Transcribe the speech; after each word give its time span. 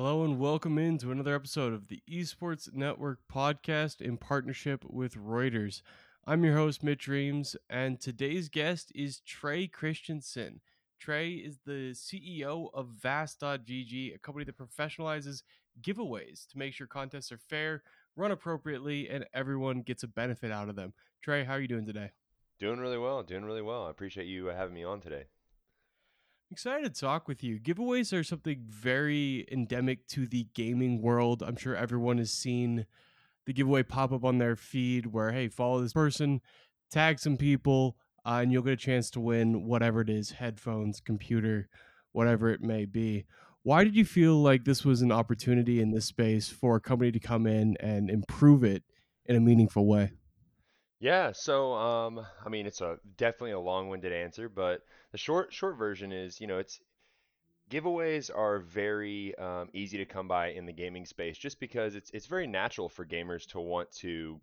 Hello 0.00 0.22
and 0.22 0.38
welcome 0.38 0.78
into 0.78 1.10
another 1.10 1.34
episode 1.34 1.72
of 1.72 1.88
the 1.88 2.00
Esports 2.08 2.72
Network 2.72 3.18
podcast 3.28 4.00
in 4.00 4.16
partnership 4.16 4.84
with 4.88 5.16
Reuters. 5.16 5.82
I'm 6.24 6.44
your 6.44 6.54
host, 6.54 6.84
Mitch 6.84 7.08
Reames, 7.08 7.56
and 7.68 8.00
today's 8.00 8.48
guest 8.48 8.92
is 8.94 9.18
Trey 9.18 9.66
Christensen. 9.66 10.60
Trey 11.00 11.30
is 11.30 11.58
the 11.66 11.94
CEO 11.94 12.68
of 12.72 12.90
Vast.gg, 13.02 14.14
a 14.14 14.18
company 14.18 14.44
that 14.44 14.56
professionalizes 14.56 15.42
giveaways 15.82 16.46
to 16.46 16.58
make 16.58 16.74
sure 16.74 16.86
contests 16.86 17.32
are 17.32 17.38
fair, 17.38 17.82
run 18.14 18.30
appropriately, 18.30 19.08
and 19.10 19.26
everyone 19.34 19.82
gets 19.82 20.04
a 20.04 20.08
benefit 20.08 20.52
out 20.52 20.68
of 20.68 20.76
them. 20.76 20.92
Trey, 21.24 21.42
how 21.42 21.54
are 21.54 21.60
you 21.60 21.66
doing 21.66 21.86
today? 21.86 22.12
Doing 22.60 22.78
really 22.78 22.98
well, 22.98 23.24
doing 23.24 23.44
really 23.44 23.62
well. 23.62 23.88
I 23.88 23.90
appreciate 23.90 24.28
you 24.28 24.48
uh, 24.48 24.54
having 24.54 24.74
me 24.74 24.84
on 24.84 25.00
today. 25.00 25.24
Excited 26.50 26.94
to 26.94 27.00
talk 27.00 27.28
with 27.28 27.44
you. 27.44 27.60
Giveaways 27.60 28.10
are 28.18 28.24
something 28.24 28.64
very 28.66 29.46
endemic 29.52 30.06
to 30.08 30.26
the 30.26 30.46
gaming 30.54 31.02
world. 31.02 31.42
I'm 31.42 31.56
sure 31.56 31.76
everyone 31.76 32.16
has 32.16 32.32
seen 32.32 32.86
the 33.44 33.52
giveaway 33.52 33.82
pop 33.82 34.12
up 34.12 34.24
on 34.24 34.38
their 34.38 34.56
feed 34.56 35.06
where, 35.06 35.30
hey, 35.30 35.48
follow 35.48 35.82
this 35.82 35.92
person, 35.92 36.40
tag 36.90 37.18
some 37.18 37.36
people, 37.36 37.98
uh, 38.24 38.40
and 38.42 38.50
you'll 38.50 38.62
get 38.62 38.72
a 38.72 38.76
chance 38.76 39.10
to 39.10 39.20
win 39.20 39.66
whatever 39.66 40.00
it 40.00 40.08
is 40.08 40.30
headphones, 40.30 41.00
computer, 41.00 41.68
whatever 42.12 42.48
it 42.50 42.62
may 42.62 42.86
be. 42.86 43.26
Why 43.62 43.84
did 43.84 43.94
you 43.94 44.06
feel 44.06 44.40
like 44.40 44.64
this 44.64 44.86
was 44.86 45.02
an 45.02 45.12
opportunity 45.12 45.82
in 45.82 45.90
this 45.90 46.06
space 46.06 46.48
for 46.48 46.76
a 46.76 46.80
company 46.80 47.12
to 47.12 47.20
come 47.20 47.46
in 47.46 47.76
and 47.78 48.08
improve 48.08 48.64
it 48.64 48.84
in 49.26 49.36
a 49.36 49.40
meaningful 49.40 49.86
way? 49.86 50.12
Yeah, 51.00 51.32
so 51.32 51.74
um, 51.74 52.26
I 52.44 52.48
mean, 52.48 52.66
it's 52.66 52.80
a 52.80 52.98
definitely 53.16 53.52
a 53.52 53.60
long-winded 53.60 54.12
answer, 54.12 54.48
but 54.48 54.82
the 55.12 55.18
short 55.18 55.52
short 55.52 55.76
version 55.76 56.10
is, 56.12 56.40
you 56.40 56.46
know, 56.46 56.58
it's 56.58 56.80
giveaways 57.70 58.30
are 58.34 58.60
very 58.60 59.36
um, 59.38 59.70
easy 59.74 59.98
to 59.98 60.06
come 60.06 60.28
by 60.28 60.48
in 60.48 60.66
the 60.66 60.72
gaming 60.72 61.06
space, 61.06 61.38
just 61.38 61.60
because 61.60 61.94
it's 61.96 62.10
it's 62.12 62.26
very 62.26 62.46
natural 62.46 62.88
for 62.88 63.06
gamers 63.06 63.46
to 63.48 63.60
want 63.60 63.90
to 63.92 64.40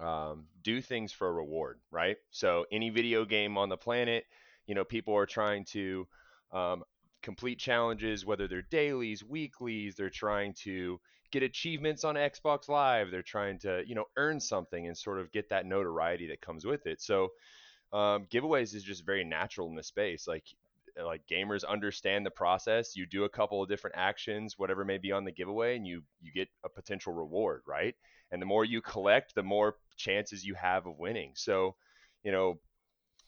um, 0.00 0.46
do 0.62 0.80
things 0.82 1.12
for 1.12 1.28
a 1.28 1.32
reward, 1.32 1.80
right? 1.90 2.18
So 2.30 2.66
any 2.72 2.90
video 2.90 3.24
game 3.24 3.58
on 3.58 3.68
the 3.68 3.76
planet, 3.78 4.26
you 4.66 4.74
know, 4.74 4.84
people 4.84 5.14
are 5.16 5.26
trying 5.26 5.64
to 5.66 6.06
um, 6.52 6.84
complete 7.24 7.58
challenges, 7.58 8.26
whether 8.26 8.46
they're 8.46 8.66
dailies, 8.70 9.24
weeklies, 9.24 9.96
they're 9.96 10.10
trying 10.10 10.52
to 10.52 11.00
get 11.32 11.42
achievements 11.42 12.04
on 12.04 12.14
Xbox 12.14 12.68
Live. 12.68 13.10
They're 13.10 13.22
trying 13.22 13.58
to, 13.60 13.82
you 13.86 13.94
know, 13.94 14.04
earn 14.16 14.38
something 14.38 14.86
and 14.86 14.96
sort 14.96 15.18
of 15.18 15.32
get 15.32 15.48
that 15.48 15.66
notoriety 15.66 16.28
that 16.28 16.42
comes 16.42 16.64
with 16.64 16.86
it. 16.86 17.00
So 17.00 17.30
um, 17.92 18.26
giveaways 18.30 18.74
is 18.74 18.84
just 18.84 19.06
very 19.06 19.24
natural 19.24 19.68
in 19.68 19.74
the 19.74 19.82
space. 19.82 20.28
Like 20.28 20.44
like 21.02 21.22
gamers 21.26 21.66
understand 21.66 22.24
the 22.24 22.30
process. 22.30 22.94
You 22.94 23.04
do 23.06 23.24
a 23.24 23.28
couple 23.28 23.60
of 23.60 23.68
different 23.68 23.96
actions, 23.96 24.56
whatever 24.56 24.84
may 24.84 24.98
be 24.98 25.10
on 25.10 25.24
the 25.24 25.32
giveaway, 25.32 25.76
and 25.76 25.86
you 25.86 26.02
you 26.22 26.30
get 26.30 26.48
a 26.64 26.68
potential 26.68 27.12
reward, 27.12 27.62
right? 27.66 27.96
And 28.30 28.40
the 28.40 28.46
more 28.46 28.64
you 28.64 28.80
collect, 28.80 29.34
the 29.34 29.42
more 29.42 29.76
chances 29.96 30.44
you 30.44 30.54
have 30.54 30.86
of 30.86 30.98
winning. 30.98 31.32
So, 31.34 31.74
you 32.22 32.32
know, 32.32 32.60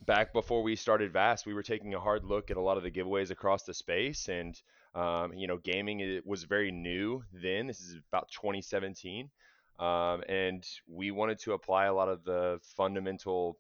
back 0.05 0.33
before 0.33 0.63
we 0.63 0.77
started 0.77 1.13
Vast, 1.13 1.47
we 1.47 1.55
were 1.55 1.63
taking 1.63 1.95
a 1.95 2.01
hard 2.01 2.25
look 2.25 2.51
at 2.51 2.57
a 2.57 2.61
lot 2.61 2.77
of 2.77 2.83
the 2.83 2.91
giveaways 2.91 3.31
across 3.31 3.63
the 3.63 3.75
space, 3.75 4.29
and 4.29 4.61
um, 4.95 5.33
you 5.35 5.47
know, 5.47 5.59
gaming 5.59 6.01
it 6.01 6.27
was 6.27 6.45
very 6.45 6.71
new 6.71 7.23
then. 7.33 7.67
This 7.67 7.81
is 7.81 7.97
about 8.11 8.31
2017. 8.31 9.31
Um, 9.79 10.23
and 10.29 10.67
we 10.89 11.11
wanted 11.11 11.39
to 11.41 11.53
apply 11.53 11.85
a 11.85 11.95
lot 11.95 12.09
of 12.09 12.25
the 12.25 12.59
fundamental 12.77 13.59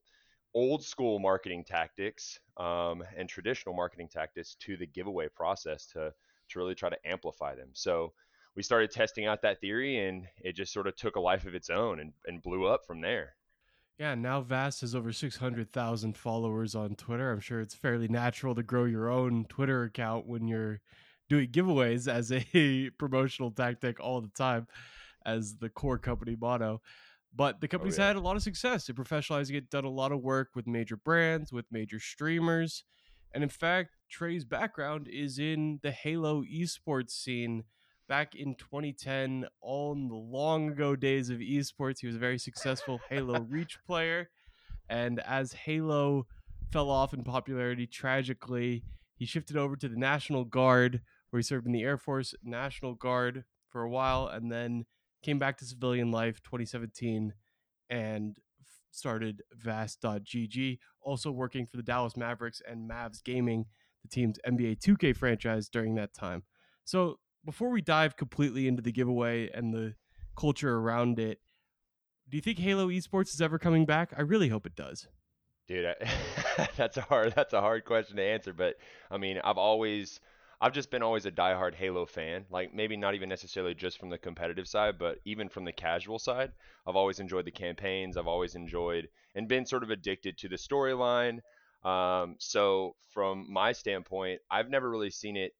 old 0.55 0.83
school 0.83 1.19
marketing 1.19 1.65
tactics 1.65 2.41
um, 2.57 3.05
and 3.17 3.29
traditional 3.29 3.75
marketing 3.75 4.09
tactics 4.09 4.57
to 4.61 4.79
the 4.79 4.87
giveaway 4.87 5.29
process 5.29 5.85
to, 5.87 6.15
to 6.49 6.59
really 6.59 6.75
try 6.75 6.89
to 6.89 6.97
amplify 7.05 7.55
them. 7.55 7.69
So 7.75 8.15
we 8.55 8.63
started 8.63 8.91
testing 8.91 9.27
out 9.27 9.43
that 9.43 9.61
theory 9.61 9.99
and 10.09 10.27
it 10.41 10.55
just 10.57 10.73
sort 10.73 10.87
of 10.87 10.97
took 10.97 11.17
a 11.17 11.21
life 11.21 11.45
of 11.45 11.55
its 11.55 11.69
own 11.69 12.01
and, 12.01 12.15
and 12.27 12.43
blew 12.43 12.65
up 12.67 12.87
from 12.87 13.03
there. 13.03 13.36
Yeah, 13.99 14.15
now 14.15 14.43
Vast 14.43 14.83
has 14.83 14.95
over 14.95 15.11
600,000 15.11 16.17
followers 16.17 16.75
on 16.75 16.97
Twitter. 16.97 17.33
I'm 17.33 17.41
sure 17.41 17.61
it's 17.61 17.75
fairly 17.75 18.09
natural 18.09 18.55
to 18.55 18.63
grow 18.63 18.85
your 18.85 19.09
own 19.09 19.47
Twitter 19.49 19.85
account 19.85 20.27
when 20.27 20.47
you're 20.47 20.81
doing 21.31 21.49
giveaways 21.49 22.07
as 22.07 22.31
a 22.31 22.91
promotional 22.99 23.51
tactic 23.51 23.99
all 23.99 24.21
the 24.21 24.29
time 24.29 24.67
as 25.25 25.57
the 25.57 25.71
core 25.71 25.97
company 25.97 26.37
motto. 26.39 26.83
But 27.35 27.61
the 27.63 27.69
oh, 27.69 27.71
company's 27.71 27.99
oh, 27.99 28.03
yeah. 28.03 28.09
had 28.09 28.17
a 28.17 28.21
lot 28.21 28.37
of 28.37 28.43
success 28.43 28.89
in 28.91 28.95
professionalizing 28.95 29.55
it, 29.55 29.71
done 29.71 29.85
a 29.85 29.91
lot 29.91 30.13
of 30.13 30.21
work 30.21 30.51
with 30.55 30.67
major 30.67 30.97
brands, 30.97 31.51
with 31.51 31.65
major 31.71 31.99
streamers. 31.99 32.85
And 33.33 33.43
in 33.43 33.51
fact, 33.51 33.97
Trey's 34.11 34.45
background 34.45 35.09
is 35.09 35.39
in 35.39 35.81
the 35.83 35.91
Halo 35.91 36.43
esports 36.43 37.11
scene 37.11 37.65
back 38.09 38.35
in 38.35 38.55
2010, 38.55 39.47
all 39.61 39.93
in 39.93 40.09
the 40.09 40.15
long 40.15 40.71
ago 40.71 40.97
days 40.97 41.31
of 41.31 41.39
esports. 41.39 42.01
He 42.01 42.07
was 42.07 42.17
a 42.17 42.21
very 42.21 42.39
successful 42.39 43.01
Halo 43.09 43.41
Reach 43.41 43.79
player. 43.87 44.31
And 44.89 45.21
as 45.21 45.53
Halo 45.53 46.27
fell 46.71 46.91
off 46.91 47.13
in 47.13 47.25
popularity 47.25 47.87
tragically, 47.87 48.85
he 49.17 49.27
shifted 49.27 49.57
over 49.57 49.77
to 49.77 49.89
the 49.89 49.97
National 49.97 50.45
Guard, 50.45 51.01
where 51.31 51.39
he 51.39 51.43
served 51.43 51.67
in 51.67 51.73
the 51.73 51.83
Air 51.83 51.99
Force 51.99 52.35
National 52.43 52.95
Guard 52.95 53.45
for 53.71 53.83
a 53.83 53.91
while 53.91 54.29
and 54.29 54.51
then 54.51 54.87
came 55.23 55.39
back 55.39 55.59
to 55.59 55.65
civilian 55.65 56.11
life 56.11 56.43
2017 56.43 57.33
and 57.91 58.37
started 58.91 59.43
Vast.gg, 59.53 60.79
also 61.03 61.31
working 61.31 61.67
for 61.67 61.77
the 61.77 61.83
Dallas 61.83 62.17
Mavericks 62.17 62.63
and 62.67 62.89
Mavs 62.89 63.23
Gaming, 63.23 63.67
the 64.03 64.09
team's 64.09 64.39
NBA 64.47 64.81
2K 64.81 65.17
franchise 65.17 65.69
during 65.69 65.95
that 65.97 66.15
time. 66.15 66.43
So, 66.85 67.19
before 67.47 67.71
we 67.71 67.81
dive 67.81 68.17
completely 68.17 68.69
into 68.69 68.83
the 68.83 68.93
giveaway 68.93 69.49
and 69.51 69.73
the 69.73 69.95
culture 70.37 70.77
around 70.77 71.19
it, 71.19 71.41
do 72.29 72.37
you 72.37 72.43
think 72.43 72.59
Halo 72.59 72.89
Esports 72.89 73.33
is 73.33 73.41
ever 73.41 73.59
coming 73.59 73.87
back? 73.87 74.13
I 74.17 74.23
really 74.23 74.49
hope 74.49 74.67
it 74.67 74.75
does. 74.75 75.07
Dude, 75.69 75.87
I, 75.87 76.69
that's 76.77 76.97
a 76.97 77.03
hard 77.03 77.33
that's 77.35 77.53
a 77.53 77.61
hard 77.61 77.85
question 77.85 78.17
to 78.17 78.23
answer, 78.23 78.53
but 78.53 78.75
I 79.11 79.17
mean, 79.17 79.41
I've 79.43 79.59
always 79.59 80.21
I've 80.61 80.73
just 80.73 80.91
been 80.91 81.03
always 81.03 81.27
a 81.27 81.31
diehard 81.31 81.75
Halo 81.75 82.07
fan. 82.07 82.47
Like 82.51 82.75
maybe 82.75 82.97
not 82.97 83.15
even 83.15 83.29
necessarily 83.29 83.75
just 83.75 83.99
from 83.99 84.11
the 84.11 84.19
competitive 84.19 84.67
side, 84.67 84.99
but 84.99 85.19
even 85.25 85.49
from 85.49 85.65
the 85.65 85.73
casual 85.73 86.19
side. 86.19 86.53
I've 86.87 86.97
always 86.97 87.21
enjoyed 87.21 87.45
the 87.45 87.51
campaigns. 87.51 88.17
I've 88.17 88.27
always 88.27 88.55
enjoyed 88.55 89.09
and 89.35 89.49
been 89.49 89.67
sort 89.67 89.83
of 89.83 89.91
addicted 89.91 90.39
to 90.39 90.49
the 90.49 90.57
storyline. 90.57 91.41
Um, 91.85 92.37
so 92.39 92.97
from 93.13 93.47
my 93.49 93.73
standpoint, 93.73 94.41
I've 94.51 94.71
never 94.71 94.91
really 94.91 95.11
seen 95.11 95.37
it 95.37 95.53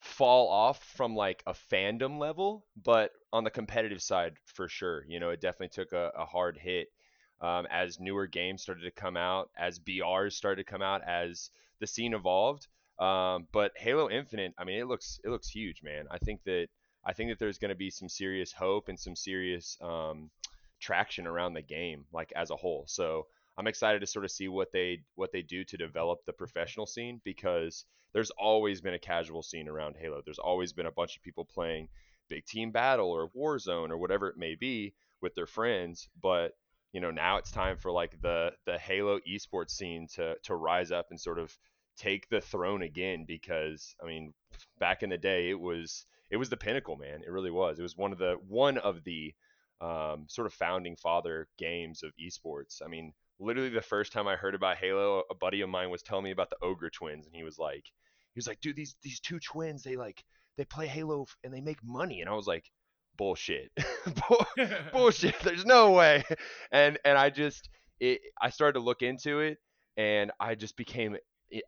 fall 0.00 0.48
off 0.48 0.82
from 0.96 1.14
like 1.14 1.42
a 1.46 1.52
fandom 1.52 2.18
level, 2.18 2.66
but 2.82 3.12
on 3.32 3.44
the 3.44 3.50
competitive 3.50 4.02
side, 4.02 4.34
for 4.46 4.68
sure, 4.68 5.04
you 5.06 5.20
know, 5.20 5.30
it 5.30 5.40
definitely 5.40 5.68
took 5.68 5.92
a, 5.92 6.10
a 6.16 6.24
hard 6.24 6.56
hit 6.56 6.88
um, 7.40 7.66
as 7.70 8.00
newer 8.00 8.26
games 8.26 8.62
started 8.62 8.82
to 8.82 8.90
come 8.90 9.16
out, 9.16 9.50
as 9.58 9.78
BRs 9.78 10.32
started 10.32 10.64
to 10.64 10.70
come 10.70 10.82
out, 10.82 11.02
as 11.06 11.50
the 11.80 11.86
scene 11.86 12.14
evolved. 12.14 12.66
Um, 12.98 13.46
but 13.52 13.72
Halo 13.76 14.10
Infinite, 14.10 14.54
I 14.58 14.64
mean, 14.64 14.78
it 14.78 14.86
looks 14.86 15.20
it 15.24 15.30
looks 15.30 15.48
huge, 15.48 15.82
man. 15.82 16.06
I 16.10 16.18
think 16.18 16.42
that 16.44 16.68
I 17.04 17.12
think 17.12 17.30
that 17.30 17.38
there's 17.38 17.58
going 17.58 17.70
to 17.70 17.74
be 17.74 17.90
some 17.90 18.08
serious 18.08 18.52
hope 18.52 18.88
and 18.88 18.98
some 19.00 19.16
serious 19.16 19.78
um, 19.80 20.30
traction 20.80 21.26
around 21.26 21.54
the 21.54 21.62
game, 21.62 22.04
like 22.12 22.32
as 22.36 22.50
a 22.50 22.56
whole. 22.56 22.84
So 22.88 23.26
I'm 23.60 23.66
excited 23.66 24.00
to 24.00 24.06
sort 24.06 24.24
of 24.24 24.30
see 24.30 24.48
what 24.48 24.72
they 24.72 25.02
what 25.16 25.32
they 25.32 25.42
do 25.42 25.64
to 25.64 25.76
develop 25.76 26.20
the 26.24 26.32
professional 26.32 26.86
scene 26.86 27.20
because 27.24 27.84
there's 28.14 28.30
always 28.30 28.80
been 28.80 28.94
a 28.94 28.98
casual 28.98 29.42
scene 29.42 29.68
around 29.68 29.96
Halo. 30.00 30.22
There's 30.24 30.38
always 30.38 30.72
been 30.72 30.86
a 30.86 30.90
bunch 30.92 31.14
of 31.14 31.22
people 31.22 31.44
playing 31.44 31.88
big 32.30 32.46
team 32.46 32.70
battle 32.70 33.10
or 33.10 33.28
Warzone 33.36 33.90
or 33.90 33.98
whatever 33.98 34.28
it 34.28 34.38
may 34.38 34.54
be 34.54 34.94
with 35.20 35.34
their 35.34 35.46
friends, 35.46 36.08
but 36.22 36.52
you 36.92 37.02
know 37.02 37.10
now 37.10 37.36
it's 37.36 37.50
time 37.50 37.76
for 37.76 37.92
like 37.92 38.18
the 38.22 38.52
the 38.64 38.78
Halo 38.78 39.20
esports 39.28 39.72
scene 39.72 40.06
to 40.14 40.36
to 40.44 40.54
rise 40.54 40.90
up 40.90 41.08
and 41.10 41.20
sort 41.20 41.38
of 41.38 41.54
take 41.98 42.30
the 42.30 42.40
throne 42.40 42.80
again 42.80 43.26
because 43.28 43.94
I 44.02 44.06
mean, 44.06 44.32
back 44.78 45.02
in 45.02 45.10
the 45.10 45.18
day, 45.18 45.50
it 45.50 45.60
was 45.60 46.06
it 46.30 46.38
was 46.38 46.48
the 46.48 46.56
pinnacle, 46.56 46.96
man. 46.96 47.20
It 47.26 47.30
really 47.30 47.50
was. 47.50 47.78
It 47.78 47.82
was 47.82 47.94
one 47.94 48.12
of 48.12 48.18
the 48.18 48.36
one 48.48 48.78
of 48.78 49.04
the 49.04 49.34
um, 49.82 50.24
sort 50.28 50.46
of 50.46 50.54
founding 50.54 50.96
father 50.96 51.46
games 51.58 52.02
of 52.02 52.12
esports. 52.16 52.80
I 52.82 52.88
mean, 52.88 53.12
literally 53.40 53.70
the 53.70 53.80
first 53.80 54.12
time 54.12 54.28
I 54.28 54.36
heard 54.36 54.54
about 54.54 54.76
Halo, 54.76 55.22
a 55.30 55.34
buddy 55.34 55.62
of 55.62 55.70
mine 55.70 55.90
was 55.90 56.02
telling 56.02 56.24
me 56.24 56.30
about 56.30 56.50
the 56.50 56.62
Ogre 56.62 56.90
twins, 56.90 57.26
and 57.26 57.34
he 57.34 57.42
was 57.42 57.58
like, 57.58 57.84
he 58.34 58.38
was 58.38 58.46
like, 58.46 58.60
dude, 58.60 58.76
these 58.76 58.94
these 59.02 59.20
two 59.20 59.40
twins, 59.40 59.82
they 59.82 59.96
like 59.96 60.22
they 60.56 60.64
play 60.64 60.86
Halo 60.86 61.26
and 61.42 61.52
they 61.52 61.60
make 61.60 61.82
money, 61.82 62.20
and 62.20 62.28
I 62.28 62.34
was 62.34 62.46
like, 62.46 62.70
bullshit, 63.16 63.70
bullshit. 64.92 65.38
There's 65.40 65.64
no 65.64 65.92
way. 65.92 66.24
And 66.70 66.98
and 67.04 67.18
I 67.18 67.30
just 67.30 67.68
it, 67.98 68.20
I 68.40 68.50
started 68.50 68.78
to 68.78 68.84
look 68.84 69.02
into 69.02 69.40
it, 69.40 69.58
and 69.96 70.30
I 70.38 70.54
just 70.54 70.76
became 70.76 71.16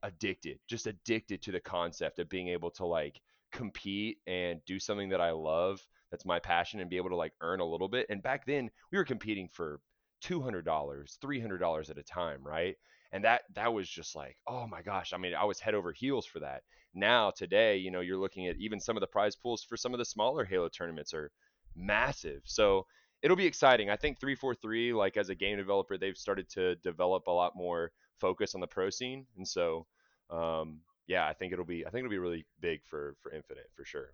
addicted, 0.02 0.58
just 0.68 0.86
addicted 0.86 1.42
to 1.42 1.52
the 1.52 1.60
concept 1.60 2.18
of 2.18 2.28
being 2.28 2.48
able 2.48 2.70
to 2.72 2.86
like 2.86 3.20
compete 3.52 4.18
and 4.26 4.60
do 4.66 4.78
something 4.78 5.10
that 5.10 5.20
I 5.20 5.32
love, 5.32 5.80
that's 6.10 6.24
my 6.24 6.38
passion, 6.38 6.80
and 6.80 6.90
be 6.90 6.96
able 6.96 7.10
to 7.10 7.16
like 7.16 7.32
earn 7.40 7.60
a 7.60 7.64
little 7.64 7.88
bit. 7.88 8.06
And 8.08 8.22
back 8.22 8.46
then, 8.46 8.70
we 8.90 8.98
were 8.98 9.04
competing 9.04 9.48
for 9.52 9.80
$200, 10.22 10.64
$300 10.64 11.90
at 11.90 11.98
a 11.98 12.02
time, 12.02 12.40
right? 12.42 12.76
and 13.12 13.24
that 13.24 13.42
that 13.54 13.72
was 13.72 13.88
just 13.88 14.16
like 14.16 14.36
oh 14.46 14.66
my 14.66 14.82
gosh. 14.82 15.12
I 15.12 15.18
mean 15.18 15.34
i 15.34 15.44
was 15.44 15.60
head 15.60 15.74
over 15.74 15.92
heels 15.92 16.26
for 16.26 16.40
that. 16.40 16.62
Now 16.94 17.30
today 17.30 17.76
you 17.76 17.90
know 17.90 18.00
you're 18.00 18.18
looking 18.18 18.48
at 18.48 18.56
even 18.56 18.80
some 18.80 18.96
of 18.96 19.00
the 19.00 19.06
prize 19.06 19.36
pools 19.36 19.62
for 19.62 19.76
some 19.76 19.92
of 19.94 19.98
the 19.98 20.04
smaller 20.04 20.44
halo 20.44 20.68
tournaments 20.68 21.14
are 21.14 21.30
massive. 21.76 22.42
So 22.44 22.86
it'll 23.22 23.36
be 23.36 23.46
exciting. 23.46 23.90
I 23.90 23.96
think 23.96 24.18
343 24.18 24.94
like 24.94 25.16
as 25.16 25.28
a 25.28 25.34
game 25.34 25.58
developer 25.58 25.96
they've 25.98 26.16
started 26.16 26.48
to 26.50 26.76
develop 26.76 27.26
a 27.26 27.30
lot 27.30 27.54
more 27.54 27.92
focus 28.18 28.54
on 28.54 28.60
the 28.60 28.66
pro 28.66 28.90
scene. 28.90 29.26
And 29.36 29.46
so 29.46 29.86
um, 30.30 30.80
yeah 31.06 31.26
i 31.26 31.32
think 31.32 31.52
it'll 31.52 31.64
be 31.64 31.84
i 31.86 31.90
think 31.90 32.00
it'll 32.00 32.10
be 32.10 32.18
really 32.18 32.46
big 32.60 32.80
for 32.84 33.16
for 33.20 33.32
infinite 33.32 33.68
for 33.74 33.84
sure 33.84 34.12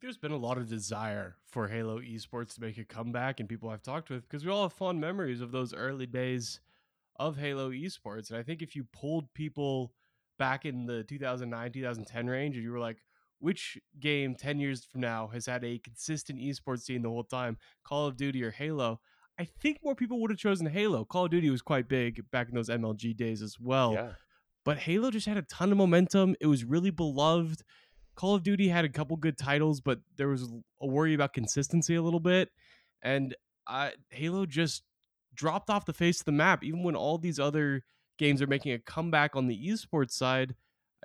there's 0.00 0.18
been 0.18 0.32
a 0.32 0.36
lot 0.36 0.58
of 0.58 0.68
desire 0.68 1.36
for 1.46 1.68
Halo 1.68 2.00
esports 2.00 2.54
to 2.54 2.60
make 2.60 2.78
a 2.78 2.84
comeback, 2.84 3.40
and 3.40 3.48
people 3.48 3.70
I've 3.70 3.82
talked 3.82 4.10
with 4.10 4.22
because 4.22 4.44
we 4.44 4.50
all 4.50 4.64
have 4.64 4.72
fond 4.72 5.00
memories 5.00 5.40
of 5.40 5.52
those 5.52 5.72
early 5.74 6.06
days 6.06 6.60
of 7.18 7.36
Halo 7.36 7.70
esports. 7.70 8.30
And 8.30 8.38
I 8.38 8.42
think 8.42 8.62
if 8.62 8.76
you 8.76 8.84
pulled 8.92 9.32
people 9.34 9.92
back 10.38 10.64
in 10.64 10.86
the 10.86 11.02
2009 11.04 11.72
2010 11.72 12.26
range 12.26 12.56
and 12.56 12.64
you 12.64 12.72
were 12.72 12.78
like, 12.78 12.98
which 13.38 13.78
game 14.00 14.34
10 14.34 14.60
years 14.60 14.84
from 14.84 15.00
now 15.00 15.28
has 15.28 15.46
had 15.46 15.64
a 15.64 15.78
consistent 15.78 16.38
esports 16.38 16.82
scene 16.82 17.02
the 17.02 17.08
whole 17.08 17.24
time, 17.24 17.58
Call 17.84 18.06
of 18.06 18.16
Duty 18.16 18.42
or 18.42 18.50
Halo? 18.50 19.00
I 19.38 19.44
think 19.44 19.80
more 19.82 19.94
people 19.94 20.20
would 20.20 20.30
have 20.30 20.38
chosen 20.38 20.66
Halo. 20.66 21.04
Call 21.04 21.26
of 21.26 21.30
Duty 21.30 21.50
was 21.50 21.62
quite 21.62 21.88
big 21.88 22.22
back 22.30 22.48
in 22.48 22.54
those 22.54 22.70
MLG 22.70 23.16
days 23.16 23.42
as 23.42 23.58
well. 23.60 23.92
yeah 23.92 24.12
But 24.64 24.78
Halo 24.78 25.10
just 25.10 25.26
had 25.26 25.36
a 25.36 25.42
ton 25.42 25.70
of 25.70 25.78
momentum. 25.78 26.34
It 26.40 26.46
was 26.46 26.64
really 26.64 26.90
beloved. 26.90 27.62
Call 28.16 28.34
of 28.34 28.42
Duty 28.42 28.68
had 28.68 28.84
a 28.84 28.88
couple 28.88 29.16
good 29.16 29.38
titles, 29.38 29.80
but 29.80 30.00
there 30.16 30.28
was 30.28 30.50
a 30.80 30.86
worry 30.86 31.14
about 31.14 31.32
consistency 31.32 31.94
a 31.94 32.02
little 32.02 32.20
bit. 32.20 32.50
And 33.02 33.36
uh, 33.66 33.90
Halo 34.10 34.46
just 34.46 34.82
dropped 35.34 35.70
off 35.70 35.84
the 35.84 35.92
face 35.92 36.20
of 36.20 36.24
the 36.24 36.32
map, 36.32 36.64
even 36.64 36.82
when 36.82 36.96
all 36.96 37.18
these 37.18 37.38
other 37.38 37.84
games 38.18 38.40
are 38.40 38.46
making 38.46 38.72
a 38.72 38.78
comeback 38.78 39.36
on 39.36 39.46
the 39.46 39.68
esports 39.68 40.12
side. 40.12 40.54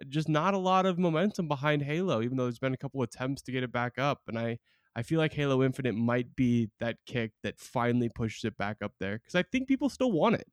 Just 0.07 0.29
not 0.29 0.53
a 0.53 0.57
lot 0.57 0.85
of 0.85 0.97
momentum 0.97 1.47
behind 1.47 1.83
Halo, 1.83 2.21
even 2.21 2.37
though 2.37 2.43
there's 2.45 2.59
been 2.59 2.73
a 2.73 2.77
couple 2.77 3.03
attempts 3.03 3.41
to 3.43 3.51
get 3.51 3.61
it 3.61 3.71
back 3.71 3.99
up. 3.99 4.21
And 4.27 4.39
I, 4.39 4.57
I 4.95 5.03
feel 5.03 5.19
like 5.19 5.33
Halo 5.33 5.63
Infinite 5.63 5.95
might 5.95 6.35
be 6.35 6.69
that 6.79 6.97
kick 7.05 7.33
that 7.43 7.59
finally 7.59 8.09
pushes 8.09 8.45
it 8.45 8.57
back 8.57 8.77
up 8.81 8.93
there 8.99 9.19
because 9.19 9.35
I 9.35 9.43
think 9.43 9.67
people 9.67 9.89
still 9.89 10.11
want 10.11 10.35
it. 10.35 10.47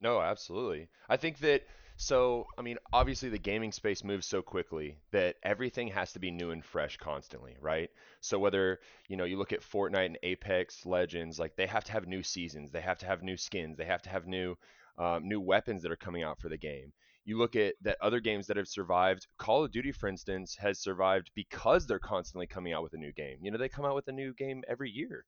No, 0.00 0.20
absolutely. 0.20 0.90
I 1.08 1.16
think 1.16 1.38
that 1.38 1.62
so, 1.98 2.46
I 2.56 2.62
mean, 2.62 2.78
obviously 2.92 3.28
the 3.28 3.38
gaming 3.38 3.72
space 3.72 4.04
moves 4.04 4.26
so 4.26 4.40
quickly 4.40 4.98
that 5.12 5.36
everything 5.42 5.88
has 5.88 6.12
to 6.12 6.20
be 6.20 6.30
new 6.30 6.52
and 6.52 6.64
fresh 6.64 6.96
constantly, 6.96 7.56
right? 7.60 7.90
So 8.20 8.38
whether, 8.38 8.80
you 9.08 9.16
know, 9.16 9.24
you 9.24 9.36
look 9.36 9.52
at 9.52 9.62
Fortnite 9.62 10.06
and 10.06 10.18
Apex 10.22 10.86
Legends, 10.86 11.38
like 11.40 11.56
they 11.56 11.66
have 11.66 11.84
to 11.84 11.92
have 11.92 12.06
new 12.06 12.22
seasons, 12.22 12.70
they 12.70 12.80
have 12.82 12.98
to 13.00 13.06
have 13.06 13.22
new 13.24 13.36
skins, 13.36 13.76
they 13.76 13.84
have 13.86 14.02
to 14.02 14.10
have 14.10 14.26
new 14.26 14.56
um, 14.98 15.28
new 15.28 15.40
weapons 15.40 15.82
that 15.82 15.92
are 15.92 15.96
coming 15.96 16.22
out 16.24 16.40
for 16.40 16.48
the 16.48 16.56
game. 16.58 16.92
You 17.24 17.38
look 17.38 17.56
at 17.56 17.74
that 17.82 17.98
other 18.00 18.20
games 18.20 18.46
that 18.48 18.56
have 18.56 18.68
survived. 18.68 19.26
Call 19.38 19.64
of 19.64 19.70
Duty, 19.72 19.92
for 19.92 20.08
instance, 20.08 20.56
has 20.56 20.80
survived 20.80 21.30
because 21.34 21.86
they're 21.86 21.98
constantly 22.00 22.46
coming 22.48 22.72
out 22.72 22.82
with 22.82 22.94
a 22.94 22.98
new 22.98 23.12
game. 23.12 23.38
You 23.42 23.50
know, 23.52 23.58
they 23.58 23.68
come 23.68 23.84
out 23.84 23.94
with 23.96 24.08
a 24.08 24.12
new 24.12 24.34
game 24.34 24.64
every 24.68 24.90
year. 24.90 25.24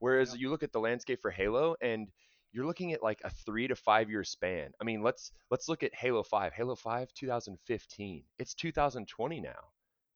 Whereas 0.00 0.34
Yeah. 0.34 0.40
you 0.40 0.50
look 0.50 0.62
at 0.62 0.72
the 0.72 0.80
landscape 0.80 1.20
for 1.22 1.30
Halo 1.30 1.76
and 1.80 2.10
you're 2.54 2.66
looking 2.66 2.92
at 2.92 3.02
like 3.02 3.20
a 3.24 3.30
three 3.30 3.66
to 3.66 3.74
five 3.74 4.08
year 4.08 4.22
span. 4.22 4.70
I 4.80 4.84
mean, 4.84 5.02
let's 5.02 5.32
let's 5.50 5.68
look 5.68 5.82
at 5.82 5.94
Halo 5.94 6.22
5. 6.22 6.52
Halo 6.52 6.76
5, 6.76 7.12
2015. 7.12 8.22
It's 8.38 8.54
2020 8.54 9.40
now. 9.40 9.50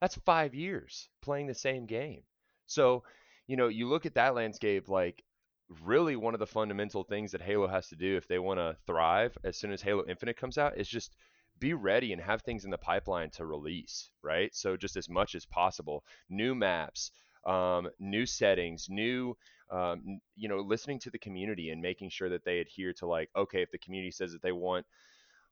That's 0.01 0.15
five 0.25 0.55
years 0.55 1.09
playing 1.21 1.49
the 1.49 1.55
same 1.55 1.87
game. 1.87 2.23
So, 2.67 3.03
you 3.49 3.57
know, 3.57 3.67
you 3.67 3.89
look 3.89 4.07
at 4.07 4.15
that 4.15 4.37
landscape 4.37 4.89
like 4.89 5.25
really 5.85 6.15
one 6.15 6.33
of 6.33 6.41
the 6.41 6.47
fundamental 6.47 7.03
things 7.03 7.33
that 7.33 7.43
Halo 7.43 7.67
has 7.67 7.89
to 7.89 7.97
do 7.97 8.17
if 8.17 8.29
they 8.29 8.39
want 8.39 8.61
to 8.61 8.77
thrive 8.87 9.37
as 9.43 9.57
soon 9.57 9.73
as 9.73 9.83
Halo 9.83 10.05
Infinite 10.09 10.37
comes 10.37 10.59
out 10.59 10.79
is 10.79 10.89
just 10.89 11.17
be 11.59 11.75
ready 11.75 12.13
and 12.13 12.23
have 12.23 12.43
things 12.43 12.65
in 12.65 12.71
the 12.71 12.79
pipeline 12.79 13.31
to 13.31 13.45
release, 13.45 14.11
right? 14.23 14.55
So 14.55 14.77
just 14.77 14.97
as 14.97 15.09
much 15.09 15.35
as 15.35 15.45
possible, 15.45 16.05
new 16.31 16.55
maps, 16.55 17.11
um, 17.45 17.89
new 17.99 18.27
settings, 18.27 18.87
new 18.89 19.37
um, 19.71 20.21
you 20.37 20.49
know, 20.49 20.59
listening 20.59 20.99
to 21.01 21.11
the 21.11 21.19
community 21.19 21.71
and 21.71 21.81
making 21.81 22.11
sure 22.11 22.29
that 22.29 22.45
they 22.45 22.61
adhere 22.61 22.93
to 22.95 23.07
like, 23.07 23.31
okay, 23.37 23.63
if 23.63 23.71
the 23.71 23.79
community 23.79 24.11
says 24.11 24.33
that 24.33 24.43
they 24.43 24.53
want 24.53 24.87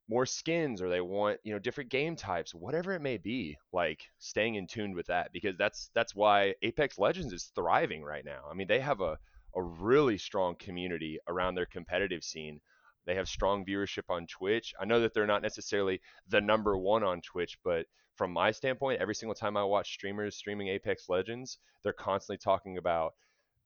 more 0.08 0.26
skins 0.26 0.80
or 0.80 0.88
they 0.88 1.00
want, 1.00 1.38
you 1.42 1.52
know, 1.52 1.58
different 1.58 1.90
game 1.90 2.16
types, 2.16 2.54
whatever 2.54 2.92
it 2.92 3.02
may 3.02 3.16
be, 3.16 3.56
like 3.72 4.00
staying 4.18 4.54
in 4.54 4.66
tune 4.66 4.94
with 4.94 5.06
that 5.06 5.32
because 5.32 5.56
that's 5.56 5.90
that's 5.94 6.14
why 6.14 6.54
Apex 6.62 6.98
Legends 6.98 7.32
is 7.32 7.50
thriving 7.54 8.02
right 8.02 8.24
now. 8.24 8.42
I 8.50 8.54
mean, 8.54 8.68
they 8.68 8.80
have 8.80 9.00
a 9.00 9.18
a 9.56 9.62
really 9.62 10.18
strong 10.18 10.54
community 10.56 11.18
around 11.28 11.54
their 11.54 11.66
competitive 11.66 12.22
scene. 12.22 12.60
They 13.06 13.14
have 13.14 13.28
strong 13.28 13.64
viewership 13.64 14.04
on 14.10 14.26
Twitch. 14.26 14.74
I 14.80 14.84
know 14.84 15.00
that 15.00 15.14
they're 15.14 15.26
not 15.26 15.42
necessarily 15.42 16.00
the 16.28 16.40
number 16.40 16.76
one 16.76 17.02
on 17.02 17.20
Twitch, 17.22 17.56
but 17.64 17.86
from 18.16 18.32
my 18.32 18.50
standpoint, 18.50 19.00
every 19.00 19.14
single 19.14 19.34
time 19.34 19.56
I 19.56 19.64
watch 19.64 19.92
streamers 19.92 20.36
streaming 20.36 20.68
Apex 20.68 21.08
Legends, 21.08 21.58
they're 21.82 21.92
constantly 21.92 22.38
talking 22.38 22.78
about 22.78 23.14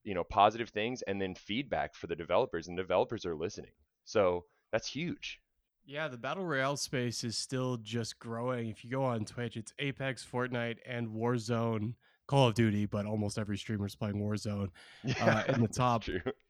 you 0.03 0.13
know 0.13 0.23
positive 0.23 0.69
things 0.69 1.01
and 1.03 1.21
then 1.21 1.35
feedback 1.35 1.95
for 1.95 2.07
the 2.07 2.15
developers 2.15 2.67
and 2.67 2.77
developers 2.77 3.25
are 3.25 3.35
listening 3.35 3.71
so 4.03 4.45
that's 4.71 4.87
huge 4.87 5.39
Yeah, 5.85 6.07
the 6.07 6.17
battle 6.17 6.45
royale 6.45 6.77
space 6.77 7.23
is 7.23 7.37
still 7.37 7.77
just 7.77 8.19
growing. 8.19 8.69
If 8.69 8.83
you 8.83 8.91
go 8.91 9.03
on 9.03 9.25
Twitch, 9.25 9.57
it's 9.57 9.73
Apex, 9.79 10.25
Fortnite, 10.31 10.77
and 10.85 11.09
Warzone, 11.09 11.95
Call 12.27 12.47
of 12.47 12.53
Duty, 12.53 12.85
but 12.85 13.05
almost 13.05 13.39
every 13.39 13.57
streamer 13.57 13.87
is 13.87 13.95
playing 13.95 14.15
Warzone 14.21 14.69
uh, 15.21 15.43
in 15.49 15.61
the 15.61 15.67
top 15.67 16.03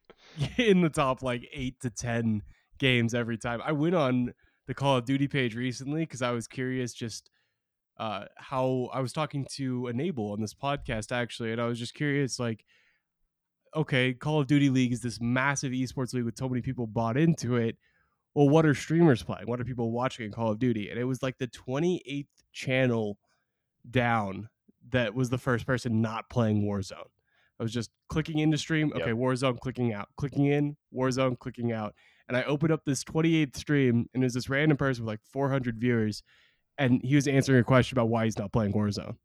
in 0.58 0.82
the 0.82 0.90
top 0.90 1.24
like 1.24 1.48
eight 1.54 1.80
to 1.82 1.90
ten 1.90 2.44
games 2.78 3.14
every 3.14 3.38
time. 3.38 3.62
I 3.66 3.72
went 3.72 3.96
on 3.96 4.34
the 4.68 4.74
Call 4.74 4.98
of 4.98 5.06
Duty 5.06 5.28
page 5.28 5.56
recently 5.56 6.02
because 6.02 6.22
I 6.22 6.32
was 6.32 6.48
curious 6.48 6.94
just 6.94 7.30
uh, 7.98 8.26
how 8.38 8.90
I 8.94 9.00
was 9.00 9.14
talking 9.14 9.48
to 9.54 9.88
Enable 9.88 10.32
on 10.32 10.42
this 10.42 10.54
podcast 10.54 11.12
actually, 11.12 11.52
and 11.52 11.62
I 11.62 11.66
was 11.66 11.80
just 11.80 11.94
curious 11.94 12.38
like, 12.38 12.66
okay, 13.76 14.14
Call 14.14 14.40
of 14.40 14.48
Duty 14.48 14.70
League 14.70 14.92
is 14.92 15.02
this 15.02 15.20
massive 15.22 15.72
esports 15.72 16.14
league 16.14 16.26
with 16.26 16.38
so 16.38 16.50
many 16.50 16.62
people 16.62 16.88
bought 16.88 17.18
into 17.18 17.56
it. 17.56 17.78
Well, 18.34 18.50
what 18.50 18.66
are 18.66 18.74
streamers 18.74 19.24
playing? 19.24 19.48
What 19.48 19.60
are 19.60 19.66
people 19.66 19.92
watching 19.92 20.26
in 20.26 20.32
Call 20.32 20.52
of 20.52 20.60
Duty? 20.60 20.90
And 20.90 21.00
it 21.00 21.04
was 21.04 21.22
like 21.22 21.38
the 21.38 21.48
28th 21.48 22.28
channel 22.54 23.18
down 23.90 24.50
that 24.92 25.14
was 25.14 25.30
the 25.30 25.38
first 25.38 25.66
person 25.66 26.02
not 26.02 26.30
playing 26.30 26.64
Warzone. 26.64 27.08
I 27.60 27.64
was 27.64 27.74
just 27.74 27.92
clicking 28.10 28.40
into 28.40 28.58
stream. 28.58 28.92
Yep. 28.96 29.02
Okay, 29.02 29.12
Warzone, 29.12 29.60
clicking 29.60 29.94
out, 29.94 30.10
clicking 30.18 30.46
in, 30.46 30.78
Warzone, 30.94 31.38
clicking 31.38 31.72
out. 31.72 31.94
And 32.28 32.36
I 32.36 32.44
opened 32.44 32.72
up 32.72 32.82
this 32.86 33.04
28th 33.04 33.56
stream, 33.56 34.08
and 34.14 34.24
there's 34.24 34.34
this 34.34 34.50
random 34.50 34.78
person 34.78 35.04
with 35.04 35.12
like 35.12 35.20
400 35.32 35.78
viewers, 35.78 36.24
and 36.78 37.02
he 37.04 37.16
was 37.16 37.28
answering 37.28 37.60
a 37.60 37.64
question 37.64 37.98
about 37.98 38.10
why 38.10 38.26
he's 38.26 38.40
not 38.40 38.52
playing 38.52 38.74
Warzone. 38.74 39.18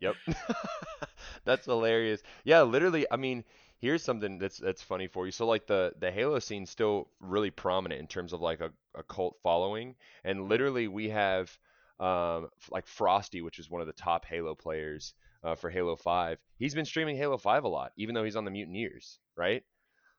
Yep. 0.00 0.16
That's 1.44 1.66
hilarious. 1.66 2.22
Yeah, 2.44 2.62
literally, 2.62 3.06
I 3.10 3.16
mean, 3.16 3.44
here's 3.78 4.02
something 4.02 4.38
that's 4.38 4.58
that's 4.58 4.82
funny 4.82 5.06
for 5.06 5.26
you. 5.26 5.32
So 5.32 5.46
like 5.46 5.66
the 5.66 5.92
the 5.98 6.10
Halo 6.10 6.38
scene's 6.38 6.70
still 6.70 7.08
really 7.20 7.50
prominent 7.50 8.00
in 8.00 8.06
terms 8.06 8.32
of 8.32 8.40
like 8.40 8.60
a, 8.60 8.70
a 8.94 9.02
cult 9.02 9.36
following. 9.42 9.94
And 10.24 10.48
literally 10.48 10.88
we 10.88 11.10
have 11.10 11.56
um 12.00 12.48
like 12.70 12.86
Frosty, 12.86 13.42
which 13.42 13.58
is 13.58 13.70
one 13.70 13.80
of 13.80 13.86
the 13.86 13.92
top 13.92 14.24
Halo 14.26 14.54
players 14.54 15.14
uh, 15.44 15.54
for 15.54 15.70
Halo 15.70 15.96
5. 15.96 16.38
He's 16.58 16.74
been 16.74 16.84
streaming 16.84 17.16
Halo 17.16 17.36
5 17.38 17.64
a 17.64 17.68
lot, 17.68 17.92
even 17.96 18.14
though 18.14 18.24
he's 18.24 18.36
on 18.36 18.44
the 18.44 18.50
Mutineers, 18.50 19.18
right? 19.36 19.62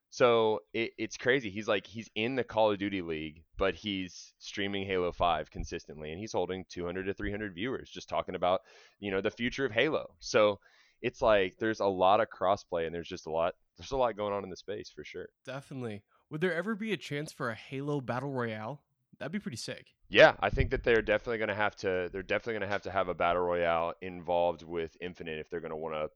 So 0.10 0.62
it, 0.74 0.92
it's 0.98 1.18
crazy. 1.18 1.50
He's 1.50 1.68
like 1.68 1.86
he's 1.86 2.10
in 2.16 2.36
the 2.36 2.44
Call 2.44 2.72
of 2.72 2.80
Duty 2.80 3.02
League, 3.02 3.44
but 3.58 3.76
he's 3.76 4.34
streaming 4.40 4.86
Halo 4.86 5.12
5 5.12 5.52
consistently, 5.52 6.12
and 6.12 6.20
he's 6.20 6.34
holding 6.34 6.66
200 6.70 7.04
to 7.06 7.14
300 7.14 7.54
viewers, 7.54 7.90
just 7.90 8.10
talking 8.10 8.36
about 8.36 8.62
you 9.00 9.12
know 9.12 9.22
the 9.22 9.32
future 9.32 9.66
of 9.66 9.72
Halo. 9.72 10.16
So 10.20 10.60
it's 11.02 11.22
like 11.22 11.58
there's 11.60 11.80
a 11.80 11.86
lot 11.86 12.22
of 12.22 12.28
crossplay, 12.30 12.86
and 12.86 12.96
there's 12.96 13.10
just 13.10 13.28
a 13.28 13.32
lot 13.32 13.56
there's 13.78 13.92
a 13.92 13.98
lot 13.98 14.18
going 14.18 14.34
on 14.34 14.44
in 14.44 14.50
the 14.50 14.56
space 14.56 14.90
for 14.90 15.04
sure. 15.04 15.28
Definitely. 15.46 16.04
Would 16.30 16.42
there 16.42 16.54
ever 16.54 16.76
be 16.76 16.94
a 16.94 16.98
chance 16.98 17.32
for 17.32 17.50
a 17.50 17.56
Halo 17.56 18.02
Battle 18.02 18.32
Royale? 18.32 18.82
That'd 19.20 19.32
be 19.32 19.40
pretty 19.40 19.58
sick. 19.58 19.88
Yeah, 20.10 20.34
I 20.40 20.50
think 20.50 20.72
that 20.72 20.84
they're 20.84 21.02
definitely 21.02 21.40
going 21.40 21.50
to 21.50 21.56
have 21.56 21.76
to 21.78 22.10
they're 22.12 22.24
definitely 22.24 22.54
going 22.54 22.70
to 22.70 22.74
have 22.74 22.84
to 22.84 22.92
have 22.92 23.08
a 23.08 23.14
battle 23.14 23.42
royale 23.42 23.94
involved 24.02 24.64
with 24.64 24.96
Infinite 25.02 25.40
if 25.40 25.50
they're 25.50 25.60
going 25.60 25.72
to 25.72 25.78
want 25.78 25.96
to 25.96 26.10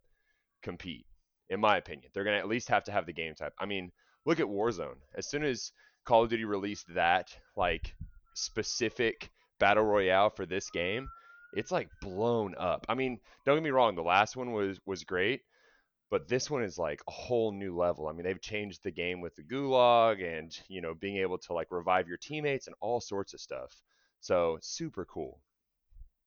compete. 0.61 1.05
In 1.51 1.59
my 1.59 1.77
opinion, 1.77 2.09
they're 2.13 2.23
going 2.23 2.37
to 2.37 2.41
at 2.41 2.47
least 2.47 2.69
have 2.69 2.85
to 2.85 2.91
have 2.91 3.05
the 3.05 3.13
game 3.13 3.35
type. 3.35 3.53
I 3.59 3.65
mean, 3.65 3.91
look 4.25 4.39
at 4.39 4.45
Warzone. 4.47 4.95
As 5.15 5.29
soon 5.29 5.43
as 5.43 5.73
Call 6.05 6.23
of 6.23 6.29
Duty 6.29 6.45
released 6.45 6.87
that 6.95 7.35
like 7.55 7.93
specific 8.33 9.29
battle 9.59 9.83
royale 9.83 10.29
for 10.29 10.45
this 10.45 10.69
game, 10.69 11.07
it's 11.53 11.71
like 11.71 11.89
blown 12.01 12.55
up. 12.57 12.85
I 12.87 12.95
mean, 12.95 13.19
don't 13.45 13.57
get 13.57 13.63
me 13.63 13.69
wrong, 13.69 13.95
the 13.95 14.01
last 14.01 14.37
one 14.37 14.53
was 14.53 14.79
was 14.85 15.03
great, 15.03 15.41
but 16.09 16.27
this 16.27 16.49
one 16.49 16.63
is 16.63 16.77
like 16.77 17.01
a 17.07 17.11
whole 17.11 17.51
new 17.51 17.75
level. 17.75 18.07
I 18.07 18.13
mean, 18.13 18.23
they've 18.23 18.41
changed 18.41 18.83
the 18.83 18.91
game 18.91 19.21
with 19.21 19.35
the 19.35 19.43
gulag 19.43 20.23
and, 20.23 20.57
you 20.69 20.81
know, 20.81 20.93
being 20.93 21.17
able 21.17 21.37
to 21.39 21.53
like 21.53 21.67
revive 21.69 22.07
your 22.07 22.17
teammates 22.17 22.67
and 22.67 22.75
all 22.79 23.01
sorts 23.01 23.33
of 23.33 23.41
stuff. 23.41 23.75
So, 24.21 24.57
super 24.61 25.05
cool. 25.05 25.41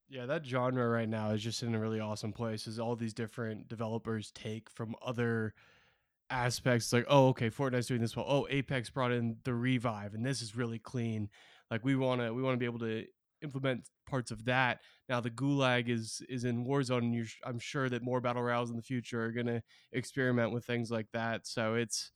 Yeah, 0.09 0.27
that 0.27 0.45
genre 0.45 0.89
right 0.89 1.09
now 1.09 1.31
is 1.31 1.43
just 1.43 1.63
in 1.63 1.75
a 1.75 1.79
really 1.79 2.01
awesome 2.01 2.33
place 2.33 2.67
as 2.67 2.79
all 2.79 2.95
these 2.95 3.15
different 3.15 3.69
developers 3.69 4.31
take 4.33 4.71
from 4.71 4.95
other 5.05 5.55
aspects 6.31 6.93
like 6.93 7.07
oh 7.09 7.29
okay 7.29 7.51
fortnite's 7.51 7.87
doing 7.87 8.01
this 8.01 8.17
well. 8.17 8.27
Oh 8.29 8.47
apex 8.51 8.91
brought 8.91 9.13
in 9.13 9.37
the 9.45 9.55
revive 9.55 10.15
and 10.15 10.25
this 10.25 10.43
is 10.43 10.57
really 10.57 10.79
clean. 10.79 11.31
Like 11.71 11.85
we 11.85 11.97
want 11.97 12.21
to 12.21 12.33
we 12.33 12.43
want 12.43 12.55
to 12.55 12.59
be 12.59 12.67
able 12.67 12.81
to 12.81 13.05
implement 13.43 13.89
parts 14.09 14.31
of 14.31 14.45
that. 14.47 14.81
Now 15.09 15.21
the 15.21 15.31
gulag 15.31 15.89
is 15.89 16.23
is 16.29 16.45
in 16.45 16.67
warzone 16.67 16.99
and 16.99 17.29
i'm 17.45 17.59
sure 17.59 17.89
that 17.89 18.03
more 18.03 18.21
battle 18.21 18.43
royals 18.43 18.71
in 18.71 18.77
the 18.77 18.83
future 18.83 19.25
are 19.25 19.33
going 19.33 19.47
to 19.47 19.63
experiment 19.93 20.53
with 20.53 20.65
things 20.67 20.91
like 20.91 21.09
that. 21.13 21.47
So 21.47 21.75
it's 21.75 22.13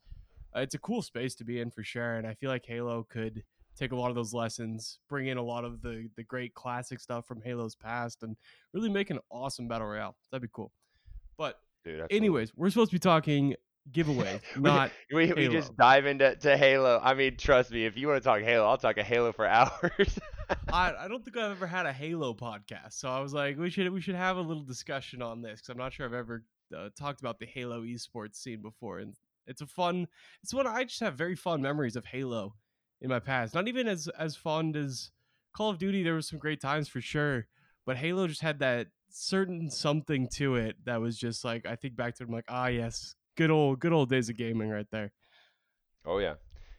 it's 0.55 0.75
a 0.75 0.79
cool 0.79 1.03
space 1.03 1.35
to 1.37 1.45
be 1.45 1.61
in 1.61 1.71
for 1.71 1.83
sure 1.83 2.15
and 2.17 2.27
i 2.27 2.35
feel 2.35 2.51
like 2.51 2.65
halo 2.67 3.07
could 3.09 3.45
take 3.79 3.93
a 3.93 3.97
lot 3.97 4.09
of 4.09 4.15
those 4.15 4.35
lessons 4.35 4.99
bring 5.09 5.29
in 5.29 5.39
a 5.39 5.43
lot 5.43 5.65
of 5.65 5.81
the 5.83 6.09
the 6.17 6.25
great 6.25 6.55
classic 6.55 7.01
stuff 7.01 7.27
from 7.27 7.41
halo's 7.41 7.75
past 7.75 8.23
and 8.23 8.37
really 8.73 8.91
make 8.91 9.11
an 9.11 9.19
awesome 9.31 9.69
battle 9.69 9.87
royale 9.87 10.17
that'd 10.31 10.43
be 10.43 10.49
cool 10.53 10.73
but 11.37 11.61
Dude, 11.85 12.07
anyways 12.11 12.53
we're 12.57 12.71
supposed 12.71 12.91
to 12.91 12.97
be 12.97 13.01
talking 13.01 13.55
giveaway, 13.93 14.41
not 14.57 14.91
we, 15.13 15.33
we, 15.33 15.33
we 15.33 15.49
just 15.49 15.77
dive 15.77 16.07
into 16.07 16.37
to 16.37 16.57
Halo. 16.57 17.01
I 17.03 17.15
mean, 17.15 17.37
trust 17.37 17.71
me, 17.71 17.87
if 17.87 17.97
you 17.97 18.09
want 18.09 18.23
to 18.23 18.25
talk 18.27 18.41
Halo, 18.41 18.67
I'll 18.67 18.79
talk 18.79 18.99
a 18.99 19.03
Halo 19.03 19.33
for 19.33 19.47
hours. 19.47 20.19
I, 20.73 20.95
I 20.99 21.09
don't 21.09 21.25
think 21.25 21.37
I've 21.37 21.53
ever 21.53 21.67
had 21.67 21.87
a 21.87 21.93
Halo 21.93 22.35
podcast, 22.35 22.95
so 22.95 23.09
I 23.09 23.21
was 23.21 23.33
like, 23.33 23.59
we 23.59 23.71
should 23.71 23.91
we 23.93 24.01
should 24.01 24.15
have 24.15 24.37
a 24.37 24.41
little 24.41 24.63
discussion 24.63 25.23
on 25.23 25.43
this 25.43 25.61
because 25.61 25.71
I'm 25.71 25.79
not 25.79 25.93
sure 25.93 26.07
I've 26.07 26.15
ever 26.15 26.45
uh, 26.77 26.89
talked 26.99 27.21
about 27.21 27.39
the 27.39 27.47
Halo 27.47 27.83
esports 27.83 28.37
scene 28.37 28.63
before, 28.63 28.99
and 28.99 29.15
it's 29.47 29.61
a 29.61 29.67
fun. 29.67 30.07
It's 30.43 30.55
one 30.55 30.67
I 30.67 30.85
just 30.85 31.01
have 31.01 31.15
very 31.15 31.37
fond 31.37 31.63
memories 31.63 31.97
of 31.97 32.05
Halo 32.05 32.55
in 33.01 33.09
my 33.09 33.21
past. 33.21 33.55
Not 33.55 33.69
even 33.69 33.89
as 33.89 34.09
as 34.19 34.37
fond 34.37 34.77
as 34.77 35.11
Call 35.55 35.71
of 35.71 35.79
Duty. 35.79 36.03
There 36.03 36.15
was 36.15 36.29
some 36.29 36.39
great 36.39 36.61
times 36.61 36.89
for 36.89 37.01
sure, 37.01 37.47
but 37.87 37.97
Halo 37.97 38.27
just 38.27 38.43
had 38.43 38.59
that 38.61 38.89
certain 39.11 39.71
something 39.71 40.29
to 40.29 40.57
it 40.57 40.77
that 40.85 41.01
was 41.01 41.19
just 41.19 41.45
like 41.45 41.67
I 41.67 41.77
think 41.77 41.97
back 41.97 42.17
to 42.17 42.23
it. 42.23 42.27
I'm 42.27 42.35
like, 42.35 42.45
ah, 42.49 42.67
yes, 42.67 43.15
good 43.37 43.51
old 43.51 43.81
good 43.81 43.93
old 43.93 44.11
days 44.11 44.29
of 44.29 44.37
gaming 44.37 44.71
right 44.71 44.91
there. 44.91 45.13
Oh 46.05 46.19
yeah, 46.19 46.35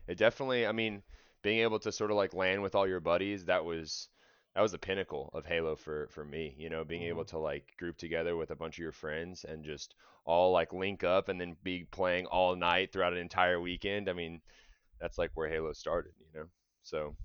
it 0.08 0.18
definitely. 0.18 0.66
I 0.66 0.72
mean, 0.72 1.04
being 1.42 1.60
able 1.60 1.80
to 1.80 1.92
sort 1.92 2.12
of 2.12 2.18
like 2.18 2.34
land 2.34 2.62
with 2.62 2.76
all 2.76 2.88
your 2.88 3.00
buddies, 3.00 3.46
that 3.46 3.64
was 3.64 4.10
that 4.56 4.62
was 4.62 4.72
the 4.72 4.78
pinnacle 4.78 5.30
of 5.34 5.46
Halo 5.46 5.76
for 5.76 6.08
for 6.12 6.26
me. 6.26 6.56
You 6.58 6.70
know, 6.70 6.84
being 6.84 7.02
mm-hmm. 7.02 7.10
able 7.10 7.26
to 7.26 7.38
like 7.38 7.74
group 7.78 7.98
together 7.98 8.36
with 8.36 8.52
a 8.52 8.56
bunch 8.56 8.76
of 8.76 8.84
your 8.84 8.92
friends 8.92 9.46
and 9.46 9.64
just 9.64 9.96
all 10.26 10.52
like 10.52 10.74
link 10.74 11.04
up 11.04 11.30
and 11.30 11.40
then 11.40 11.56
be 11.64 11.86
playing 11.92 12.26
all 12.28 12.56
night 12.56 12.92
throughout 12.92 13.14
an 13.14 13.20
entire 13.20 13.60
weekend. 13.60 14.10
I 14.10 14.14
mean, 14.14 14.42
that's 15.00 15.18
like 15.18 15.32
where 15.34 15.50
Halo 15.50 15.74
started. 15.74 16.14
You 16.20 16.40
know, 16.40 16.46
so 16.84 17.16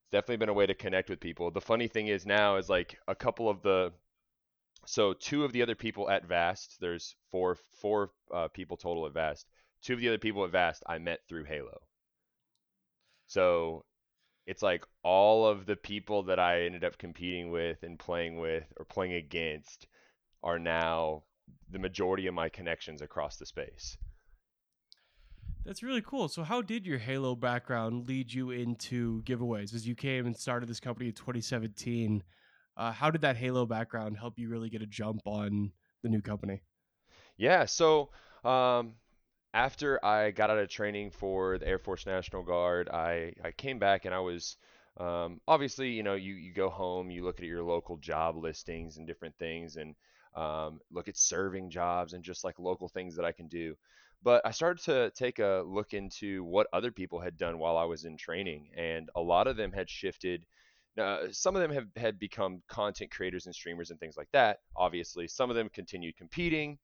it's 0.00 0.10
definitely 0.12 0.38
been 0.38 0.48
a 0.48 0.54
way 0.54 0.66
to 0.66 0.74
connect 0.74 1.10
with 1.10 1.20
people. 1.20 1.50
The 1.50 1.60
funny 1.60 1.88
thing 1.88 2.08
is 2.08 2.26
now 2.26 2.56
is 2.56 2.68
like 2.68 2.98
a 3.06 3.14
couple 3.14 3.48
of 3.48 3.62
the 3.62 3.92
so 4.86 5.12
two 5.12 5.44
of 5.44 5.52
the 5.52 5.62
other 5.62 5.74
people 5.74 6.08
at 6.08 6.26
Vast, 6.26 6.78
there's 6.80 7.14
four 7.30 7.56
four 7.80 8.10
uh, 8.32 8.48
people 8.48 8.76
total 8.76 9.06
at 9.06 9.12
Vast. 9.12 9.46
Two 9.82 9.94
of 9.94 10.00
the 10.00 10.08
other 10.08 10.18
people 10.18 10.44
at 10.44 10.50
Vast 10.50 10.82
I 10.86 10.98
met 10.98 11.20
through 11.28 11.44
Halo. 11.44 11.78
So 13.26 13.84
it's 14.46 14.62
like 14.62 14.84
all 15.02 15.46
of 15.46 15.66
the 15.66 15.76
people 15.76 16.22
that 16.24 16.38
I 16.38 16.62
ended 16.62 16.84
up 16.84 16.96
competing 16.96 17.50
with 17.50 17.82
and 17.82 17.98
playing 17.98 18.38
with 18.38 18.64
or 18.78 18.86
playing 18.86 19.12
against 19.12 19.86
are 20.42 20.58
now 20.58 21.24
the 21.70 21.78
majority 21.78 22.26
of 22.26 22.34
my 22.34 22.48
connections 22.48 23.02
across 23.02 23.36
the 23.36 23.44
space. 23.44 23.98
That's 25.68 25.82
really 25.82 26.00
cool. 26.00 26.28
So, 26.28 26.44
how 26.44 26.62
did 26.62 26.86
your 26.86 26.96
Halo 26.96 27.36
background 27.36 28.08
lead 28.08 28.32
you 28.32 28.52
into 28.52 29.22
giveaways 29.24 29.74
as 29.74 29.86
you 29.86 29.94
came 29.94 30.24
and 30.24 30.34
started 30.34 30.66
this 30.66 30.80
company 30.80 31.08
in 31.08 31.14
2017? 31.14 32.22
Uh, 32.74 32.90
how 32.90 33.10
did 33.10 33.20
that 33.20 33.36
Halo 33.36 33.66
background 33.66 34.16
help 34.16 34.38
you 34.38 34.48
really 34.48 34.70
get 34.70 34.80
a 34.80 34.86
jump 34.86 35.20
on 35.26 35.70
the 36.02 36.08
new 36.08 36.22
company? 36.22 36.62
Yeah, 37.36 37.66
so 37.66 38.08
um, 38.44 38.94
after 39.52 40.02
I 40.02 40.30
got 40.30 40.48
out 40.48 40.56
of 40.56 40.70
training 40.70 41.10
for 41.10 41.58
the 41.58 41.68
Air 41.68 41.78
Force 41.78 42.06
National 42.06 42.42
Guard, 42.42 42.88
I, 42.88 43.34
I 43.44 43.50
came 43.50 43.78
back 43.78 44.06
and 44.06 44.14
I 44.14 44.20
was 44.20 44.56
um, 44.96 45.38
obviously, 45.46 45.90
you 45.90 46.02
know, 46.02 46.14
you, 46.14 46.32
you 46.32 46.54
go 46.54 46.70
home, 46.70 47.10
you 47.10 47.24
look 47.24 47.40
at 47.40 47.46
your 47.46 47.62
local 47.62 47.98
job 47.98 48.38
listings 48.38 48.96
and 48.96 49.06
different 49.06 49.36
things 49.36 49.76
and 49.76 49.94
um, 50.34 50.80
look 50.90 51.08
at 51.08 51.16
serving 51.18 51.68
jobs 51.68 52.14
and 52.14 52.24
just 52.24 52.42
like 52.42 52.58
local 52.58 52.88
things 52.88 53.14
that 53.16 53.26
I 53.26 53.32
can 53.32 53.48
do. 53.48 53.74
But 54.22 54.44
I 54.44 54.50
started 54.50 54.84
to 54.84 55.10
take 55.10 55.38
a 55.38 55.62
look 55.66 55.94
into 55.94 56.44
what 56.44 56.66
other 56.72 56.90
people 56.90 57.20
had 57.20 57.36
done 57.36 57.58
while 57.58 57.76
I 57.76 57.84
was 57.84 58.04
in 58.04 58.16
training, 58.16 58.70
and 58.76 59.08
a 59.14 59.20
lot 59.20 59.46
of 59.46 59.56
them 59.56 59.72
had 59.72 59.88
shifted 59.88 60.44
uh, 60.98 61.28
some 61.30 61.54
of 61.54 61.62
them 61.62 61.70
have 61.70 61.86
had 61.96 62.18
become 62.18 62.62
content 62.68 63.10
creators 63.10 63.46
and 63.46 63.54
streamers 63.54 63.90
and 63.90 64.00
things 64.00 64.16
like 64.16 64.28
that. 64.32 64.58
Obviously, 64.76 65.28
some 65.28 65.50
of 65.50 65.56
them 65.56 65.68
continued 65.68 66.16
competing, 66.16 66.78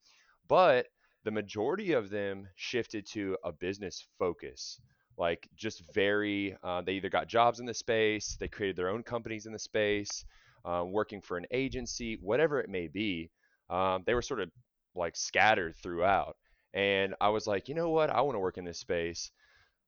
but 0.49 0.87
the 1.25 1.31
majority 1.31 1.93
of 1.93 2.11
them 2.11 2.49
shifted 2.55 3.07
to 3.07 3.37
a 3.45 3.53
business 3.53 4.07
focus. 4.19 4.81
Like 5.17 5.49
just 5.57 5.83
very, 5.93 6.57
uh, 6.63 6.83
they 6.83 6.95
either 6.95 7.09
got 7.09 7.29
jobs 7.29 7.61
in 7.61 7.67
the 7.67 7.75
space, 7.75 8.37
they 8.39 8.49
created 8.49 8.77
their 8.77 8.89
own 8.89 9.03
companies 9.03 9.47
in 9.47 9.53
the 9.53 9.59
space, 9.59 10.25
uh, 10.65 10.85
working 10.87 11.21
for 11.21 11.37
an 11.37 11.47
agency, 11.51 12.19
whatever 12.21 12.61
it 12.61 12.69
may 12.69 12.89
be. 12.89 13.31
Um, 13.71 14.03
they 14.07 14.15
were 14.15 14.23
sort 14.23 14.41
of 14.41 14.51
like 14.95 15.17
scattered 15.17 15.77
throughout. 15.83 16.37
And 16.75 17.15
I 17.21 17.29
was 17.29 17.47
like, 17.47 17.69
you 17.69 17.75
know 17.75 17.91
what? 17.91 18.11
I 18.11 18.21
want 18.21 18.35
to 18.35 18.41
work 18.41 18.59
in 18.59 18.65
this 18.65 18.79
space. 18.79 19.31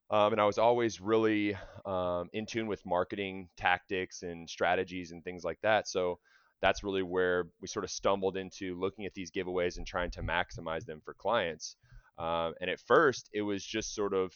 Um, 0.09 0.33
and 0.33 0.41
I 0.41 0.45
was 0.45 0.57
always 0.57 1.01
really 1.01 1.57
um, 1.85 2.31
in 2.33 2.47
tune 2.47 2.69
with 2.69 2.87
marketing 2.87 3.49
tactics 3.57 4.23
and 4.23 4.49
strategies 4.49 5.11
and 5.11 5.25
things 5.25 5.43
like 5.43 5.59
that. 5.63 5.89
So 5.89 6.21
that's 6.63 6.85
really 6.85 7.03
where 7.03 7.49
we 7.61 7.67
sort 7.67 7.85
of 7.85 7.91
stumbled 7.91 8.37
into 8.37 8.79
looking 8.79 9.05
at 9.05 9.15
these 9.15 9.33
giveaways 9.33 9.77
and 9.79 9.87
trying 9.87 10.13
to 10.13 10.23
maximize 10.23 10.87
them 10.87 11.01
for 11.05 11.15
clients. 11.15 11.75
Um, 12.19 12.55
and 12.61 12.71
at 12.71 12.81
first, 12.81 13.29
it 13.33 13.43
was 13.43 13.65
just 13.65 13.95
sort 13.95 14.15
of 14.15 14.33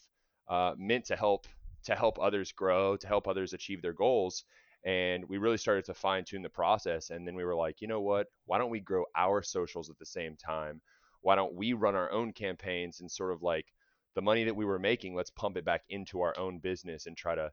uh, 0.49 0.75
meant 0.77 1.07
to 1.07 1.17
help 1.17 1.47
to 1.85 1.95
help 1.95 2.19
others 2.21 2.53
grow, 2.53 2.97
to 2.97 3.07
help 3.07 3.27
others 3.27 3.55
achieve 3.55 3.81
their 3.81 3.95
goals. 3.95 4.45
And 4.85 5.27
we 5.29 5.39
really 5.39 5.57
started 5.57 5.85
to 5.87 5.95
fine 5.95 6.25
tune 6.25 6.43
the 6.43 6.51
process. 6.51 7.09
And 7.11 7.27
then 7.27 7.35
we 7.35 7.45
were 7.45 7.55
like, 7.55 7.81
you 7.81 7.89
know 7.89 8.01
what? 8.01 8.27
Why 8.45 8.59
don't 8.59 8.71
we 8.71 8.81
grow 8.81 9.05
our 9.17 9.43
socials 9.43 9.89
at 9.89 9.99
the 9.99 10.05
same 10.05 10.37
time? 10.37 10.83
Why 11.23 11.35
don't 11.37 11.55
we 11.55 11.73
run 11.73 11.95
our 11.95 12.11
own 12.11 12.33
campaigns 12.33 13.01
and 13.01 13.11
sort 13.11 13.33
of 13.33 13.43
like 13.43 13.67
the 14.15 14.23
money 14.23 14.45
that 14.45 14.57
we 14.57 14.65
were 14.65 14.79
making, 14.79 15.15
let's 15.15 15.31
pump 15.31 15.57
it 15.57 15.65
back 15.65 15.83
into 15.89 16.21
our 16.21 16.37
own 16.39 16.59
business 16.59 17.07
and 17.07 17.17
try 17.17 17.35
to 17.35 17.53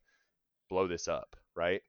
blow 0.70 0.88
this 0.88 1.08
up, 1.08 1.36
right? 1.56 1.82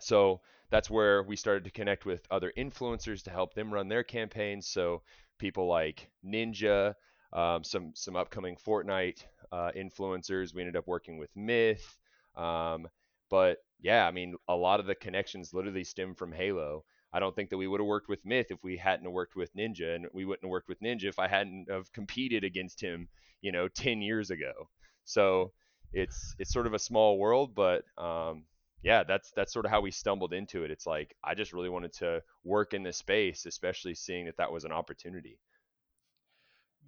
So 0.00 0.40
that's 0.70 0.90
where 0.90 1.22
we 1.22 1.36
started 1.36 1.64
to 1.64 1.70
connect 1.70 2.06
with 2.06 2.26
other 2.30 2.52
influencers 2.56 3.22
to 3.24 3.30
help 3.30 3.54
them 3.54 3.72
run 3.72 3.88
their 3.88 4.04
campaigns. 4.04 4.68
So 4.68 5.02
people 5.38 5.66
like 5.66 6.08
Ninja, 6.24 6.94
um, 7.32 7.64
some 7.64 7.92
some 7.94 8.16
upcoming 8.16 8.56
Fortnite 8.56 9.24
uh, 9.52 9.70
influencers. 9.76 10.54
We 10.54 10.62
ended 10.62 10.76
up 10.76 10.86
working 10.86 11.18
with 11.18 11.34
Myth, 11.36 11.98
um, 12.36 12.88
but 13.30 13.58
yeah, 13.80 14.06
I 14.06 14.10
mean, 14.10 14.36
a 14.48 14.54
lot 14.54 14.80
of 14.80 14.86
the 14.86 14.94
connections 14.94 15.54
literally 15.54 15.84
stem 15.84 16.14
from 16.14 16.32
Halo. 16.32 16.84
I 17.12 17.20
don't 17.20 17.34
think 17.34 17.50
that 17.50 17.58
we 17.58 17.66
would 17.66 17.80
have 17.80 17.86
worked 17.86 18.08
with 18.08 18.24
Myth 18.24 18.46
if 18.50 18.62
we 18.62 18.76
hadn't 18.76 19.10
worked 19.10 19.36
with 19.36 19.54
Ninja, 19.54 19.94
and 19.94 20.06
we 20.12 20.24
wouldn't 20.24 20.44
have 20.44 20.50
worked 20.50 20.68
with 20.68 20.80
Ninja 20.80 21.04
if 21.04 21.18
I 21.18 21.28
hadn't 21.28 21.70
have 21.70 21.92
competed 21.92 22.44
against 22.44 22.80
him 22.80 23.08
you 23.40 23.52
know 23.52 23.68
10 23.68 24.02
years 24.02 24.30
ago. 24.30 24.68
So 25.04 25.52
it's 25.92 26.34
it's 26.38 26.52
sort 26.52 26.66
of 26.66 26.74
a 26.74 26.78
small 26.78 27.18
world 27.18 27.54
but 27.54 27.84
um, 27.96 28.44
yeah 28.82 29.04
that's 29.04 29.30
that's 29.36 29.52
sort 29.52 29.64
of 29.64 29.70
how 29.70 29.80
we 29.80 29.90
stumbled 29.90 30.32
into 30.32 30.64
it. 30.64 30.70
It's 30.70 30.86
like 30.86 31.14
i 31.22 31.34
just 31.34 31.52
really 31.52 31.68
wanted 31.68 31.92
to 31.94 32.22
work 32.44 32.74
in 32.74 32.82
this 32.82 32.96
space 32.98 33.46
especially 33.46 33.94
seeing 33.94 34.26
that 34.26 34.36
that 34.38 34.50
was 34.52 34.64
an 34.64 34.72
opportunity 34.72 35.38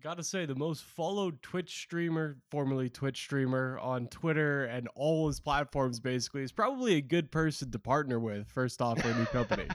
gotta 0.02 0.23
say 0.23 0.47
the 0.47 0.55
most 0.55 0.85
followed 0.85 1.43
twitch 1.43 1.76
streamer 1.76 2.37
formerly 2.50 2.88
twitch 2.88 3.19
streamer 3.19 3.78
on 3.81 4.07
twitter 4.07 4.64
and 4.67 4.88
all 4.95 5.26
his 5.26 5.40
platforms 5.40 5.99
basically 5.99 6.43
is 6.43 6.52
probably 6.52 6.95
a 6.95 7.00
good 7.00 7.31
person 7.31 7.71
to 7.71 7.78
partner 7.78 8.21
with 8.21 8.49
first 8.49 8.81
off 8.81 9.00
for 9.00 9.09
a 9.09 9.14
new 9.14 9.26
company. 9.26 9.67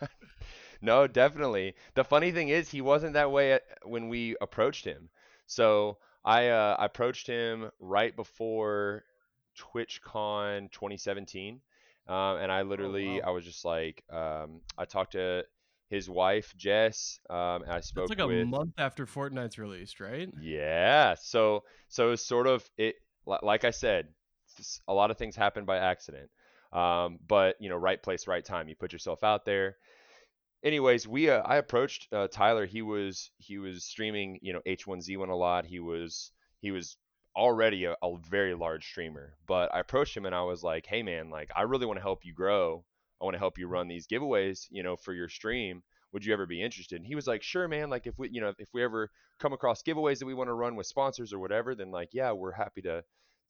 No 0.84 1.06
definitely. 1.06 1.74
The 1.94 2.04
funny 2.04 2.30
thing 2.30 2.50
is 2.50 2.70
he 2.70 2.82
wasn't 2.82 3.14
that 3.14 3.32
way 3.32 3.58
when 3.84 4.08
we 4.10 4.36
approached 4.42 4.84
him. 4.84 5.08
So 5.46 5.96
I 6.24 6.48
uh, 6.48 6.76
approached 6.78 7.26
him 7.26 7.70
right 7.80 8.14
before 8.14 9.04
TwitchCon 9.58 10.70
2017, 10.72 11.60
um, 12.06 12.36
and 12.36 12.52
I 12.52 12.60
oh, 12.60 12.64
literally 12.64 13.20
oh, 13.20 13.24
wow. 13.24 13.28
I 13.28 13.30
was 13.30 13.44
just 13.46 13.64
like 13.64 14.04
um, 14.12 14.60
I 14.76 14.84
talked 14.84 15.12
to 15.12 15.44
his 15.94 16.10
wife 16.10 16.52
Jess, 16.56 17.18
um, 17.30 17.64
I 17.68 17.80
spoke. 17.80 18.08
That's 18.08 18.20
like 18.20 18.28
with, 18.28 18.42
a 18.42 18.46
month 18.46 18.74
after 18.78 19.06
Fortnite's 19.06 19.58
released, 19.58 20.00
right? 20.00 20.28
Yeah. 20.40 21.14
So 21.20 21.64
so 21.88 22.12
it's 22.12 22.26
sort 22.26 22.46
of 22.46 22.68
it. 22.76 22.96
Like 23.26 23.64
I 23.64 23.70
said, 23.70 24.08
a 24.86 24.92
lot 24.92 25.10
of 25.10 25.16
things 25.16 25.34
happen 25.34 25.64
by 25.64 25.78
accident. 25.78 26.30
Um, 26.72 27.18
but 27.26 27.56
you 27.60 27.68
know, 27.68 27.76
right 27.76 28.02
place, 28.02 28.26
right 28.26 28.44
time. 28.44 28.68
You 28.68 28.74
put 28.74 28.92
yourself 28.92 29.24
out 29.24 29.44
there 29.44 29.76
anyways, 30.64 31.06
we 31.06 31.30
uh, 31.30 31.42
I 31.42 31.56
approached 31.56 32.08
uh, 32.12 32.26
Tyler. 32.28 32.66
He 32.66 32.82
was 32.82 33.30
he 33.38 33.58
was 33.58 33.84
streaming, 33.84 34.38
you 34.42 34.52
know, 34.52 34.62
H1Z1 34.66 35.28
a 35.28 35.34
lot. 35.34 35.66
He 35.66 35.78
was 35.78 36.32
he 36.60 36.70
was 36.70 36.96
already 37.36 37.84
a, 37.84 37.94
a, 38.02 38.16
very 38.28 38.54
large 38.54 38.86
streamer. 38.86 39.34
But 39.46 39.72
I 39.74 39.80
approached 39.80 40.16
him 40.16 40.26
and 40.26 40.34
I 40.34 40.42
was 40.42 40.64
like, 40.64 40.86
"Hey 40.86 41.02
man, 41.02 41.30
like 41.30 41.50
I 41.54 41.62
really 41.62 41.86
want 41.86 41.98
to 41.98 42.02
help 42.02 42.24
you 42.24 42.32
grow. 42.32 42.84
I 43.24 43.26
want 43.26 43.34
to 43.36 43.38
help 43.38 43.56
you 43.56 43.68
run 43.68 43.88
these 43.88 44.06
giveaways, 44.06 44.66
you 44.70 44.82
know, 44.82 44.96
for 44.96 45.14
your 45.14 45.30
stream. 45.30 45.82
would 46.12 46.26
you 46.26 46.34
ever 46.34 46.44
be 46.46 46.62
interested? 46.62 46.96
And 46.96 47.06
he 47.06 47.14
was 47.14 47.26
like, 47.26 47.42
sure, 47.42 47.66
man. 47.66 47.88
Like 47.88 48.06
if 48.06 48.18
we, 48.18 48.28
you 48.30 48.42
know, 48.42 48.52
if 48.58 48.68
we 48.74 48.84
ever 48.84 49.10
come 49.40 49.54
across 49.54 49.82
giveaways 49.82 50.18
that 50.18 50.26
we 50.26 50.34
want 50.34 50.48
to 50.48 50.54
run 50.54 50.76
with 50.76 50.86
sponsors 50.86 51.32
or 51.32 51.38
whatever, 51.38 51.74
then 51.74 51.90
like, 51.90 52.10
yeah, 52.12 52.32
we're 52.32 52.52
happy 52.52 52.82
to 52.82 53.02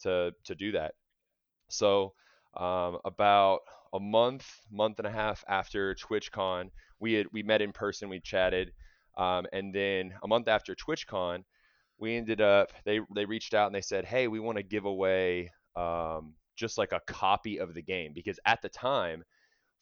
to 0.02 0.32
to 0.44 0.54
do 0.54 0.72
that. 0.72 0.94
So 1.68 2.14
um, 2.56 2.98
about 3.04 3.60
a 3.92 3.98
month, 3.98 4.48
month 4.70 4.98
and 4.98 5.08
a 5.08 5.10
half 5.10 5.44
after 5.48 5.94
TwitchCon, 5.96 6.70
we 7.00 7.14
had 7.14 7.26
we 7.32 7.42
met 7.42 7.60
in 7.60 7.72
person, 7.72 8.08
we 8.08 8.20
chatted, 8.20 8.72
um, 9.18 9.44
and 9.52 9.74
then 9.74 10.14
a 10.22 10.28
month 10.28 10.46
after 10.46 10.76
TwitchCon, 10.76 11.42
we 11.98 12.16
ended 12.16 12.40
up 12.40 12.72
they 12.84 13.00
they 13.12 13.24
reached 13.24 13.54
out 13.54 13.66
and 13.66 13.74
they 13.74 13.80
said, 13.80 14.04
hey, 14.04 14.28
we 14.28 14.38
want 14.38 14.56
to 14.56 14.62
give 14.62 14.84
away 14.84 15.50
um, 15.74 16.34
just 16.54 16.78
like 16.78 16.92
a 16.92 17.00
copy 17.08 17.58
of 17.58 17.74
the 17.74 17.82
game 17.82 18.12
because 18.14 18.38
at 18.46 18.62
the 18.62 18.68
time, 18.68 19.24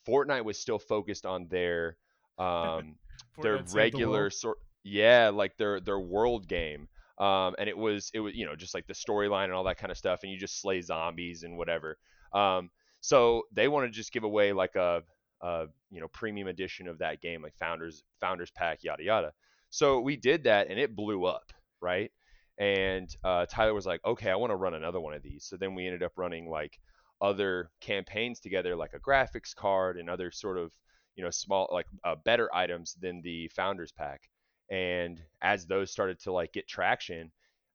Fortnite 0.06 0.44
was 0.44 0.58
still 0.58 0.78
focused 0.78 1.26
on 1.26 1.48
their 1.48 1.96
um, 2.38 2.96
their 3.40 3.62
regular 3.72 4.30
sort 4.30 4.58
yeah 4.84 5.30
like 5.32 5.56
their 5.56 5.80
their 5.80 6.00
world 6.00 6.48
game. 6.48 6.88
Um, 7.18 7.54
and 7.58 7.68
it 7.68 7.76
was 7.76 8.10
it 8.14 8.20
was 8.20 8.34
you 8.34 8.46
know 8.46 8.56
just 8.56 8.74
like 8.74 8.86
the 8.86 8.94
storyline 8.94 9.44
and 9.44 9.52
all 9.52 9.64
that 9.64 9.78
kind 9.78 9.90
of 9.90 9.98
stuff 9.98 10.20
and 10.22 10.32
you 10.32 10.38
just 10.38 10.60
slay 10.60 10.80
zombies 10.80 11.42
and 11.42 11.56
whatever. 11.56 11.98
Um, 12.32 12.70
so 13.00 13.42
they 13.52 13.68
want 13.68 13.86
to 13.86 13.90
just 13.90 14.12
give 14.12 14.24
away 14.24 14.52
like 14.52 14.74
a, 14.76 15.02
a 15.40 15.66
you 15.90 16.00
know 16.00 16.08
premium 16.08 16.48
edition 16.48 16.88
of 16.88 16.98
that 16.98 17.20
game 17.20 17.42
like 17.42 17.54
founders 17.58 18.02
founders 18.20 18.50
pack 18.50 18.82
yada 18.82 19.02
yada. 19.02 19.32
So 19.70 20.00
we 20.00 20.16
did 20.16 20.44
that 20.44 20.68
and 20.68 20.78
it 20.78 20.96
blew 20.96 21.24
up 21.24 21.52
right? 21.82 22.10
And 22.58 23.14
uh, 23.24 23.46
tyler 23.48 23.74
was 23.74 23.86
like 23.86 24.00
okay 24.04 24.30
i 24.30 24.36
want 24.36 24.50
to 24.50 24.56
run 24.56 24.74
another 24.74 25.00
one 25.00 25.14
of 25.14 25.22
these. 25.22 25.44
So 25.44 25.56
then 25.56 25.74
we 25.74 25.86
ended 25.86 26.02
up 26.02 26.12
running 26.16 26.48
like 26.48 26.78
other 27.22 27.70
campaigns 27.80 28.40
together 28.40 28.76
like 28.76 28.92
a 28.92 29.00
graphics 29.00 29.54
card 29.54 29.96
and 29.96 30.10
other 30.10 30.30
sort 30.30 30.58
of 30.58 30.72
you 31.16 31.24
know 31.24 31.30
small 31.30 31.68
like 31.72 31.86
uh, 32.04 32.16
better 32.24 32.54
items 32.54 32.96
than 33.00 33.22
the 33.22 33.48
founders 33.48 33.92
pack. 33.92 34.22
And 34.70 35.22
as 35.40 35.66
those 35.66 35.90
started 35.90 36.18
to 36.20 36.32
like 36.32 36.52
get 36.52 36.68
traction 36.68 37.30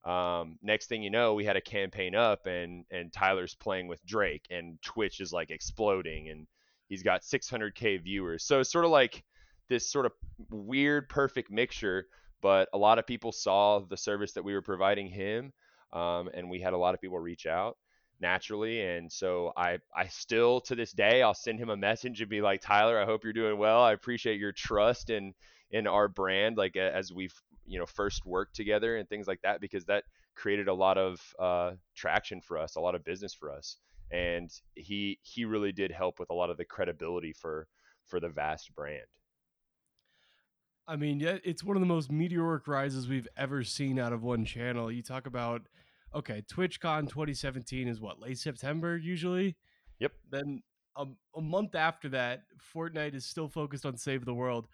um, 0.08 0.58
next 0.62 0.88
thing 0.88 1.04
you 1.04 1.10
know 1.10 1.34
we 1.34 1.44
had 1.44 1.58
a 1.58 1.62
campaign 1.62 2.16
up 2.16 2.46
and 2.46 2.86
and 2.92 3.12
tyler's 3.12 3.56
playing 3.56 3.88
with 3.88 4.06
drake 4.06 4.46
and 4.50 4.82
twitch 4.82 5.20
is 5.20 5.34
like 5.34 5.52
exploding 5.52 6.30
and 6.30 6.48
he's 6.88 7.04
got 7.04 7.22
600k 7.22 8.02
viewers. 8.02 8.46
So 8.46 8.62
it's 8.62 8.72
sort 8.72 8.86
of 8.86 8.92
like 8.92 9.24
this 9.70 9.92
sort 9.92 10.06
of 10.06 10.14
weird 10.50 11.10
perfect 11.10 11.52
mixture 11.52 12.08
but 12.42 12.70
a 12.74 12.78
lot 12.78 13.00
of 13.00 13.08
people 13.08 13.32
saw 13.32 13.80
the 13.80 13.98
service 13.98 14.32
that 14.34 14.44
we 14.44 14.54
were 14.54 14.62
providing 14.62 15.08
him 15.08 15.52
um, 15.92 16.30
and 16.34 16.50
we 16.50 16.62
had 16.62 16.74
a 16.74 16.78
lot 16.78 16.94
of 16.94 17.02
people 17.02 17.20
reach 17.20 17.46
out 17.46 17.78
naturally. 18.20 18.82
And 18.82 19.12
so 19.12 19.54
I, 19.56 19.80
I 19.96 20.08
still 20.08 20.62
to 20.62 20.76
this 20.76 20.92
day, 20.92 21.22
I'll 21.22 21.34
send 21.34 21.60
him 21.60 21.70
a 21.70 21.78
message 21.78 22.22
and 22.22 22.30
be 22.30 22.42
like, 22.42 22.62
Tyler, 22.62 23.00
I 23.00 23.06
hope 23.06 23.24
you're 23.24 23.34
doing 23.34 23.58
well. 23.58 23.82
I 23.82 23.94
appreciate 23.94 24.40
your 24.40 24.52
trust 24.52 25.10
in, 25.10 25.34
in 25.72 25.88
our 25.88 26.08
brand, 26.08 26.58
like 26.58 26.76
as 26.76 27.12
we've, 27.12 27.34
you 27.66 27.78
know, 27.78 27.86
first 27.86 28.26
worked 28.26 28.56
together 28.56 28.98
and 28.98 29.08
things 29.08 29.28
like 29.28 29.42
that, 29.42 29.62
because 29.62 29.86
that 29.86 30.06
created 30.36 30.68
a 30.68 30.74
lot 30.74 30.98
of 30.98 31.22
uh, 31.40 31.72
traction 31.96 32.42
for 32.42 32.58
us, 32.58 32.76
a 32.76 32.80
lot 32.80 32.96
of 32.96 33.04
business 33.04 33.34
for 33.34 33.52
us. 33.52 33.78
And 34.10 34.50
he, 34.76 35.20
he 35.22 35.46
really 35.46 35.72
did 35.72 35.92
help 35.92 36.20
with 36.20 36.30
a 36.30 36.34
lot 36.34 36.50
of 36.50 36.58
the 36.58 36.66
credibility 36.66 37.34
for, 37.34 37.68
for 38.06 38.20
the 38.20 38.30
vast 38.30 38.74
brand. 38.74 39.06
I 40.88 40.96
mean, 40.96 41.20
yeah, 41.20 41.40
it's 41.44 41.66
one 41.66 41.76
of 41.76 41.82
the 41.82 41.88
most 41.88 42.10
meteoric 42.10 42.66
rises 42.66 43.10
we've 43.10 43.28
ever 43.36 43.66
seen 43.66 44.00
out 44.00 44.14
of 44.14 44.24
one 44.24 44.46
channel. 44.46 44.90
You 44.90 45.04
talk 45.04 45.28
about 45.28 45.64
okay, 46.14 46.44
TwitchCon 46.52 47.10
2017 47.10 47.88
is 47.88 48.02
what 48.02 48.20
late 48.20 48.38
September 48.38 48.98
usually. 48.98 49.56
Yep. 50.00 50.12
Then 50.30 50.64
a, 50.96 51.06
a 51.36 51.42
month 51.42 51.76
after 51.76 52.10
that, 52.10 52.44
Fortnite 52.74 53.16
is 53.16 53.26
still 53.26 53.48
focused 53.48 53.86
on 53.86 53.98
Save 53.98 54.26
the 54.26 54.34
World. 54.34 54.68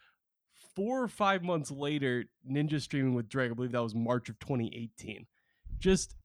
Four 0.75 1.04
or 1.04 1.08
five 1.08 1.44
months 1.44 1.70
later, 1.70 2.25
Ninja 2.50 2.82
streaming 2.82 3.13
with 3.13 3.30
Drake. 3.30 3.52
I 3.52 3.54
believe 3.54 3.74
that 3.74 3.84
was 3.84 3.94
March 3.96 4.30
of 4.30 4.40
2018. 4.40 5.28
Just 5.80 6.16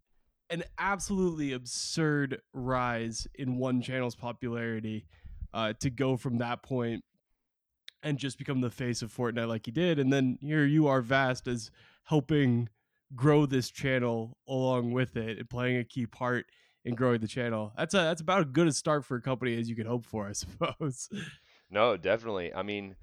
an 0.50 0.64
absolutely 0.78 1.52
absurd 1.52 2.40
rise 2.54 3.26
in 3.34 3.58
one 3.58 3.82
channel's 3.82 4.14
popularity 4.14 5.04
uh, 5.52 5.74
to 5.80 5.90
go 5.90 6.16
from 6.16 6.38
that 6.38 6.62
point 6.62 7.04
and 8.02 8.18
just 8.18 8.38
become 8.38 8.60
the 8.60 8.70
face 8.70 9.02
of 9.02 9.14
Fortnite 9.14 9.48
like 9.48 9.66
he 9.66 9.72
did. 9.72 9.98
And 9.98 10.12
then 10.12 10.38
here 10.40 10.64
you 10.64 10.86
are, 10.86 11.02
Vast, 11.02 11.46
as 11.48 11.70
helping 12.04 12.68
grow 13.14 13.46
this 13.46 13.70
channel 13.70 14.36
along 14.46 14.92
with 14.92 15.16
it 15.16 15.38
and 15.38 15.48
playing 15.48 15.78
a 15.78 15.84
key 15.84 16.06
part 16.06 16.46
in 16.84 16.94
growing 16.94 17.20
the 17.20 17.28
channel. 17.28 17.72
That's 17.76 17.94
a 17.94 17.98
that's 17.98 18.20
about 18.20 18.40
as 18.40 18.46
good 18.52 18.66
a 18.66 18.72
start 18.72 19.04
for 19.04 19.16
a 19.16 19.22
company 19.22 19.58
as 19.58 19.68
you 19.68 19.76
could 19.76 19.86
hope 19.86 20.06
for, 20.06 20.26
I 20.26 20.32
suppose. 20.32 21.08
No, 21.70 21.96
definitely. 21.96 22.52
I 22.54 22.62
mean, 22.62 22.96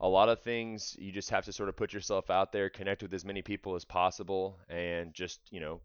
a 0.00 0.08
lot 0.08 0.28
of 0.28 0.40
things 0.42 0.96
you 0.98 1.12
just 1.12 1.30
have 1.30 1.44
to 1.46 1.52
sort 1.52 1.68
of 1.68 1.76
put 1.76 1.92
yourself 1.92 2.30
out 2.30 2.52
there, 2.52 2.68
connect 2.68 3.02
with 3.02 3.14
as 3.14 3.24
many 3.24 3.42
people 3.42 3.74
as 3.74 3.84
possible, 3.84 4.58
and 4.68 5.14
just 5.14 5.40
you 5.50 5.60
know, 5.60 5.80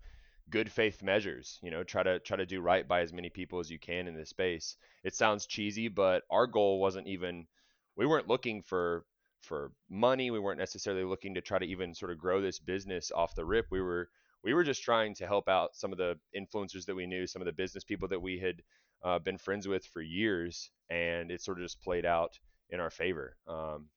good 0.49 0.71
faith 0.71 1.01
measures. 1.01 1.59
You 1.61 1.71
know, 1.71 1.83
try 1.83 2.03
to 2.03 2.19
try 2.19 2.37
to 2.37 2.45
do 2.45 2.61
right 2.61 2.87
by 2.87 3.01
as 3.01 3.13
many 3.13 3.29
people 3.29 3.59
as 3.59 3.69
you 3.69 3.79
can 3.79 4.07
in 4.07 4.15
this 4.15 4.29
space. 4.29 4.77
It 5.03 5.15
sounds 5.15 5.45
cheesy, 5.45 5.87
but 5.87 6.23
our 6.29 6.47
goal 6.47 6.79
wasn't 6.79 7.07
even 7.07 7.47
we 7.95 8.05
weren't 8.05 8.27
looking 8.27 8.61
for 8.61 9.05
for 9.41 9.71
money. 9.89 10.31
We 10.31 10.39
weren't 10.39 10.59
necessarily 10.59 11.03
looking 11.03 11.33
to 11.35 11.41
try 11.41 11.59
to 11.59 11.65
even 11.65 11.93
sort 11.93 12.11
of 12.11 12.17
grow 12.17 12.41
this 12.41 12.59
business 12.59 13.11
off 13.15 13.35
the 13.35 13.45
rip. 13.45 13.67
We 13.71 13.81
were 13.81 14.09
we 14.43 14.53
were 14.53 14.63
just 14.63 14.83
trying 14.83 15.15
to 15.15 15.27
help 15.27 15.49
out 15.49 15.75
some 15.75 15.91
of 15.91 15.97
the 15.97 16.17
influencers 16.37 16.85
that 16.85 16.95
we 16.95 17.05
knew, 17.05 17.27
some 17.27 17.41
of 17.41 17.45
the 17.45 17.51
business 17.51 17.83
people 17.83 18.07
that 18.07 18.21
we 18.21 18.39
had 18.39 18.61
uh, 19.03 19.19
been 19.19 19.37
friends 19.37 19.67
with 19.67 19.85
for 19.85 20.01
years, 20.01 20.71
and 20.89 21.31
it 21.31 21.41
sort 21.41 21.57
of 21.57 21.63
just 21.63 21.81
played 21.81 22.05
out 22.05 22.39
in 22.69 22.79
our 22.79 22.89
favor. 22.89 23.35
Um, 23.47 23.87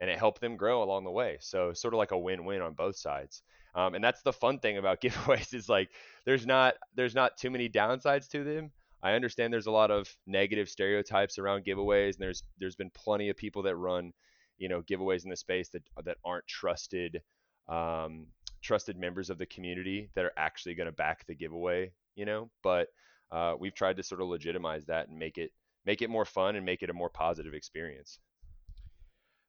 and 0.00 0.10
it 0.10 0.18
helped 0.18 0.40
them 0.40 0.56
grow 0.56 0.82
along 0.82 1.04
the 1.04 1.10
way. 1.10 1.38
So 1.40 1.72
sort 1.72 1.94
of 1.94 1.98
like 1.98 2.10
a 2.10 2.18
win-win 2.18 2.60
on 2.60 2.74
both 2.74 2.96
sides. 2.96 3.42
Um, 3.74 3.94
and 3.94 4.02
that's 4.02 4.22
the 4.22 4.32
fun 4.32 4.58
thing 4.58 4.78
about 4.78 5.00
giveaways 5.02 5.54
is 5.54 5.68
like 5.68 5.90
there's 6.26 6.46
not 6.46 6.74
there's 6.94 7.14
not 7.14 7.36
too 7.36 7.50
many 7.50 7.68
downsides 7.68 8.28
to 8.30 8.44
them. 8.44 8.72
I 9.02 9.14
understand 9.14 9.52
there's 9.52 9.66
a 9.66 9.72
lot 9.72 9.90
of 9.90 10.14
negative 10.26 10.68
stereotypes 10.68 11.38
around 11.38 11.64
giveaways, 11.64 12.14
and 12.14 12.20
there's 12.20 12.42
there's 12.58 12.76
been 12.76 12.90
plenty 12.90 13.28
of 13.30 13.36
people 13.36 13.62
that 13.62 13.76
run 13.76 14.12
you 14.58 14.68
know 14.68 14.82
giveaways 14.82 15.24
in 15.24 15.30
the 15.30 15.36
space 15.36 15.68
that 15.70 15.82
that 16.04 16.18
aren't 16.24 16.46
trusted 16.46 17.22
um, 17.68 18.26
trusted 18.62 18.98
members 18.98 19.30
of 19.30 19.38
the 19.38 19.46
community 19.46 20.10
that 20.14 20.24
are 20.24 20.32
actually 20.36 20.74
going 20.74 20.86
to 20.86 20.92
back 20.92 21.26
the 21.26 21.34
giveaway 21.34 21.90
you 22.14 22.24
know 22.24 22.50
but 22.62 22.88
uh, 23.30 23.54
we've 23.58 23.74
tried 23.74 23.96
to 23.96 24.02
sort 24.02 24.20
of 24.20 24.28
legitimize 24.28 24.84
that 24.86 25.08
and 25.08 25.18
make 25.18 25.38
it 25.38 25.52
make 25.84 26.02
it 26.02 26.10
more 26.10 26.24
fun 26.24 26.56
and 26.56 26.64
make 26.64 26.82
it 26.82 26.90
a 26.90 26.94
more 26.94 27.10
positive 27.10 27.54
experience 27.54 28.18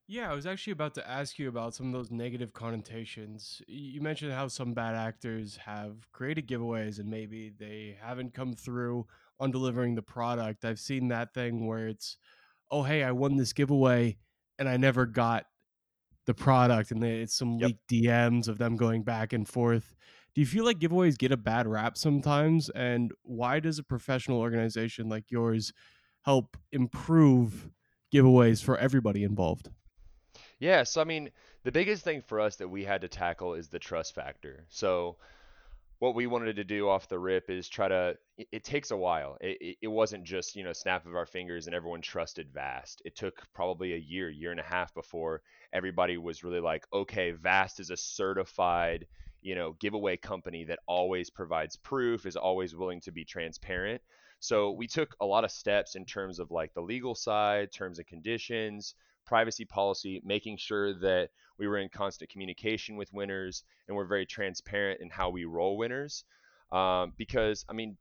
yeah, 0.08 0.30
I 0.30 0.36
was 0.36 0.46
actually 0.46 0.74
about 0.74 0.96
to 0.96 1.10
ask 1.10 1.40
you 1.40 1.48
about 1.48 1.74
some 1.74 1.88
of 1.88 1.94
those 1.94 2.12
negative 2.12 2.52
connotations. 2.52 3.62
You 3.68 4.02
mentioned 4.02 4.34
how 4.34 4.50
some 4.50 4.74
bad 4.74 4.96
actors 4.96 5.58
have 5.58 6.12
created 6.12 6.46
giveaways 6.46 7.00
and 7.00 7.10
maybe 7.10 7.54
they 7.58 7.98
haven't 8.02 8.34
come 8.34 8.54
through 8.54 9.08
on 9.40 9.52
delivering 9.52 9.96
the 9.96 10.02
product. 10.02 10.66
I've 10.66 10.80
seen 10.80 11.08
that 11.08 11.34
thing 11.34 11.66
where 11.68 11.88
it's, 11.88 12.18
oh, 12.70 12.84
hey, 12.84 13.04
I 13.04 13.12
won 13.12 13.38
this 13.38 13.54
giveaway 13.54 14.18
and 14.60 14.70
I 14.70 14.78
never 14.78 15.06
got 15.06 15.46
the 16.26 16.34
product, 16.34 16.92
and 16.92 17.04
it's 17.04 17.36
some 17.36 17.58
yep. 17.60 17.68
leaked 17.68 17.88
DMs 17.90 18.48
of 18.48 18.58
them 18.58 18.76
going 18.76 19.04
back 19.04 19.34
and 19.34 19.48
forth. 19.48 19.96
Do 20.34 20.42
you 20.42 20.48
feel 20.48 20.66
like 20.66 20.80
giveaways 20.80 21.18
get 21.18 21.32
a 21.32 21.38
bad 21.38 21.68
rap 21.68 21.98
sometimes? 21.98 22.70
And 22.70 23.12
why 23.24 23.60
does 23.60 23.78
a 23.78 23.84
professional 23.84 24.40
organization 24.40 25.10
like 25.10 25.30
yours 25.30 25.74
help 26.24 26.58
improve 26.72 27.70
giveaways 28.14 28.64
for 28.64 28.78
everybody 28.78 29.24
involved? 29.24 29.70
Yeah, 30.60 30.84
so 30.84 31.02
I 31.02 31.04
mean, 31.04 31.30
the 31.64 31.72
biggest 31.72 32.04
thing 32.04 32.22
for 32.22 32.40
us 32.40 32.56
that 32.56 32.68
we 32.68 32.84
had 32.84 33.02
to 33.02 33.08
tackle 33.08 33.54
is 33.54 33.68
the 33.68 33.80
trust 33.80 34.16
factor. 34.16 34.66
So 34.70 35.18
what 36.04 36.16
we 36.16 36.28
wanted 36.28 36.58
to 36.58 36.66
do 36.66 36.90
off 36.90 37.08
the 37.08 37.18
rip 37.18 37.50
is 37.50 37.70
try 37.70 37.88
to 37.88 38.14
it, 38.38 38.48
it 38.52 38.64
takes 38.66 38.92
a 38.92 38.98
while. 38.98 39.38
It, 39.40 39.78
it, 39.82 39.88
wasn't 39.88 40.26
just 40.26 40.54
you 40.54 40.62
know 40.62 40.74
snap 40.74 41.06
of 41.06 41.16
our 41.16 41.26
fingers 41.26 41.66
and 41.66 41.74
everyone 41.74 42.02
trusted 42.02 42.52
vast. 42.54 43.02
It 43.06 43.16
took 43.16 43.42
probably 43.54 43.94
a 43.94 43.98
year 43.98 44.30
year 44.30 44.52
and 44.52 44.60
a 44.60 44.64
half 44.64 44.94
before 44.94 45.42
everybody 45.72 46.18
was 46.18 46.44
really 46.44 46.60
like 46.60 46.86
okay 46.92 47.32
vast 47.32 47.80
is 47.80 47.90
a 47.90 47.96
certified 47.96 49.08
you 49.42 49.56
know 49.56 49.78
giveaway 49.80 50.18
company 50.18 50.66
that 50.66 50.80
always 50.90 51.30
provides 51.30 51.78
proof 51.78 52.26
is 52.26 52.36
always 52.36 52.76
willing 52.76 53.00
to 53.00 53.14
be 53.14 53.24
transparent. 53.24 54.02
So 54.42 54.72
we 54.72 54.88
took 54.88 55.16
a 55.22 55.26
lot 55.26 55.46
of 55.46 55.52
steps 55.52 55.96
in 55.96 56.04
terms 56.04 56.38
of 56.38 56.52
like 56.52 56.74
the 56.74 56.82
legal 56.82 57.16
side 57.16 57.72
terms 57.72 58.00
and 58.00 58.08
conditions 58.08 58.96
privacy 59.26 59.66
policy, 59.66 60.22
making 60.24 60.58
sure 60.58 60.94
that 61.00 61.30
we 61.58 61.68
were 61.68 61.78
in 61.78 61.90
constant 61.90 62.30
communication 62.30 62.96
with 62.96 63.14
winners 63.14 63.64
and 63.88 63.96
we're 63.96 64.06
very 64.06 64.26
transparent 64.26 65.02
in 65.02 65.10
how 65.10 65.30
we 65.30 65.46
roll 65.46 65.78
winners. 65.78 66.26
Um, 66.72 67.14
because 67.18 67.66
I 67.70 67.74
mean, 67.74 67.98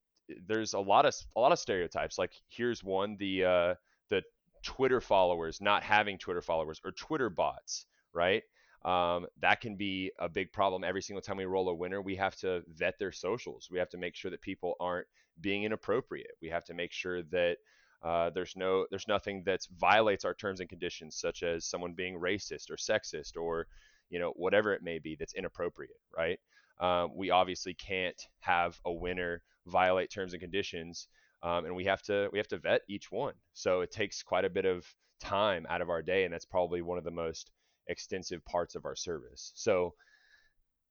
there's 0.46 0.74
a 0.74 0.80
lot 0.80 1.06
of 1.06 1.14
a 1.36 1.40
lot 1.40 1.52
of 1.52 1.58
stereotypes. 1.58 2.18
Like 2.18 2.32
here's 2.48 2.82
one: 2.82 3.16
the 3.18 3.44
uh, 3.44 3.74
the 4.08 4.22
Twitter 4.62 5.00
followers 5.00 5.60
not 5.60 5.82
having 5.82 6.18
Twitter 6.18 6.42
followers 6.42 6.80
or 6.84 6.92
Twitter 6.92 7.28
bots, 7.28 7.86
right? 8.12 8.42
Um, 8.84 9.26
that 9.40 9.60
can 9.60 9.76
be 9.76 10.10
a 10.18 10.28
big 10.28 10.52
problem 10.52 10.82
every 10.82 11.02
single 11.02 11.22
time 11.22 11.36
we 11.36 11.44
roll 11.44 11.68
a 11.68 11.74
winner. 11.74 12.02
We 12.02 12.16
have 12.16 12.34
to 12.36 12.62
vet 12.66 12.98
their 12.98 13.12
socials. 13.12 13.68
We 13.70 13.78
have 13.78 13.90
to 13.90 13.98
make 13.98 14.16
sure 14.16 14.30
that 14.30 14.40
people 14.40 14.74
aren't 14.80 15.06
being 15.40 15.62
inappropriate. 15.64 16.32
We 16.40 16.48
have 16.48 16.64
to 16.64 16.74
make 16.74 16.92
sure 16.92 17.22
that 17.24 17.58
Uh, 18.02 18.30
there's 18.30 18.54
no 18.56 18.86
there's 18.90 19.06
nothing 19.06 19.42
that 19.46 19.60
violates 19.78 20.24
our 20.24 20.34
terms 20.34 20.60
and 20.60 20.68
conditions, 20.68 21.16
such 21.16 21.42
as 21.42 21.64
someone 21.64 21.94
being 21.94 22.18
racist 22.18 22.70
or 22.70 22.76
sexist 22.76 23.36
or 23.36 23.66
you 24.10 24.18
know 24.18 24.32
whatever 24.36 24.72
it 24.74 24.82
may 24.82 24.98
be 24.98 25.16
that's 25.16 25.34
inappropriate, 25.34 26.00
right? 26.16 26.38
Um, 26.80 27.12
we 27.16 27.30
obviously 27.30 27.74
can't 27.74 28.20
have 28.40 28.78
a 28.84 28.92
winner 28.92 29.42
violate 29.66 30.10
terms 30.10 30.32
and 30.32 30.42
conditions, 30.42 31.06
um, 31.42 31.64
and 31.64 31.76
we 31.76 31.84
have 31.84 32.02
to 32.02 32.28
we 32.32 32.38
have 32.38 32.48
to 32.48 32.58
vet 32.58 32.82
each 32.88 33.12
one. 33.12 33.34
So 33.52 33.82
it 33.82 33.92
takes 33.92 34.22
quite 34.22 34.44
a 34.44 34.50
bit 34.50 34.64
of 34.64 34.84
time 35.20 35.66
out 35.68 35.80
of 35.80 35.90
our 35.90 36.02
day, 36.02 36.24
and 36.24 36.34
that's 36.34 36.44
probably 36.44 36.82
one 36.82 36.98
of 36.98 37.04
the 37.04 37.10
most 37.12 37.50
extensive 37.86 38.44
parts 38.44 38.74
of 38.74 38.84
our 38.84 38.96
service. 38.96 39.52
So 39.54 39.94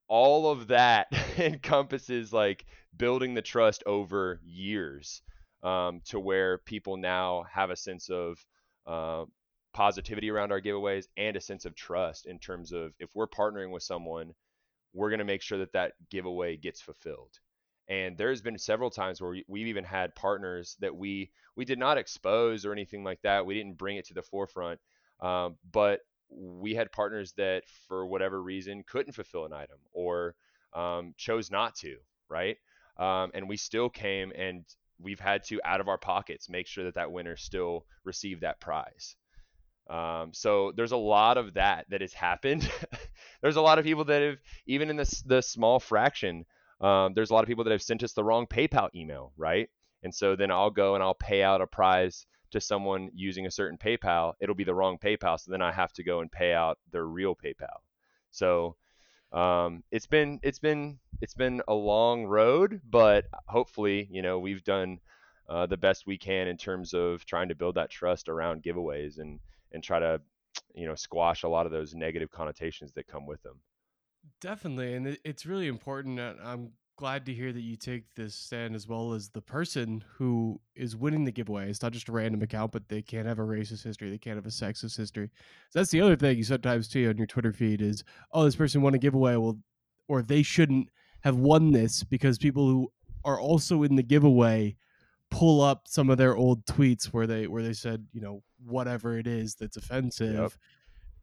all 0.08 0.50
of 0.50 0.68
that 0.68 1.08
encompasses 1.38 2.32
like 2.32 2.64
building 2.96 3.34
the 3.34 3.42
trust 3.42 3.82
over 3.86 4.40
years 4.44 5.22
um, 5.62 6.00
to 6.06 6.18
where 6.18 6.58
people 6.58 6.96
now 6.96 7.44
have 7.52 7.70
a 7.70 7.76
sense 7.76 8.10
of 8.10 8.44
uh, 8.86 9.24
positivity 9.72 10.30
around 10.30 10.52
our 10.52 10.60
giveaways 10.60 11.06
and 11.16 11.36
a 11.36 11.40
sense 11.40 11.64
of 11.64 11.74
trust 11.74 12.26
in 12.26 12.38
terms 12.38 12.72
of 12.72 12.92
if 12.98 13.10
we're 13.14 13.26
partnering 13.26 13.70
with 13.70 13.82
someone, 13.82 14.34
we're 14.92 15.10
going 15.10 15.18
to 15.18 15.24
make 15.24 15.42
sure 15.42 15.58
that 15.58 15.72
that 15.72 15.92
giveaway 16.10 16.56
gets 16.56 16.80
fulfilled. 16.80 17.38
And 17.88 18.16
there's 18.16 18.42
been 18.42 18.58
several 18.58 18.90
times 18.90 19.20
where 19.20 19.30
we, 19.30 19.44
we've 19.48 19.66
even 19.66 19.84
had 19.84 20.14
partners 20.14 20.76
that 20.80 20.94
we 20.94 21.30
we 21.56 21.64
did 21.64 21.78
not 21.78 21.98
expose 21.98 22.64
or 22.64 22.72
anything 22.72 23.02
like 23.02 23.20
that. 23.22 23.44
We 23.44 23.54
didn't 23.54 23.76
bring 23.76 23.96
it 23.96 24.06
to 24.06 24.14
the 24.14 24.22
forefront, 24.22 24.80
um, 25.20 25.56
but 25.72 26.00
we 26.30 26.74
had 26.74 26.92
partners 26.92 27.32
that 27.36 27.64
for 27.88 28.06
whatever 28.06 28.42
reason 28.42 28.84
couldn't 28.86 29.12
fulfill 29.12 29.44
an 29.44 29.52
item 29.52 29.78
or 29.92 30.34
um, 30.74 31.14
chose 31.16 31.50
not 31.50 31.74
to, 31.76 31.96
right? 32.28 32.56
Um, 32.98 33.30
and 33.34 33.48
we 33.48 33.56
still 33.56 33.90
came 33.90 34.32
and 34.36 34.64
we've 35.02 35.20
had 35.20 35.44
to 35.44 35.60
out 35.64 35.80
of 35.80 35.88
our 35.88 35.98
pockets 35.98 36.48
make 36.48 36.66
sure 36.66 36.84
that 36.84 36.94
that 36.94 37.12
winner 37.12 37.36
still 37.36 37.86
received 38.04 38.42
that 38.42 38.60
prize. 38.60 39.16
Um, 39.90 40.32
so 40.32 40.72
there's 40.76 40.92
a 40.92 40.96
lot 40.96 41.36
of 41.38 41.54
that 41.54 41.86
that 41.90 42.00
has 42.00 42.12
happened. 42.12 42.70
there's 43.42 43.56
a 43.56 43.62
lot 43.62 43.78
of 43.78 43.84
people 43.84 44.04
that 44.04 44.22
have 44.22 44.38
even 44.66 44.90
in 44.90 44.96
this 44.96 45.22
the 45.22 45.42
small 45.42 45.80
fraction. 45.80 46.44
Um, 46.80 47.14
there's 47.14 47.30
a 47.30 47.34
lot 47.34 47.44
of 47.44 47.48
people 47.48 47.64
that 47.64 47.70
have 47.70 47.82
sent 47.82 48.02
us 48.02 48.12
the 48.12 48.24
wrong 48.24 48.46
PayPal 48.46 48.88
email, 48.94 49.32
right? 49.36 49.68
And 50.02 50.14
so 50.14 50.34
then 50.34 50.50
I'll 50.50 50.70
go 50.70 50.94
and 50.94 51.02
I'll 51.02 51.14
pay 51.14 51.42
out 51.42 51.60
a 51.60 51.66
prize 51.66 52.26
to 52.52 52.60
someone 52.60 53.10
using 53.14 53.46
a 53.46 53.50
certain 53.50 53.78
PayPal, 53.78 54.34
it'll 54.40 54.54
be 54.54 54.64
the 54.64 54.74
wrong 54.74 54.98
PayPal. 54.98 55.40
So 55.40 55.50
then 55.50 55.62
I 55.62 55.72
have 55.72 55.92
to 55.94 56.04
go 56.04 56.20
and 56.20 56.30
pay 56.30 56.52
out 56.52 56.78
their 56.92 57.04
real 57.04 57.34
PayPal. 57.34 57.80
So 58.30 58.76
um, 59.32 59.82
it's 59.90 60.06
been 60.06 60.38
it's 60.42 60.58
been 60.58 60.98
it's 61.20 61.34
been 61.34 61.62
a 61.68 61.74
long 61.74 62.24
road, 62.24 62.80
but 62.88 63.26
hopefully, 63.48 64.08
you 64.10 64.22
know, 64.22 64.38
we've 64.38 64.64
done 64.64 64.98
uh, 65.48 65.66
the 65.66 65.76
best 65.76 66.06
we 66.06 66.18
can 66.18 66.48
in 66.48 66.56
terms 66.56 66.94
of 66.94 67.24
trying 67.24 67.48
to 67.48 67.54
build 67.54 67.76
that 67.76 67.90
trust 67.90 68.28
around 68.28 68.62
giveaways 68.62 69.18
and 69.18 69.40
and 69.72 69.82
try 69.82 69.98
to 69.98 70.20
you 70.74 70.86
know 70.86 70.94
squash 70.94 71.42
a 71.42 71.48
lot 71.48 71.66
of 71.66 71.72
those 71.72 71.94
negative 71.94 72.30
connotations 72.30 72.92
that 72.92 73.06
come 73.06 73.26
with 73.26 73.42
them. 73.42 73.60
Definitely, 74.40 74.94
and 74.94 75.18
it's 75.24 75.46
really 75.46 75.66
important. 75.66 76.20
I'm 76.20 76.72
glad 76.96 77.26
to 77.26 77.34
hear 77.34 77.52
that 77.52 77.60
you 77.60 77.76
take 77.76 78.04
this 78.14 78.34
stand 78.34 78.74
as 78.74 78.86
well 78.86 79.12
as 79.12 79.30
the 79.30 79.40
person 79.40 80.04
who 80.16 80.60
is 80.74 80.96
winning 80.96 81.24
the 81.24 81.32
giveaway. 81.32 81.68
It's 81.68 81.82
not 81.82 81.92
just 81.92 82.08
a 82.08 82.12
random 82.12 82.42
account, 82.42 82.72
but 82.72 82.88
they 82.88 83.02
can't 83.02 83.26
have 83.26 83.38
a 83.38 83.42
racist 83.42 83.84
history. 83.84 84.10
They 84.10 84.18
can't 84.18 84.36
have 84.36 84.46
a 84.46 84.50
sexist 84.50 84.96
history. 84.96 85.30
So 85.70 85.78
that's 85.78 85.90
the 85.90 86.00
other 86.00 86.16
thing 86.16 86.36
you 86.36 86.44
sometimes 86.44 86.88
see 86.88 87.08
on 87.08 87.16
your 87.16 87.26
Twitter 87.26 87.52
feed 87.52 87.82
is, 87.82 88.04
oh, 88.32 88.44
this 88.44 88.56
person 88.56 88.82
won 88.82 88.94
a 88.94 88.98
giveaway. 88.98 89.36
Well, 89.36 89.58
or 90.08 90.22
they 90.22 90.42
shouldn't 90.42 90.88
have 91.22 91.36
won 91.36 91.72
this 91.72 92.04
because 92.04 92.38
people 92.38 92.66
who 92.68 92.92
are 93.24 93.40
also 93.40 93.82
in 93.82 93.96
the 93.96 94.02
giveaway 94.02 94.76
pull 95.30 95.62
up 95.62 95.88
some 95.88 96.10
of 96.10 96.18
their 96.18 96.36
old 96.36 96.66
tweets 96.66 97.06
where 97.06 97.26
they 97.26 97.46
where 97.46 97.62
they 97.62 97.72
said, 97.72 98.06
you 98.12 98.20
know, 98.20 98.42
whatever 98.64 99.18
it 99.18 99.26
is 99.26 99.54
that's 99.54 99.76
offensive. 99.76 100.34
Yep. 100.34 100.52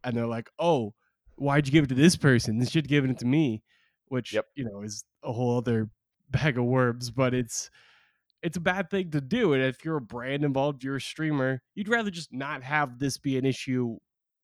And 0.02 0.16
they're 0.16 0.26
like, 0.26 0.50
oh, 0.58 0.94
why'd 1.36 1.66
you 1.66 1.72
give 1.72 1.84
it 1.84 1.88
to 1.88 1.94
this 1.94 2.16
person? 2.16 2.58
This 2.58 2.70
should 2.70 2.84
have 2.86 2.90
given 2.90 3.10
it 3.10 3.18
to 3.18 3.26
me 3.26 3.62
which 4.10 4.34
yep. 4.34 4.46
you 4.54 4.64
know 4.64 4.82
is 4.82 5.04
a 5.24 5.32
whole 5.32 5.56
other 5.56 5.88
bag 6.30 6.58
of 6.58 6.64
worms. 6.64 7.10
But 7.10 7.32
it's 7.32 7.70
it's 8.42 8.56
a 8.56 8.60
bad 8.60 8.90
thing 8.90 9.10
to 9.10 9.20
do. 9.20 9.54
And 9.54 9.62
if 9.62 9.84
you're 9.84 9.96
a 9.96 10.02
brand 10.02 10.44
involved, 10.44 10.84
you're 10.84 10.96
a 10.96 11.00
streamer, 11.00 11.62
you'd 11.74 11.88
rather 11.88 12.10
just 12.10 12.32
not 12.32 12.62
have 12.62 12.98
this 12.98 13.18
be 13.18 13.36
an 13.36 13.44
issue, 13.44 13.96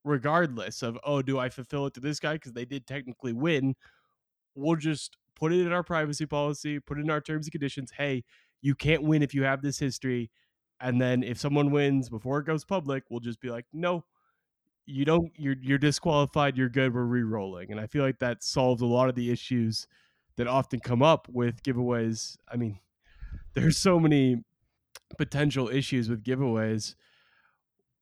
regardless 0.04 0.82
of 0.82 0.98
oh, 1.04 1.22
do 1.22 1.38
I 1.38 1.50
fulfill 1.50 1.86
it 1.86 1.94
to 1.94 2.00
this 2.00 2.20
guy 2.20 2.34
because 2.34 2.52
they 2.52 2.64
did 2.64 2.86
technically 2.86 3.32
win? 3.32 3.74
We'll 4.54 4.76
just 4.76 5.16
put 5.34 5.52
it 5.52 5.66
in 5.66 5.72
our 5.72 5.82
privacy 5.82 6.26
policy, 6.26 6.80
put 6.80 6.98
it 6.98 7.02
in 7.02 7.10
our 7.10 7.20
terms 7.20 7.46
and 7.46 7.52
conditions. 7.52 7.92
Hey, 7.96 8.24
you 8.62 8.74
can't 8.74 9.02
win 9.02 9.22
if 9.22 9.34
you 9.34 9.42
have 9.44 9.62
this 9.62 9.78
history. 9.78 10.30
And 10.80 11.00
then 11.00 11.22
if 11.22 11.38
someone 11.38 11.70
wins 11.70 12.08
before 12.08 12.38
it 12.38 12.46
goes 12.46 12.64
public, 12.64 13.04
we'll 13.10 13.20
just 13.20 13.40
be 13.40 13.50
like, 13.50 13.64
no, 13.72 14.04
you 14.86 15.04
don't 15.04 15.32
you're 15.36 15.56
you're 15.60 15.78
disqualified 15.78 16.56
you're 16.56 16.68
good 16.68 16.94
we're 16.94 17.04
re-rolling 17.04 17.72
and 17.72 17.80
i 17.80 17.86
feel 17.86 18.04
like 18.04 18.18
that 18.20 18.42
solves 18.42 18.82
a 18.82 18.86
lot 18.86 19.08
of 19.08 19.14
the 19.16 19.30
issues 19.30 19.86
that 20.36 20.46
often 20.46 20.80
come 20.80 21.02
up 21.02 21.28
with 21.28 21.62
giveaways. 21.62 22.36
I 22.48 22.56
mean 22.56 22.78
there's 23.54 23.78
so 23.78 23.98
many 23.98 24.44
potential 25.18 25.68
issues 25.68 26.08
with 26.10 26.24
giveaways. 26.24 26.94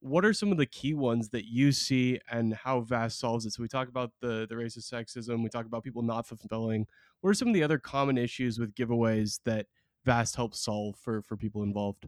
What 0.01 0.25
are 0.27 0.35
some 0.35 0.53
of 0.53 0.59
the 0.59 0.67
key 0.67 0.93
ones 0.93 1.31
that 1.31 1.47
you 1.47 1.73
see 1.73 2.21
and 2.31 2.53
how 2.53 2.81
vast 2.81 3.19
solves 3.19 3.47
it? 3.47 3.53
So 3.53 3.63
we 3.63 3.69
talk 3.69 3.89
about 3.89 4.13
the 4.21 4.47
the 4.49 4.55
racist 4.55 4.93
sexism 4.93 5.43
we 5.43 5.49
talk 5.49 5.65
about 5.67 5.83
people 5.83 6.03
not 6.03 6.27
fulfilling. 6.27 6.87
What 7.21 7.31
are 7.31 7.35
some 7.35 7.49
of 7.49 7.55
the 7.55 7.63
other 7.63 7.79
common 7.79 8.19
issues 8.19 8.59
with 8.59 8.75
giveaways 8.75 9.41
that 9.45 9.67
vast 10.05 10.37
helps 10.37 10.61
solve 10.61 10.97
for 10.97 11.23
for 11.23 11.37
people 11.37 11.63
involved 11.63 12.07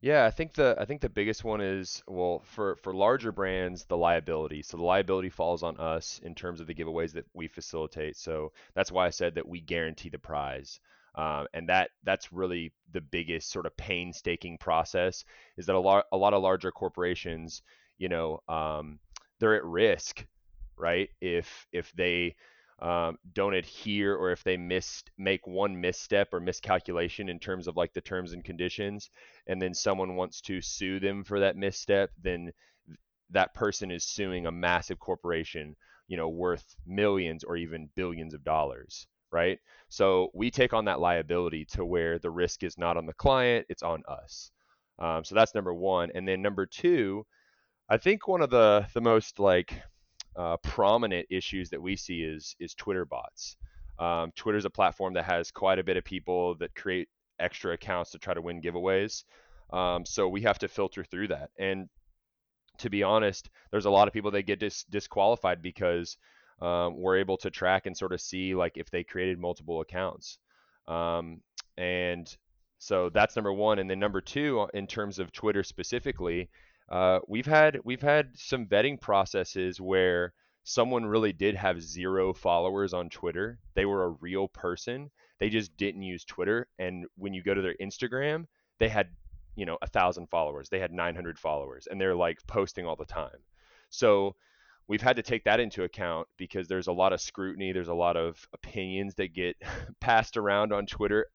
yeah, 0.00 0.26
I 0.26 0.30
think 0.30 0.54
the 0.54 0.76
I 0.78 0.84
think 0.84 1.00
the 1.00 1.08
biggest 1.08 1.42
one 1.42 1.60
is 1.60 2.02
well 2.06 2.40
for 2.44 2.76
for 2.76 2.94
larger 2.94 3.32
brands 3.32 3.84
the 3.86 3.96
liability. 3.96 4.62
So 4.62 4.76
the 4.76 4.82
liability 4.82 5.30
falls 5.30 5.62
on 5.62 5.76
us 5.78 6.20
in 6.22 6.34
terms 6.34 6.60
of 6.60 6.66
the 6.66 6.74
giveaways 6.74 7.12
that 7.12 7.26
we 7.34 7.48
facilitate. 7.48 8.16
So 8.16 8.52
that's 8.74 8.92
why 8.92 9.06
I 9.06 9.10
said 9.10 9.34
that 9.34 9.48
we 9.48 9.60
guarantee 9.60 10.10
the 10.10 10.18
prize. 10.18 10.80
Um, 11.14 11.46
and 11.54 11.68
that 11.70 11.90
that's 12.04 12.30
really 12.32 12.72
the 12.92 13.00
biggest 13.00 13.50
sort 13.50 13.64
of 13.64 13.74
painstaking 13.78 14.58
process 14.58 15.24
is 15.56 15.64
that 15.66 15.74
a 15.74 15.80
lot 15.80 16.04
a 16.12 16.16
lot 16.16 16.34
of 16.34 16.42
larger 16.42 16.70
corporations, 16.70 17.62
you 17.96 18.10
know, 18.10 18.40
um, 18.48 18.98
they're 19.40 19.56
at 19.56 19.64
risk, 19.64 20.26
right? 20.76 21.08
If 21.22 21.66
if 21.72 21.90
they 21.94 22.36
um, 22.80 23.18
don't 23.32 23.54
adhere 23.54 24.14
or 24.14 24.32
if 24.32 24.44
they 24.44 24.56
miss 24.56 25.02
make 25.16 25.46
one 25.46 25.80
misstep 25.80 26.34
or 26.34 26.40
miscalculation 26.40 27.28
in 27.28 27.38
terms 27.38 27.66
of 27.66 27.76
like 27.76 27.92
the 27.94 28.00
terms 28.00 28.32
and 28.32 28.44
conditions 28.44 29.08
and 29.46 29.60
then 29.60 29.72
someone 29.72 30.14
wants 30.14 30.40
to 30.42 30.60
sue 30.60 31.00
them 31.00 31.24
for 31.24 31.40
that 31.40 31.56
misstep 31.56 32.10
then 32.22 32.52
that 33.30 33.54
person 33.54 33.90
is 33.90 34.04
suing 34.04 34.46
a 34.46 34.52
massive 34.52 34.98
corporation 34.98 35.74
you 36.06 36.16
know 36.16 36.28
worth 36.28 36.76
millions 36.86 37.44
or 37.44 37.56
even 37.56 37.88
billions 37.94 38.34
of 38.34 38.44
dollars 38.44 39.06
right? 39.32 39.58
So 39.88 40.30
we 40.34 40.50
take 40.50 40.72
on 40.72 40.84
that 40.84 41.00
liability 41.00 41.66
to 41.72 41.84
where 41.84 42.18
the 42.18 42.30
risk 42.30 42.62
is 42.62 42.78
not 42.78 42.96
on 42.96 43.06
the 43.06 43.12
client 43.12 43.66
it's 43.68 43.82
on 43.82 44.02
us. 44.08 44.50
Um, 44.98 45.24
so 45.24 45.34
that's 45.34 45.54
number 45.54 45.74
one 45.74 46.10
and 46.14 46.26
then 46.26 46.40
number 46.40 46.64
two 46.66 47.26
i 47.88 47.96
think 47.96 48.26
one 48.26 48.40
of 48.40 48.50
the 48.50 48.86
the 48.94 49.00
most 49.00 49.38
like 49.38 49.82
uh, 50.36 50.56
prominent 50.58 51.26
issues 51.30 51.70
that 51.70 51.80
we 51.80 51.96
see 51.96 52.22
is 52.22 52.56
is 52.60 52.74
Twitter 52.74 53.04
bots. 53.04 53.56
Um, 53.98 54.32
Twitter 54.36 54.58
is 54.58 54.64
a 54.66 54.70
platform 54.70 55.14
that 55.14 55.24
has 55.24 55.50
quite 55.50 55.78
a 55.78 55.84
bit 55.84 55.96
of 55.96 56.04
people 56.04 56.54
that 56.56 56.74
create 56.74 57.08
extra 57.38 57.72
accounts 57.72 58.10
to 58.10 58.18
try 58.18 58.34
to 58.34 58.42
win 58.42 58.60
giveaways. 58.60 59.24
Um, 59.72 60.04
so 60.04 60.28
we 60.28 60.42
have 60.42 60.58
to 60.60 60.68
filter 60.68 61.04
through 61.04 61.28
that. 61.28 61.50
And 61.58 61.88
to 62.78 62.90
be 62.90 63.02
honest, 63.02 63.48
there's 63.70 63.86
a 63.86 63.90
lot 63.90 64.06
of 64.06 64.14
people 64.14 64.30
that 64.32 64.42
get 64.42 64.60
dis- 64.60 64.84
disqualified 64.84 65.62
because 65.62 66.18
um, 66.60 66.96
we're 66.96 67.18
able 67.18 67.36
to 67.38 67.50
track 67.50 67.86
and 67.86 67.96
sort 67.96 68.12
of 68.12 68.20
see 68.20 68.54
like 68.54 68.76
if 68.76 68.90
they 68.90 69.02
created 69.02 69.38
multiple 69.38 69.80
accounts. 69.80 70.38
Um, 70.86 71.40
and 71.76 72.34
so 72.78 73.10
that's 73.10 73.36
number 73.36 73.52
one. 73.52 73.78
And 73.78 73.88
then 73.90 73.98
number 73.98 74.20
two, 74.20 74.68
in 74.74 74.86
terms 74.86 75.18
of 75.18 75.32
Twitter 75.32 75.62
specifically, 75.62 76.48
uh, 76.88 77.20
we've 77.26 77.46
had 77.46 77.80
we've 77.84 78.02
had 78.02 78.30
some 78.36 78.66
vetting 78.66 79.00
processes 79.00 79.80
where 79.80 80.32
someone 80.64 81.06
really 81.06 81.32
did 81.32 81.54
have 81.54 81.80
zero 81.82 82.32
followers 82.32 82.92
on 82.92 83.08
Twitter. 83.08 83.58
They 83.74 83.86
were 83.86 84.04
a 84.04 84.16
real 84.20 84.48
person. 84.48 85.10
They 85.38 85.48
just 85.48 85.76
didn't 85.76 86.02
use 86.02 86.24
Twitter. 86.24 86.68
And 86.78 87.06
when 87.16 87.34
you 87.34 87.42
go 87.42 87.54
to 87.54 87.62
their 87.62 87.76
Instagram, 87.80 88.46
they 88.78 88.88
had 88.88 89.08
you 89.56 89.66
know 89.66 89.78
a 89.82 89.86
thousand 89.86 90.28
followers. 90.28 90.68
They 90.68 90.78
had 90.78 90.92
900 90.92 91.38
followers, 91.38 91.88
and 91.90 92.00
they're 92.00 92.14
like 92.14 92.38
posting 92.46 92.86
all 92.86 92.96
the 92.96 93.04
time. 93.04 93.38
So 93.90 94.36
we've 94.88 95.02
had 95.02 95.16
to 95.16 95.22
take 95.22 95.44
that 95.44 95.60
into 95.60 95.84
account 95.84 96.28
because 96.36 96.68
there's 96.68 96.86
a 96.86 96.92
lot 96.92 97.12
of 97.12 97.20
scrutiny. 97.20 97.72
There's 97.72 97.88
a 97.88 97.94
lot 97.94 98.16
of 98.16 98.46
opinions 98.52 99.14
that 99.16 99.34
get 99.34 99.56
passed 100.00 100.36
around 100.36 100.72
on 100.72 100.86
Twitter, 100.86 101.26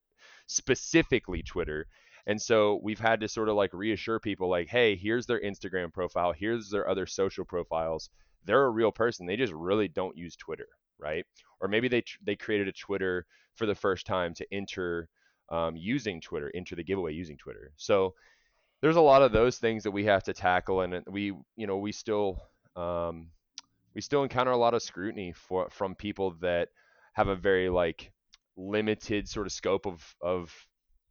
specifically 0.47 1.43
Twitter. 1.43 1.87
And 2.27 2.41
so 2.41 2.79
we've 2.83 2.99
had 2.99 3.19
to 3.21 3.27
sort 3.27 3.49
of 3.49 3.55
like 3.55 3.73
reassure 3.73 4.19
people 4.19 4.49
like, 4.49 4.67
hey, 4.67 4.95
here's 4.95 5.25
their 5.25 5.41
Instagram 5.41 5.91
profile, 5.91 6.33
here's 6.33 6.69
their 6.69 6.87
other 6.87 7.05
social 7.05 7.45
profiles. 7.45 8.09
They're 8.45 8.65
a 8.65 8.69
real 8.69 8.91
person. 8.91 9.25
They 9.25 9.37
just 9.37 9.53
really 9.53 9.87
don't 9.87 10.17
use 10.17 10.35
Twitter, 10.35 10.67
right? 10.99 11.25
Or 11.59 11.67
maybe 11.67 11.87
they 11.87 12.03
they 12.23 12.35
created 12.35 12.67
a 12.67 12.73
Twitter 12.73 13.25
for 13.55 13.65
the 13.65 13.75
first 13.75 14.05
time 14.05 14.33
to 14.35 14.45
enter 14.51 15.09
um, 15.49 15.75
using 15.75 16.21
Twitter, 16.21 16.51
enter 16.55 16.75
the 16.75 16.83
giveaway 16.83 17.13
using 17.13 17.37
Twitter. 17.37 17.71
So 17.75 18.15
there's 18.81 18.95
a 18.95 19.01
lot 19.01 19.21
of 19.21 19.31
those 19.31 19.57
things 19.57 19.83
that 19.83 19.91
we 19.91 20.05
have 20.05 20.23
to 20.23 20.33
tackle, 20.33 20.81
and 20.81 21.03
we, 21.07 21.33
you 21.55 21.67
know, 21.67 21.77
we 21.77 21.91
still, 21.91 22.41
um, 22.75 23.27
we 23.93 24.01
still 24.01 24.23
encounter 24.23 24.51
a 24.51 24.57
lot 24.57 24.73
of 24.73 24.81
scrutiny 24.81 25.33
for 25.33 25.69
from 25.69 25.93
people 25.93 26.31
that 26.41 26.69
have 27.13 27.27
a 27.27 27.35
very 27.35 27.69
like 27.69 28.11
limited 28.57 29.27
sort 29.27 29.45
of 29.45 29.51
scope 29.51 29.85
of 29.85 30.15
of 30.21 30.51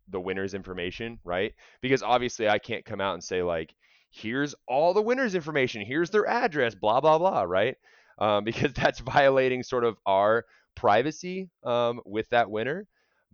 the 0.08 0.20
winner's 0.20 0.54
information, 0.54 1.18
right? 1.24 1.54
Because 1.80 2.02
obviously 2.02 2.48
I 2.48 2.58
can't 2.58 2.84
come 2.84 3.00
out 3.00 3.14
and 3.14 3.24
say 3.24 3.42
like, 3.42 3.74
here's 4.10 4.54
all 4.66 4.92
the 4.94 5.02
winner's 5.02 5.34
information, 5.34 5.82
here's 5.82 6.10
their 6.10 6.26
address, 6.26 6.74
blah 6.74 7.00
blah 7.00 7.18
blah, 7.18 7.42
right? 7.42 7.76
Um, 8.18 8.44
because 8.44 8.72
that's 8.72 9.00
violating 9.00 9.62
sort 9.62 9.84
of 9.84 9.96
our 10.06 10.44
privacy 10.74 11.50
um, 11.64 12.00
with 12.06 12.28
that 12.30 12.50
winner. 12.50 12.86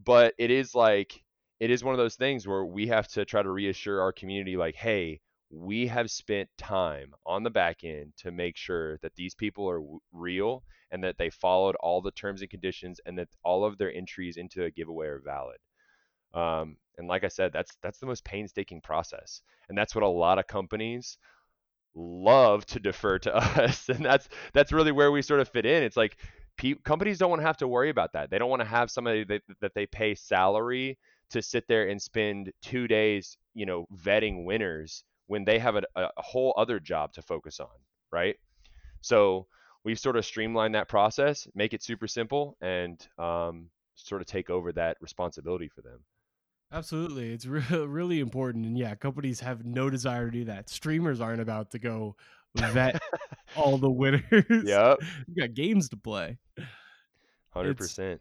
But 0.05 0.35
it 0.39 0.51
is 0.51 0.75
like 0.75 1.23
it 1.61 1.71
is 1.71 1.83
one 1.85 1.95
of 1.95 1.99
those 1.99 2.17
things 2.17 2.47
where 2.47 2.65
we 2.65 2.87
have 2.89 3.09
to 3.09 3.25
try 3.25 3.43
to 3.43 3.51
reassure 3.51 4.01
our 4.01 4.13
community, 4.13 4.57
like, 4.57 4.75
hey, 4.75 5.21
we 5.51 5.87
have 5.87 6.11
spent 6.11 6.49
time 6.59 7.15
on 7.25 7.43
the 7.43 7.51
back 7.51 7.85
end 7.85 8.13
to 8.19 8.31
make 8.31 8.57
sure 8.57 8.99
that 8.99 9.15
these 9.17 9.35
people 9.35 9.69
are 9.69 9.79
w- 9.79 10.01
real 10.13 10.65
and 10.91 11.03
that 11.05 11.17
they 11.19 11.31
followed 11.31 11.77
all 11.77 12.03
the 12.03 12.11
terms 12.11 12.41
and 12.43 12.51
conditions 12.51 13.01
and 13.07 13.19
that 13.19 13.29
all 13.45 13.65
of 13.65 13.79
their 13.79 13.93
entries 13.93 14.37
into 14.37 14.65
a 14.65 14.71
giveaway 14.71 15.07
are 15.07 15.21
valid. 15.25 15.59
Um, 16.37 16.77
and 16.99 17.09
like 17.09 17.25
I 17.25 17.29
said, 17.29 17.53
that's 17.53 17.77
that's 17.83 17.99
the 17.99 18.07
most 18.07 18.25
painstaking 18.25 18.81
process, 18.81 19.43
and 19.69 19.77
that's 19.77 19.95
what 19.95 20.05
a 20.05 20.09
lot 20.09 20.39
of 20.39 20.47
companies 20.47 21.19
love 21.95 22.67
to 22.67 22.79
defer 22.79 23.19
to 23.21 23.35
us, 23.65 23.89
and 23.89 24.05
that's 24.05 24.29
that's 24.53 24.73
really 24.73 24.93
where 24.93 25.11
we 25.11 25.23
sort 25.23 25.41
of 25.41 25.49
fit 25.49 25.67
in. 25.67 25.83
It's 25.83 25.97
like 25.97 26.19
pe- 26.57 26.75
companies 26.85 27.19
don't 27.19 27.31
want 27.31 27.41
to 27.41 27.47
have 27.47 27.57
to 27.59 27.69
worry 27.69 27.91
about 27.91 28.13
that. 28.13 28.31
They 28.31 28.39
don't 28.39 28.51
want 28.51 28.63
to 28.63 28.69
have 28.69 28.91
somebody 28.91 29.25
that, 29.25 29.43
that 29.61 29.75
they 29.75 29.87
pay 29.87 30.15
salary 30.15 30.99
to 31.31 31.43
sit 31.43 31.67
there 31.69 31.89
and 31.89 32.01
spend 32.01 32.53
two 32.63 32.87
days, 32.87 33.37
you 33.55 33.67
know, 33.67 33.87
vetting 33.97 34.45
winners 34.45 35.05
when 35.27 35.45
they 35.45 35.59
have 35.59 35.77
a, 35.77 35.83
a 35.97 36.11
whole 36.19 36.55
other 36.57 36.79
job 36.79 37.13
to 37.15 37.23
focus 37.23 37.59
on, 37.59 37.67
right? 38.13 38.37
So 39.01 39.47
we've 39.85 39.99
sort 39.99 40.17
of 40.17 40.25
streamlined 40.25 40.75
that 40.77 40.89
process, 40.89 41.49
make 41.55 41.75
it 41.75 41.83
super 41.83 42.07
simple, 42.07 42.57
and 42.61 43.05
um, 43.19 43.71
sort 43.97 44.21
of 44.21 44.27
take 44.27 44.51
over 44.51 44.73
that 44.73 44.97
responsibility 45.01 45.69
for 45.69 45.83
them. 45.83 46.01
Absolutely. 46.73 47.33
It's 47.33 47.47
re- 47.47 47.63
really 47.71 48.21
important. 48.21 48.67
And 48.67 48.77
yeah, 48.77 48.95
companies 48.95 49.41
have 49.41 49.65
no 49.65 49.91
desire 49.91 50.27
to 50.27 50.31
do 50.31 50.45
that. 50.45 50.69
Streamers 50.69 51.21
aren't 51.21 51.41
about 51.41 51.71
to 51.73 51.79
go 51.79 52.17
vet 52.57 53.01
all 53.57 53.79
the 53.79 53.91
winners. 53.91 54.25
Yep. 54.31 54.99
you 55.27 55.35
got 55.39 55.55
games 55.55 55.89
to 55.91 55.97
play. 55.97 56.39
100%. 57.55 58.19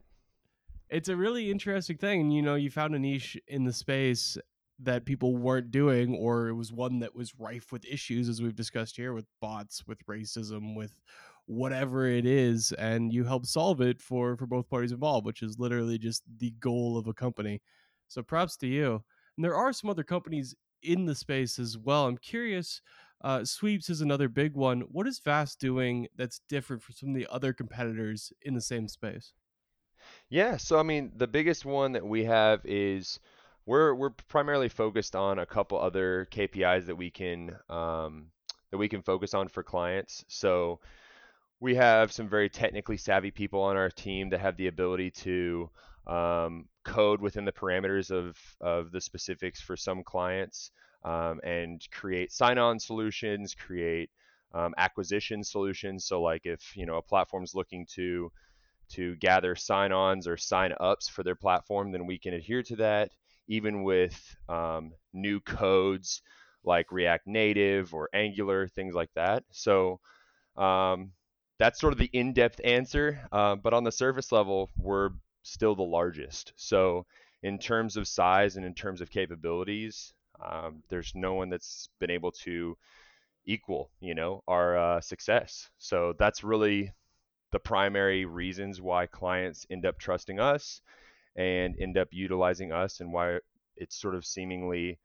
It's 0.90 1.10
a 1.10 1.16
really 1.16 1.50
interesting 1.50 1.98
thing. 1.98 2.22
And, 2.22 2.34
you 2.34 2.42
know, 2.42 2.56
you 2.56 2.70
found 2.70 2.96
a 2.96 3.00
niche 3.00 3.38
in 3.48 3.64
the 3.64 3.74
space 3.74 4.38
that 4.80 5.06
people 5.06 5.36
weren't 5.36 5.72
doing, 5.72 6.14
or 6.14 6.50
it 6.50 6.54
was 6.54 6.72
one 6.72 7.00
that 7.00 7.16
was 7.16 7.34
rife 7.40 7.72
with 7.72 7.86
issues, 7.86 8.30
as 8.30 8.42
we've 8.42 8.56
discussed 8.56 8.96
here, 8.96 9.14
with 9.14 9.26
bots, 9.42 9.88
with 9.88 10.06
racism, 10.06 10.76
with 10.76 11.00
whatever 11.48 12.08
it 12.08 12.26
is 12.26 12.72
and 12.74 13.14
you 13.14 13.24
help 13.24 13.46
solve 13.46 13.80
it 13.80 14.02
for 14.02 14.36
for 14.36 14.48
both 14.48 14.68
parties 14.68 14.92
involved 14.92 15.28
which 15.28 15.44
is 15.44 15.60
literally 15.60 15.98
just 16.00 16.24
the 16.40 16.50
goal 16.60 16.98
of 16.98 17.06
a 17.06 17.14
company 17.14 17.62
so 18.16 18.24
props 18.24 18.56
to 18.58 18.68
you. 18.68 19.04
And 19.38 19.44
there 19.44 19.56
are 19.56 19.74
some 19.74 19.90
other 19.90 20.04
companies 20.04 20.56
in 20.82 21.06
the 21.06 21.14
space 21.14 21.60
as 21.60 21.78
well. 21.78 22.08
I'm 22.08 22.18
curious. 22.18 22.82
Uh, 23.22 23.44
Sweeps 23.44 23.90
is 23.90 24.02
another 24.02 24.30
big 24.30 24.56
one. 24.56 24.82
What 24.92 25.08
is 25.08 25.20
Vast 25.20 25.60
doing 25.60 26.08
that's 26.16 26.42
different 26.50 26.82
from 26.82 26.96
some 26.96 27.10
of 27.10 27.16
the 27.16 27.28
other 27.30 27.54
competitors 27.54 28.32
in 28.42 28.54
the 28.54 28.62
same 28.62 28.88
space? 28.88 29.34
Yeah, 30.30 30.58
so 30.58 30.80
I 30.80 30.84
mean, 30.84 31.12
the 31.16 31.28
biggest 31.28 31.66
one 31.66 31.92
that 31.94 32.06
we 32.06 32.24
have 32.26 32.62
is 32.64 33.20
we're 33.66 33.94
we're 33.96 34.12
primarily 34.12 34.70
focused 34.70 35.16
on 35.16 35.40
a 35.40 35.46
couple 35.46 35.80
other 35.80 36.28
KPIs 36.32 36.86
that 36.86 36.96
we 36.96 37.10
can 37.10 37.56
um, 37.70 38.28
that 38.72 38.78
we 38.78 38.88
can 38.88 39.02
focus 39.02 39.34
on 39.34 39.48
for 39.48 39.64
clients. 39.64 40.24
So 40.28 40.80
we 41.60 41.76
have 41.76 42.12
some 42.12 42.30
very 42.30 42.50
technically 42.50 42.98
savvy 42.98 43.32
people 43.32 43.62
on 43.62 43.76
our 43.76 43.90
team 43.90 44.30
that 44.30 44.42
have 44.42 44.58
the 44.58 44.68
ability 44.68 45.10
to 45.10 45.70
um, 46.08 46.66
code 46.84 47.22
within 47.22 47.46
the 47.46 47.52
parameters 47.52 48.12
of, 48.12 48.38
of 48.62 48.92
the 48.92 49.02
specifics 49.02 49.62
for 49.62 49.76
some 49.76 50.04
clients 50.04 50.72
um, 51.04 51.40
and 51.44 51.82
create 51.92 52.32
sign-on 52.32 52.80
solutions, 52.80 53.56
create 53.56 54.10
um, 54.54 54.74
acquisition 54.78 55.44
solutions. 55.44 56.06
So 56.06 56.22
like 56.22 56.46
if 56.46 56.76
you 56.76 56.86
know 56.86 56.98
a 56.98 57.02
platform's 57.02 57.56
looking 57.56 57.86
to 57.96 58.32
to 58.88 59.16
gather 59.16 59.56
sign-ons 59.56 60.28
or 60.28 60.38
sign-ups 60.38 61.10
for 61.10 61.24
their 61.24 61.36
platform, 61.36 61.92
then 61.92 62.06
we 62.06 62.20
can 62.20 62.34
adhere 62.34 62.64
to 62.64 62.76
that, 62.78 63.12
even 63.48 63.84
with 63.84 64.36
um, 64.48 64.94
new 65.14 65.40
codes 65.40 66.22
like 66.64 66.92
React 66.92 67.28
Native 67.28 67.94
or 67.94 68.10
Angular, 68.14 68.68
things 68.68 68.96
like 68.96 69.10
that. 69.16 69.44
So 69.52 70.00
um, 70.56 71.12
that's 71.60 71.80
sort 71.80 71.94
of 71.94 72.00
the 72.00 72.10
in-depth 72.14 72.62
answer. 72.64 73.28
Uh, 73.32 73.56
but 73.56 73.74
on 73.74 73.84
the 73.84 73.92
surface 73.92 74.32
level, 74.32 74.70
we're 74.78 75.10
still 75.46 75.76
the 75.76 75.84
largest. 75.84 76.52
So 76.56 77.06
in 77.44 77.60
terms 77.60 77.96
of 77.96 78.08
size 78.08 78.58
and 78.58 78.66
in 78.66 78.74
terms 78.74 79.00
of 79.00 79.10
capabilities, 79.10 80.14
um, 80.44 80.84
there's 80.90 81.14
no 81.16 81.36
one 81.36 81.50
that's 81.50 81.88
been 82.00 82.10
able 82.12 82.32
to 82.44 82.76
equal, 83.46 83.92
you 84.02 84.16
know, 84.16 84.44
our 84.48 84.78
uh, 84.78 85.02
success. 85.02 85.70
So 85.78 86.14
that's 86.18 86.44
really 86.44 86.92
the 87.52 87.60
primary 87.60 88.26
reasons 88.26 88.82
why 88.82 89.06
clients 89.06 89.66
end 89.70 89.86
up 89.86 90.00
trusting 90.00 90.40
us 90.40 90.82
and 91.36 91.76
end 91.80 91.98
up 91.98 92.08
utilizing 92.12 92.72
us, 92.72 93.02
and 93.02 93.14
why 93.14 93.40
it's 93.78 94.00
sort 94.00 94.16
of 94.16 94.26
seemingly 94.26 94.98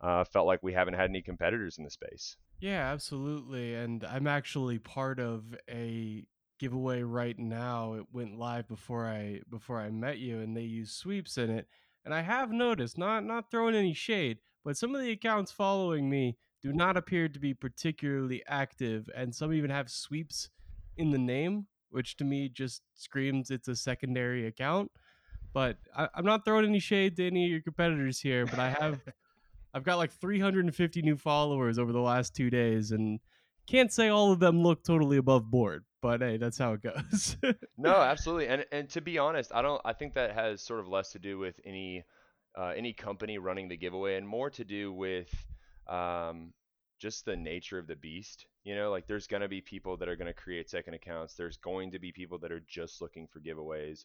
uh, 0.00 0.24
felt 0.24 0.46
like 0.46 0.62
we 0.62 0.72
haven't 0.72 0.94
had 0.94 1.08
any 1.08 1.22
competitors 1.22 1.78
in 1.78 1.84
the 1.84 1.90
space. 1.90 2.36
Yeah, 2.58 2.92
absolutely. 2.92 3.74
And 3.74 4.04
I'm 4.04 4.26
actually 4.26 4.78
part 4.78 5.20
of 5.20 5.56
a 5.70 6.24
giveaway 6.58 7.02
right 7.02 7.38
now. 7.38 7.94
It 7.94 8.06
went 8.12 8.38
live 8.38 8.68
before 8.68 9.06
I 9.06 9.40
before 9.50 9.80
I 9.80 9.90
met 9.90 10.18
you, 10.18 10.40
and 10.40 10.56
they 10.56 10.62
use 10.62 10.92
sweeps 10.92 11.38
in 11.38 11.50
it. 11.50 11.66
And 12.04 12.14
I 12.14 12.22
have 12.22 12.52
noticed, 12.52 12.98
not 12.98 13.24
not 13.24 13.50
throwing 13.50 13.74
any 13.74 13.94
shade, 13.94 14.38
but 14.64 14.76
some 14.76 14.94
of 14.94 15.02
the 15.02 15.10
accounts 15.10 15.52
following 15.52 16.08
me 16.08 16.36
do 16.62 16.72
not 16.72 16.96
appear 16.96 17.28
to 17.28 17.38
be 17.38 17.54
particularly 17.54 18.42
active, 18.48 19.08
and 19.14 19.34
some 19.34 19.52
even 19.52 19.70
have 19.70 19.90
sweeps 19.90 20.48
in 20.96 21.10
the 21.10 21.18
name, 21.18 21.66
which 21.90 22.16
to 22.16 22.24
me 22.24 22.48
just 22.48 22.82
screams 22.94 23.50
it's 23.50 23.68
a 23.68 23.76
secondary 23.76 24.46
account. 24.46 24.90
But 25.52 25.78
I, 25.96 26.08
I'm 26.14 26.24
not 26.24 26.44
throwing 26.44 26.66
any 26.66 26.80
shade 26.80 27.16
to 27.16 27.26
any 27.26 27.44
of 27.44 27.50
your 27.50 27.60
competitors 27.60 28.20
here, 28.20 28.46
but 28.46 28.58
I 28.58 28.70
have 28.70 29.00
I've 29.74 29.84
got 29.84 29.98
like 29.98 30.10
350 30.10 31.02
new 31.02 31.16
followers 31.16 31.78
over 31.78 31.92
the 31.92 32.00
last 32.00 32.34
two 32.34 32.48
days, 32.48 32.92
and 32.92 33.20
can't 33.66 33.92
say 33.92 34.08
all 34.08 34.32
of 34.32 34.40
them 34.40 34.62
look 34.62 34.82
totally 34.82 35.18
above 35.18 35.50
board, 35.50 35.84
but 36.06 36.20
hey, 36.20 36.36
that's 36.36 36.56
how 36.56 36.74
it 36.74 36.82
goes. 36.82 37.36
no, 37.76 37.96
absolutely, 37.96 38.46
and 38.46 38.64
and 38.70 38.88
to 38.90 39.00
be 39.00 39.18
honest, 39.18 39.50
I 39.52 39.60
don't. 39.60 39.82
I 39.84 39.92
think 39.92 40.14
that 40.14 40.34
has 40.34 40.62
sort 40.62 40.78
of 40.78 40.86
less 40.86 41.10
to 41.12 41.18
do 41.18 41.36
with 41.36 41.58
any 41.64 42.04
uh, 42.56 42.72
any 42.76 42.92
company 42.92 43.38
running 43.38 43.68
the 43.68 43.76
giveaway, 43.76 44.16
and 44.16 44.26
more 44.26 44.48
to 44.50 44.64
do 44.64 44.92
with 44.92 45.28
um, 45.88 46.52
just 47.00 47.24
the 47.24 47.34
nature 47.34 47.80
of 47.80 47.88
the 47.88 47.96
beast. 47.96 48.46
You 48.62 48.76
know, 48.76 48.92
like 48.92 49.08
there's 49.08 49.26
gonna 49.26 49.48
be 49.48 49.60
people 49.60 49.96
that 49.96 50.08
are 50.08 50.14
gonna 50.14 50.32
create 50.32 50.70
second 50.70 50.94
accounts. 50.94 51.34
There's 51.34 51.56
going 51.56 51.90
to 51.90 51.98
be 51.98 52.12
people 52.12 52.38
that 52.38 52.52
are 52.52 52.62
just 52.68 53.00
looking 53.02 53.26
for 53.26 53.40
giveaways. 53.40 54.04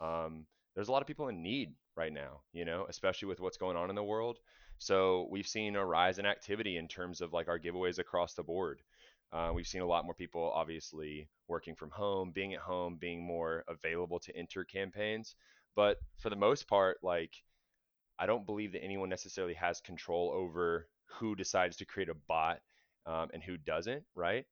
Um, 0.00 0.46
there's 0.74 0.88
a 0.88 0.92
lot 0.92 1.02
of 1.02 1.06
people 1.06 1.28
in 1.28 1.42
need 1.42 1.74
right 1.98 2.14
now. 2.14 2.40
You 2.54 2.64
know, 2.64 2.86
especially 2.88 3.28
with 3.28 3.40
what's 3.40 3.58
going 3.58 3.76
on 3.76 3.90
in 3.90 3.94
the 3.96 4.02
world. 4.02 4.38
So 4.78 5.28
we've 5.30 5.46
seen 5.46 5.76
a 5.76 5.84
rise 5.84 6.18
in 6.18 6.24
activity 6.24 6.78
in 6.78 6.88
terms 6.88 7.20
of 7.20 7.34
like 7.34 7.48
our 7.48 7.58
giveaways 7.58 7.98
across 7.98 8.32
the 8.32 8.42
board. 8.42 8.80
Uh, 9.32 9.50
we've 9.54 9.66
seen 9.66 9.80
a 9.80 9.86
lot 9.86 10.04
more 10.04 10.14
people 10.14 10.52
obviously 10.54 11.28
working 11.48 11.74
from 11.74 11.90
home, 11.90 12.32
being 12.32 12.54
at 12.54 12.60
home, 12.60 12.96
being 13.00 13.22
more 13.22 13.64
available 13.68 14.20
to 14.20 14.36
enter 14.36 14.64
campaigns. 14.64 15.34
But 15.74 15.98
for 16.18 16.28
the 16.28 16.36
most 16.36 16.68
part, 16.68 16.98
like 17.02 17.32
I 18.18 18.26
don't 18.26 18.46
believe 18.46 18.72
that 18.72 18.84
anyone 18.84 19.08
necessarily 19.08 19.54
has 19.54 19.80
control 19.80 20.30
over 20.34 20.88
who 21.06 21.34
decides 21.34 21.76
to 21.78 21.86
create 21.86 22.08
a 22.08 22.14
bot 22.28 22.60
um, 23.06 23.30
and 23.32 23.42
who 23.42 23.56
doesn't, 23.56 24.04
right? 24.14 24.46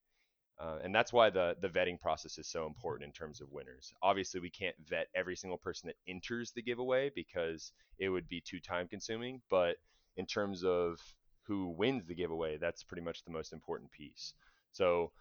Uh, 0.59 0.79
and 0.85 0.95
that's 0.95 1.13
why 1.13 1.31
the 1.31 1.57
the 1.61 1.69
vetting 1.69 1.99
process 1.99 2.39
is 2.39 2.47
so 2.47 2.67
important 2.67 3.07
in 3.07 3.13
terms 3.13 3.41
of 3.41 3.51
winners. 3.51 3.93
Obviously, 4.03 4.41
we 4.41 4.51
can't 4.51 4.77
vet 4.89 5.09
every 5.15 5.37
single 5.37 5.59
person 5.59 5.87
that 5.87 5.97
enters 6.07 6.53
the 6.53 6.63
giveaway 6.63 7.11
because 7.15 7.73
it 7.99 8.11
would 8.11 8.29
be 8.29 8.43
too 8.43 8.61
time 8.61 8.87
consuming. 8.87 9.41
But 9.51 9.77
in 10.17 10.27
terms 10.27 10.65
of 10.65 10.99
who 11.45 11.69
wins 11.71 12.07
the 12.07 12.15
giveaway, 12.15 12.59
that's 12.59 12.83
pretty 12.83 13.03
much 13.03 13.25
the 13.25 13.31
most 13.33 13.53
important 13.53 13.91
piece. 13.91 14.35
So, 14.73 15.13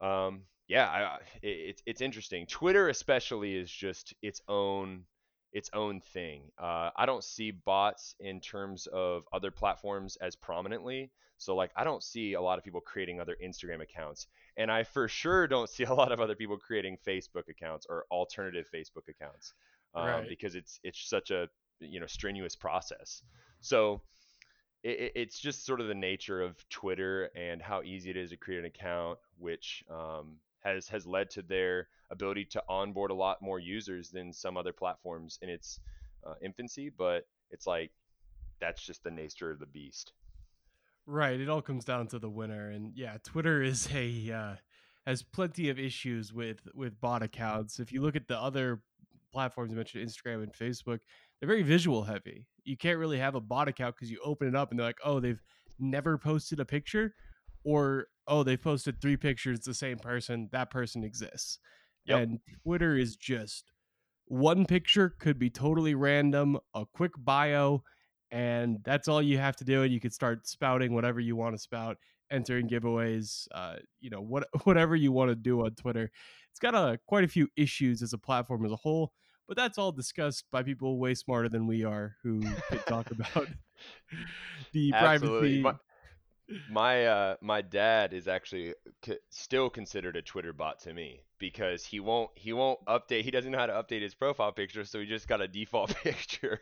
um, 0.00 0.42
yeah, 0.68 0.86
I, 0.86 1.18
it, 1.42 1.82
it's 1.86 2.00
interesting. 2.00 2.46
Twitter 2.46 2.88
especially 2.88 3.56
is 3.56 3.70
just 3.70 4.14
its 4.22 4.40
own 4.48 5.04
its 5.52 5.70
own 5.72 6.00
thing. 6.00 6.42
Uh, 6.58 6.90
I 6.96 7.06
don't 7.06 7.24
see 7.24 7.50
bots 7.50 8.14
in 8.20 8.40
terms 8.40 8.86
of 8.88 9.22
other 9.32 9.50
platforms 9.50 10.16
as 10.16 10.36
prominently. 10.36 11.10
So 11.38 11.54
like 11.54 11.70
I 11.76 11.84
don't 11.84 12.02
see 12.02 12.34
a 12.34 12.40
lot 12.40 12.58
of 12.58 12.64
people 12.64 12.80
creating 12.80 13.20
other 13.20 13.36
Instagram 13.42 13.82
accounts, 13.82 14.26
and 14.56 14.70
I 14.70 14.84
for 14.84 15.08
sure 15.08 15.46
don't 15.46 15.68
see 15.70 15.84
a 15.84 15.94
lot 15.94 16.12
of 16.12 16.20
other 16.20 16.34
people 16.34 16.56
creating 16.56 16.98
Facebook 17.06 17.48
accounts 17.48 17.86
or 17.88 18.04
alternative 18.10 18.66
Facebook 18.74 19.08
accounts 19.08 19.52
um, 19.94 20.06
right. 20.06 20.28
because 20.28 20.54
it's 20.54 20.80
it's 20.82 21.08
such 21.08 21.30
a 21.30 21.48
you 21.80 22.00
know 22.00 22.06
strenuous 22.06 22.56
process. 22.56 23.22
So 23.60 24.02
it, 24.86 25.12
it's 25.14 25.38
just 25.38 25.66
sort 25.66 25.80
of 25.80 25.88
the 25.88 25.94
nature 25.94 26.40
of 26.40 26.56
Twitter 26.68 27.30
and 27.34 27.60
how 27.60 27.82
easy 27.82 28.10
it 28.10 28.16
is 28.16 28.30
to 28.30 28.36
create 28.36 28.60
an 28.60 28.66
account, 28.66 29.18
which 29.38 29.84
um, 29.90 30.36
has 30.60 30.88
has 30.88 31.06
led 31.06 31.30
to 31.30 31.42
their 31.42 31.88
ability 32.10 32.44
to 32.44 32.62
onboard 32.68 33.10
a 33.10 33.14
lot 33.14 33.42
more 33.42 33.58
users 33.58 34.10
than 34.10 34.32
some 34.32 34.56
other 34.56 34.72
platforms 34.72 35.38
in 35.42 35.48
its 35.48 35.80
uh, 36.24 36.34
infancy. 36.40 36.88
But 36.88 37.26
it's 37.50 37.66
like 37.66 37.90
that's 38.60 38.84
just 38.84 39.02
the 39.02 39.10
nature 39.10 39.50
of 39.50 39.58
the 39.58 39.66
beast. 39.66 40.12
Right. 41.04 41.40
It 41.40 41.48
all 41.48 41.62
comes 41.62 41.84
down 41.84 42.06
to 42.08 42.18
the 42.18 42.30
winner, 42.30 42.70
and 42.70 42.92
yeah, 42.96 43.16
Twitter 43.24 43.62
is 43.62 43.88
a 43.92 44.32
uh, 44.32 44.54
has 45.04 45.22
plenty 45.22 45.68
of 45.68 45.78
issues 45.78 46.32
with 46.32 46.68
with 46.74 47.00
bot 47.00 47.22
accounts. 47.22 47.80
If 47.80 47.92
you 47.92 48.02
look 48.02 48.16
at 48.16 48.28
the 48.28 48.38
other 48.38 48.80
platforms 49.32 49.70
you 49.70 49.76
mentioned, 49.76 50.06
Instagram 50.06 50.42
and 50.42 50.52
Facebook, 50.52 50.98
they're 51.40 51.48
very 51.48 51.62
visual 51.62 52.02
heavy. 52.02 52.46
You 52.64 52.76
can't 52.76 52.98
really 52.98 53.18
have 53.18 53.34
a 53.34 53.40
bot 53.40 53.68
account 53.68 53.96
because 53.96 54.10
you 54.10 54.20
open 54.24 54.48
it 54.48 54.54
up 54.54 54.70
and 54.70 54.78
they're 54.78 54.86
like, 54.86 54.98
oh, 55.04 55.20
they've 55.20 55.42
never 55.78 56.18
posted 56.18 56.60
a 56.60 56.64
picture, 56.64 57.14
or 57.64 58.06
oh, 58.28 58.42
they 58.42 58.56
posted 58.56 59.00
three 59.00 59.16
pictures, 59.16 59.60
the 59.60 59.74
same 59.74 59.98
person, 59.98 60.48
that 60.52 60.70
person 60.70 61.04
exists. 61.04 61.58
Yep. 62.06 62.20
And 62.20 62.38
Twitter 62.62 62.96
is 62.96 63.16
just 63.16 63.72
one 64.26 64.66
picture 64.66 65.14
could 65.18 65.38
be 65.38 65.50
totally 65.50 65.94
random, 65.94 66.58
a 66.74 66.84
quick 66.92 67.12
bio, 67.18 67.82
and 68.30 68.78
that's 68.84 69.08
all 69.08 69.22
you 69.22 69.38
have 69.38 69.56
to 69.56 69.64
do. 69.64 69.82
And 69.82 69.92
you 69.92 70.00
could 70.00 70.12
start 70.12 70.46
spouting 70.46 70.94
whatever 70.94 71.20
you 71.20 71.36
want 71.36 71.54
to 71.54 71.58
spout, 71.58 71.96
entering 72.30 72.68
giveaways, 72.68 73.46
uh, 73.54 73.76
you 74.00 74.10
know, 74.10 74.20
what 74.20 74.48
whatever 74.64 74.96
you 74.96 75.12
want 75.12 75.30
to 75.30 75.36
do 75.36 75.64
on 75.64 75.74
Twitter. 75.74 76.10
It's 76.56 76.60
got 76.62 76.74
a 76.74 76.98
quite 77.04 77.22
a 77.22 77.28
few 77.28 77.48
issues 77.54 78.00
as 78.00 78.14
a 78.14 78.18
platform 78.18 78.64
as 78.64 78.72
a 78.72 78.76
whole, 78.76 79.12
but 79.46 79.58
that's 79.58 79.76
all 79.76 79.92
discussed 79.92 80.46
by 80.50 80.62
people 80.62 80.98
way 80.98 81.12
smarter 81.12 81.50
than 81.50 81.66
we 81.66 81.84
are 81.84 82.16
who 82.22 82.40
could 82.70 82.80
talk 82.86 83.10
about 83.10 83.48
the 84.72 84.90
Absolutely. 84.94 85.60
privacy 85.60 85.78
my 86.70 87.04
uh 87.04 87.36
my 87.42 87.60
dad 87.60 88.14
is 88.14 88.26
actually 88.26 88.72
still 89.28 89.68
considered 89.68 90.16
a 90.16 90.22
twitter 90.22 90.54
bot 90.54 90.78
to 90.78 90.94
me 90.94 91.20
because 91.38 91.84
he 91.84 92.00
won't 92.00 92.30
he 92.36 92.54
won't 92.54 92.82
update 92.86 93.22
he 93.22 93.30
doesn't 93.30 93.52
know 93.52 93.58
how 93.58 93.66
to 93.66 93.74
update 93.74 94.00
his 94.00 94.14
profile 94.14 94.52
picture 94.52 94.82
so 94.84 94.98
he 94.98 95.04
just 95.04 95.28
got 95.28 95.42
a 95.42 95.48
default 95.48 95.94
picture. 95.96 96.58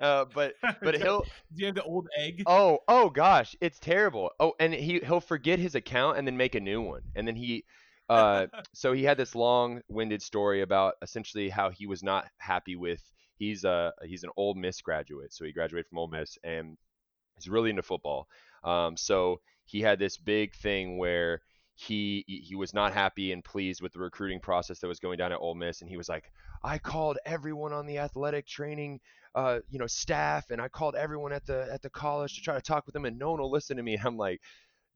Uh 0.00 0.24
but 0.34 0.54
but 0.82 0.96
he'll 0.96 1.22
do 1.54 1.60
you 1.60 1.66
have 1.66 1.76
the 1.76 1.84
old 1.84 2.08
egg? 2.18 2.42
Oh 2.46 2.80
oh 2.88 3.08
gosh 3.08 3.54
it's 3.60 3.78
terrible. 3.78 4.32
Oh 4.40 4.54
and 4.58 4.74
he 4.74 4.98
he'll 4.98 5.20
forget 5.20 5.60
his 5.60 5.76
account 5.76 6.18
and 6.18 6.26
then 6.26 6.36
make 6.36 6.56
a 6.56 6.60
new 6.60 6.82
one 6.82 7.02
and 7.14 7.28
then 7.28 7.36
he 7.36 7.64
uh 8.08 8.46
so 8.74 8.92
he 8.92 9.04
had 9.04 9.16
this 9.16 9.34
long-winded 9.34 10.22
story 10.22 10.62
about 10.62 10.94
essentially 11.02 11.48
how 11.48 11.70
he 11.70 11.86
was 11.86 12.02
not 12.02 12.26
happy 12.38 12.76
with 12.76 13.02
he's 13.36 13.64
a 13.64 13.92
he's 14.04 14.24
an 14.24 14.30
Ole 14.36 14.54
Miss 14.54 14.80
graduate 14.80 15.32
so 15.32 15.44
he 15.44 15.52
graduated 15.52 15.86
from 15.88 15.98
Ole 15.98 16.08
Miss 16.08 16.38
and 16.44 16.76
he's 17.36 17.48
really 17.48 17.70
into 17.70 17.82
football 17.82 18.28
um, 18.64 18.96
so 18.96 19.40
he 19.64 19.80
had 19.80 19.98
this 19.98 20.16
big 20.16 20.54
thing 20.54 20.98
where 20.98 21.40
he 21.74 22.24
he 22.26 22.54
was 22.54 22.74
not 22.74 22.92
happy 22.92 23.32
and 23.32 23.44
pleased 23.44 23.80
with 23.80 23.92
the 23.92 23.98
recruiting 23.98 24.40
process 24.40 24.78
that 24.80 24.88
was 24.88 25.00
going 25.00 25.18
down 25.18 25.32
at 25.32 25.38
Ole 25.38 25.54
Miss, 25.54 25.80
and 25.80 25.90
he 25.90 25.96
was 25.96 26.08
like, 26.08 26.30
I 26.62 26.78
called 26.78 27.18
everyone 27.24 27.72
on 27.72 27.86
the 27.86 27.98
athletic 27.98 28.46
training, 28.46 29.00
uh, 29.34 29.60
you 29.68 29.78
know, 29.78 29.86
staff, 29.86 30.50
and 30.50 30.60
I 30.60 30.68
called 30.68 30.94
everyone 30.94 31.32
at 31.32 31.46
the 31.46 31.68
at 31.72 31.82
the 31.82 31.90
college 31.90 32.34
to 32.36 32.42
try 32.42 32.54
to 32.54 32.60
talk 32.60 32.86
with 32.86 32.92
them, 32.92 33.04
and 33.04 33.18
no 33.18 33.30
one 33.30 33.40
will 33.40 33.50
listen 33.50 33.76
to 33.78 33.82
me. 33.82 33.94
And 33.94 34.02
I'm 34.06 34.16
like, 34.16 34.40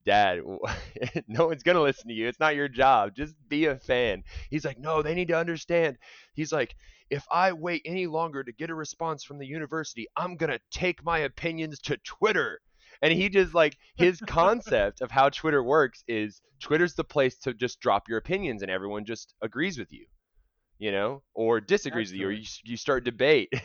Dad, 0.06 0.40
no 1.28 1.46
one's 1.46 1.62
gonna 1.62 1.82
listen 1.82 2.08
to 2.08 2.14
you. 2.14 2.28
It's 2.28 2.40
not 2.40 2.56
your 2.56 2.68
job. 2.68 3.14
Just 3.14 3.34
be 3.48 3.66
a 3.66 3.76
fan. 3.76 4.22
He's 4.48 4.64
like, 4.64 4.78
No, 4.78 5.02
they 5.02 5.14
need 5.14 5.28
to 5.28 5.38
understand. 5.38 5.98
He's 6.34 6.52
like, 6.52 6.74
if 7.10 7.24
I 7.30 7.52
wait 7.52 7.82
any 7.84 8.06
longer 8.06 8.42
to 8.42 8.52
get 8.52 8.70
a 8.70 8.74
response 8.74 9.24
from 9.24 9.38
the 9.38 9.46
university, 9.46 10.06
I'm 10.16 10.36
gonna 10.36 10.60
take 10.70 11.04
my 11.04 11.18
opinions 11.18 11.80
to 11.80 11.98
Twitter 11.98 12.60
and 13.02 13.12
he 13.12 13.28
just 13.28 13.54
like 13.54 13.76
his 13.96 14.20
concept 14.26 15.00
of 15.00 15.10
how 15.10 15.28
Twitter 15.28 15.62
works 15.62 16.02
is 16.08 16.40
Twitter's 16.60 16.94
the 16.94 17.04
place 17.04 17.36
to 17.38 17.52
just 17.52 17.80
drop 17.80 18.08
your 18.08 18.18
opinions 18.18 18.62
and 18.62 18.70
everyone 18.70 19.04
just 19.04 19.34
agrees 19.42 19.78
with 19.78 19.92
you 19.92 20.06
you 20.78 20.92
know, 20.92 21.22
or 21.34 21.60
disagrees 21.60 22.08
Absolutely. 22.08 22.26
with 22.26 22.34
you, 22.34 22.38
or 22.38 22.40
you, 22.40 22.46
you 22.64 22.76
start 22.76 23.04
debate. 23.04 23.52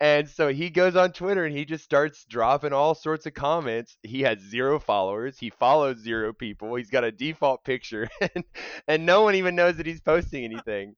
And 0.00 0.28
so 0.28 0.48
he 0.48 0.68
goes 0.68 0.96
on 0.96 1.12
Twitter 1.12 1.44
and 1.44 1.56
he 1.56 1.64
just 1.64 1.84
starts 1.84 2.24
dropping 2.24 2.72
all 2.72 2.92
sorts 2.92 3.24
of 3.26 3.34
comments. 3.34 3.96
He 4.02 4.22
has 4.22 4.40
zero 4.40 4.80
followers. 4.80 5.38
He 5.38 5.48
follows 5.50 5.98
zero 5.98 6.32
people. 6.32 6.74
He's 6.74 6.90
got 6.90 7.04
a 7.04 7.12
default 7.12 7.62
picture, 7.62 8.08
and, 8.20 8.44
and 8.88 9.06
no 9.06 9.22
one 9.22 9.36
even 9.36 9.54
knows 9.54 9.76
that 9.76 9.86
he's 9.86 10.00
posting 10.00 10.44
anything. 10.52 10.96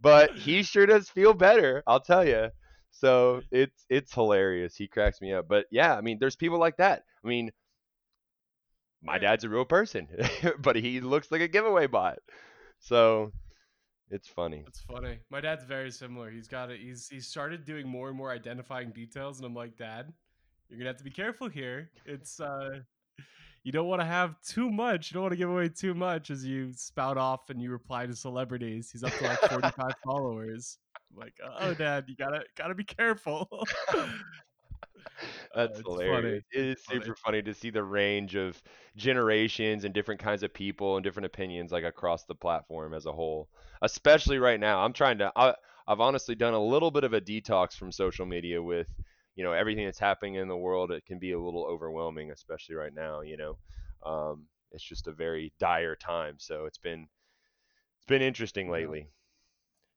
But 0.00 0.34
he 0.36 0.62
sure 0.62 0.86
does 0.86 1.10
feel 1.10 1.34
better, 1.34 1.82
I'll 1.86 2.00
tell 2.00 2.26
you. 2.26 2.48
So 2.90 3.42
it's 3.50 3.84
it's 3.90 4.14
hilarious. 4.14 4.74
He 4.74 4.88
cracks 4.88 5.20
me 5.20 5.34
up. 5.34 5.46
But 5.48 5.66
yeah, 5.70 5.94
I 5.94 6.00
mean, 6.00 6.16
there's 6.18 6.36
people 6.36 6.58
like 6.58 6.78
that. 6.78 7.02
I 7.22 7.28
mean, 7.28 7.50
my 9.02 9.18
dad's 9.18 9.44
a 9.44 9.48
real 9.50 9.66
person, 9.66 10.08
but 10.58 10.76
he 10.76 11.00
looks 11.00 11.30
like 11.30 11.42
a 11.42 11.48
giveaway 11.48 11.86
bot. 11.86 12.18
So 12.78 13.32
it's 14.10 14.28
funny. 14.28 14.64
It's 14.66 14.80
funny. 14.80 15.18
My 15.30 15.40
dad's 15.40 15.64
very 15.64 15.90
similar. 15.90 16.30
He's 16.30 16.48
got 16.48 16.70
it. 16.70 16.80
He's 16.80 17.08
he 17.08 17.20
started 17.20 17.64
doing 17.64 17.88
more 17.88 18.08
and 18.08 18.16
more 18.16 18.30
identifying 18.30 18.90
details, 18.90 19.38
and 19.38 19.46
I'm 19.46 19.54
like, 19.54 19.76
Dad, 19.76 20.12
you're 20.68 20.78
gonna 20.78 20.90
have 20.90 20.98
to 20.98 21.04
be 21.04 21.10
careful 21.10 21.48
here. 21.48 21.90
It's 22.04 22.40
uh, 22.40 22.80
you 23.64 23.72
don't 23.72 23.88
want 23.88 24.00
to 24.00 24.06
have 24.06 24.40
too 24.42 24.70
much. 24.70 25.10
You 25.10 25.14
don't 25.14 25.24
want 25.24 25.32
to 25.32 25.38
give 25.38 25.50
away 25.50 25.68
too 25.68 25.94
much 25.94 26.30
as 26.30 26.44
you 26.44 26.72
spout 26.72 27.18
off 27.18 27.50
and 27.50 27.60
you 27.60 27.70
reply 27.70 28.06
to 28.06 28.14
celebrities. 28.14 28.90
He's 28.92 29.02
up 29.02 29.12
to 29.14 29.24
like 29.24 29.40
45 29.40 29.92
followers 30.04 30.78
like, 31.16 31.34
oh, 31.60 31.74
Dad, 31.74 32.04
you 32.08 32.16
gotta 32.16 32.42
gotta 32.56 32.74
be 32.74 32.84
careful. 32.84 33.48
That's 35.54 35.78
uh, 35.78 35.82
hilarious. 35.84 36.44
Funny. 36.52 36.64
It 36.64 36.70
is 36.70 36.84
super 36.84 37.00
funny. 37.04 37.16
funny 37.24 37.42
to 37.42 37.54
see 37.54 37.70
the 37.70 37.82
range 37.82 38.34
of 38.34 38.60
generations 38.96 39.84
and 39.84 39.94
different 39.94 40.20
kinds 40.20 40.42
of 40.42 40.52
people 40.52 40.96
and 40.96 41.04
different 41.04 41.26
opinions 41.26 41.72
like 41.72 41.84
across 41.84 42.24
the 42.24 42.34
platform 42.34 42.94
as 42.94 43.06
a 43.06 43.12
whole. 43.12 43.48
Especially 43.82 44.38
right 44.38 44.60
now, 44.60 44.80
I'm 44.80 44.92
trying 44.92 45.18
to. 45.18 45.32
I, 45.36 45.54
I've 45.88 46.00
honestly 46.00 46.34
done 46.34 46.54
a 46.54 46.62
little 46.62 46.90
bit 46.90 47.04
of 47.04 47.12
a 47.12 47.20
detox 47.20 47.74
from 47.74 47.92
social 47.92 48.26
media 48.26 48.60
with, 48.60 48.88
you 49.36 49.44
know, 49.44 49.52
everything 49.52 49.84
that's 49.84 49.98
happening 49.98 50.34
in 50.34 50.48
the 50.48 50.56
world. 50.56 50.90
It 50.90 51.06
can 51.06 51.18
be 51.18 51.32
a 51.32 51.40
little 51.40 51.64
overwhelming, 51.64 52.32
especially 52.32 52.74
right 52.74 52.94
now. 52.94 53.20
You 53.20 53.36
know, 53.36 53.58
um, 54.04 54.46
it's 54.72 54.84
just 54.84 55.06
a 55.06 55.12
very 55.12 55.52
dire 55.58 55.94
time. 55.94 56.36
So 56.38 56.64
it's 56.64 56.78
been 56.78 57.06
it's 57.98 58.06
been 58.06 58.22
interesting 58.22 58.70
lately. 58.70 59.08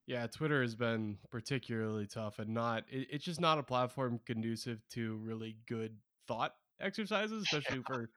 Yeah, 0.10 0.26
Twitter 0.26 0.64
has 0.64 0.74
been 0.74 1.20
particularly 1.30 2.08
tough 2.08 2.40
and 2.40 2.52
not 2.52 2.84
it, 2.90 3.10
it's 3.12 3.24
just 3.24 3.40
not 3.40 3.60
a 3.60 3.64
platform 3.64 4.20
conducive 4.26 4.80
to 4.94 5.18
really 5.18 5.56
good 5.68 5.96
thought 6.28 6.56
exercises, 6.82 7.44
especially 7.54 7.84
for 7.86 8.10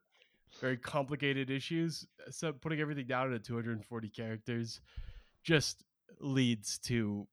very 0.59 0.79
complicated 0.79 1.51
issues. 1.51 2.07
So 2.31 2.51
putting 2.51 2.81
everything 2.81 3.07
down 3.09 3.29
to 3.29 3.39
240 3.39 4.09
characters 4.09 4.81
just 5.45 5.85
leads 6.19 6.79
to 6.79 7.29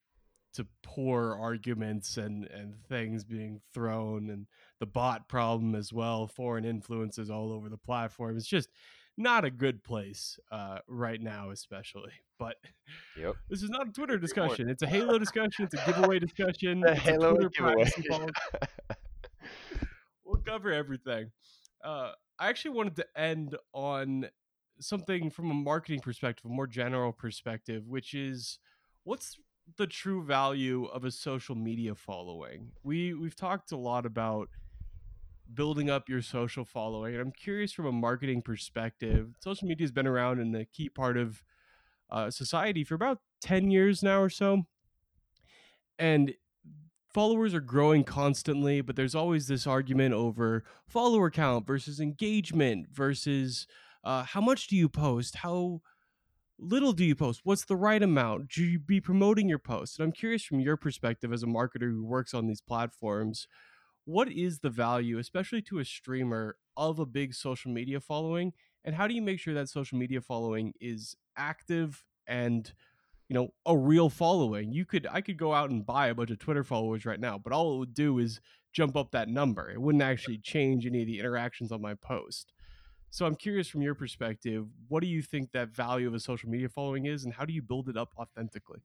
to 0.55 0.67
poor 0.83 1.37
arguments 1.39 2.17
and 2.17 2.43
and 2.47 2.75
things 2.89 3.23
being 3.23 3.61
thrown 3.73 4.29
and 4.29 4.45
the 4.81 4.85
bot 4.85 5.29
problem 5.29 5.73
as 5.73 5.93
well 5.93 6.27
foreign 6.27 6.65
influences 6.65 7.29
all 7.29 7.53
over 7.53 7.69
the 7.69 7.77
platform 7.77 8.35
it's 8.35 8.47
just 8.47 8.67
not 9.19 9.43
a 9.43 9.51
good 9.51 9.83
place 9.83 10.39
uh, 10.51 10.79
right 10.87 11.21
now, 11.21 11.51
especially. 11.51 12.11
But 12.39 12.55
yep. 13.17 13.35
this 13.49 13.61
is 13.61 13.69
not 13.69 13.89
a 13.89 13.91
Twitter 13.91 14.17
discussion. 14.17 14.69
It's 14.69 14.81
a 14.81 14.87
Halo 14.87 15.19
discussion. 15.25 15.65
It's 15.65 15.73
a 15.75 15.85
giveaway 15.85 16.19
discussion. 16.19 16.83
a 16.85 16.95
Halo 16.95 17.35
a 17.35 17.49
giveaway. 17.49 17.91
we'll 20.25 20.41
cover 20.45 20.71
everything. 20.71 21.31
Uh, 21.83 22.13
I 22.39 22.47
actually 22.49 22.71
wanted 22.71 22.95
to 22.95 23.05
end 23.15 23.57
on 23.73 24.29
something 24.79 25.29
from 25.29 25.51
a 25.51 25.53
marketing 25.53 25.99
perspective, 25.99 26.49
a 26.49 26.53
more 26.53 26.67
general 26.67 27.11
perspective, 27.11 27.83
which 27.87 28.13
is 28.13 28.57
what's 29.03 29.37
the 29.77 29.85
true 29.85 30.23
value 30.23 30.85
of 30.85 31.03
a 31.03 31.11
social 31.11 31.55
media 31.55 31.93
following? 31.93 32.71
We 32.83 33.13
we've 33.13 33.35
talked 33.35 33.73
a 33.73 33.77
lot 33.77 34.05
about 34.05 34.47
building 35.53 35.89
up 35.89 36.09
your 36.09 36.21
social 36.21 36.65
following. 36.65 37.13
And 37.13 37.21
I'm 37.21 37.31
curious 37.31 37.71
from 37.71 37.85
a 37.85 37.91
marketing 37.91 38.41
perspective, 38.41 39.35
social 39.43 39.67
media 39.67 39.83
has 39.83 39.91
been 39.91 40.07
around 40.07 40.39
and 40.39 40.55
a 40.55 40.65
key 40.65 40.89
part 40.89 41.17
of 41.17 41.43
uh, 42.09 42.29
society 42.29 42.83
for 42.83 42.95
about 42.95 43.19
10 43.41 43.71
years 43.71 44.03
now 44.03 44.21
or 44.21 44.29
so. 44.29 44.63
And 45.97 46.33
followers 47.13 47.53
are 47.53 47.59
growing 47.59 48.03
constantly, 48.03 48.81
but 48.81 48.95
there's 48.95 49.15
always 49.15 49.47
this 49.47 49.67
argument 49.67 50.13
over 50.13 50.63
follower 50.87 51.29
count 51.29 51.65
versus 51.67 51.99
engagement 51.99 52.87
versus 52.91 53.67
uh, 54.03 54.23
how 54.23 54.41
much 54.41 54.67
do 54.67 54.75
you 54.75 54.87
post? 54.87 55.37
How 55.37 55.81
little 56.57 56.93
do 56.93 57.03
you 57.03 57.15
post? 57.15 57.41
What's 57.43 57.65
the 57.65 57.75
right 57.75 58.01
amount? 58.01 58.51
Should 58.51 58.65
you 58.65 58.79
be 58.79 59.01
promoting 59.01 59.49
your 59.49 59.59
posts? 59.59 59.97
And 59.97 60.05
I'm 60.05 60.11
curious 60.11 60.43
from 60.43 60.59
your 60.59 60.77
perspective 60.77 61.33
as 61.33 61.43
a 61.43 61.47
marketer 61.47 61.91
who 61.91 62.05
works 62.05 62.33
on 62.33 62.47
these 62.47 62.61
platforms 62.61 63.47
what 64.09 64.31
is 64.31 64.59
the 64.59 64.69
value, 64.69 65.19
especially 65.19 65.61
to 65.63 65.79
a 65.79 65.85
streamer, 65.85 66.57
of 66.75 66.97
a 66.99 67.05
big 67.05 67.33
social 67.33 67.71
media 67.71 67.99
following? 67.99 68.53
And 68.85 68.95
how 68.95 69.07
do 69.07 69.13
you 69.13 69.21
make 69.21 69.39
sure 69.39 69.53
that 69.53 69.69
social 69.69 69.97
media 69.97 70.21
following 70.21 70.73
is 70.81 71.15
active 71.37 72.03
and 72.27 72.73
you 73.29 73.35
know, 73.35 73.53
a 73.65 73.77
real 73.77 74.09
following. 74.09 74.71
You 74.73 74.85
could 74.85 75.07
I 75.11 75.21
could 75.21 75.37
go 75.37 75.53
out 75.53 75.69
and 75.69 75.85
buy 75.85 76.07
a 76.07 76.15
bunch 76.15 76.31
of 76.31 76.39
Twitter 76.39 76.63
followers 76.63 77.05
right 77.05 77.19
now, 77.19 77.37
but 77.37 77.53
all 77.53 77.75
it 77.75 77.79
would 77.79 77.93
do 77.93 78.19
is 78.19 78.41
jump 78.73 78.95
up 78.97 79.11
that 79.11 79.29
number. 79.29 79.69
It 79.71 79.81
wouldn't 79.81 80.03
actually 80.03 80.39
change 80.39 80.85
any 80.85 81.01
of 81.01 81.07
the 81.07 81.19
interactions 81.19 81.71
on 81.71 81.81
my 81.81 81.95
post. 81.95 82.53
So 83.11 83.25
I'm 83.25 83.35
curious 83.35 83.67
from 83.69 83.81
your 83.81 83.95
perspective, 83.95 84.67
what 84.87 85.01
do 85.01 85.07
you 85.09 85.21
think 85.21 85.51
that 85.53 85.69
value 85.75 86.07
of 86.07 86.13
a 86.15 86.19
social 86.19 86.49
media 86.49 86.69
following 86.69 87.05
is 87.05 87.25
and 87.25 87.33
how 87.33 87.45
do 87.45 87.53
you 87.53 87.61
build 87.61 87.89
it 87.89 87.97
up 87.97 88.13
authentically? 88.17 88.81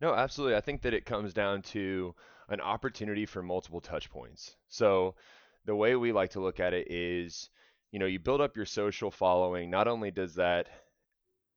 No, 0.00 0.14
absolutely. 0.14 0.56
I 0.56 0.60
think 0.60 0.82
that 0.82 0.94
it 0.94 1.04
comes 1.04 1.32
down 1.34 1.62
to 1.62 2.14
an 2.48 2.60
opportunity 2.60 3.26
for 3.26 3.42
multiple 3.42 3.80
touch 3.80 4.10
points. 4.10 4.56
So 4.68 5.14
the 5.64 5.74
way 5.74 5.96
we 5.96 6.12
like 6.12 6.30
to 6.32 6.40
look 6.40 6.60
at 6.60 6.74
it 6.74 6.90
is, 6.90 7.50
you 7.90 7.98
know, 7.98 8.06
you 8.06 8.18
build 8.18 8.40
up 8.40 8.56
your 8.56 8.66
social 8.66 9.10
following. 9.10 9.70
Not 9.70 9.88
only 9.88 10.10
does 10.10 10.34
that 10.36 10.68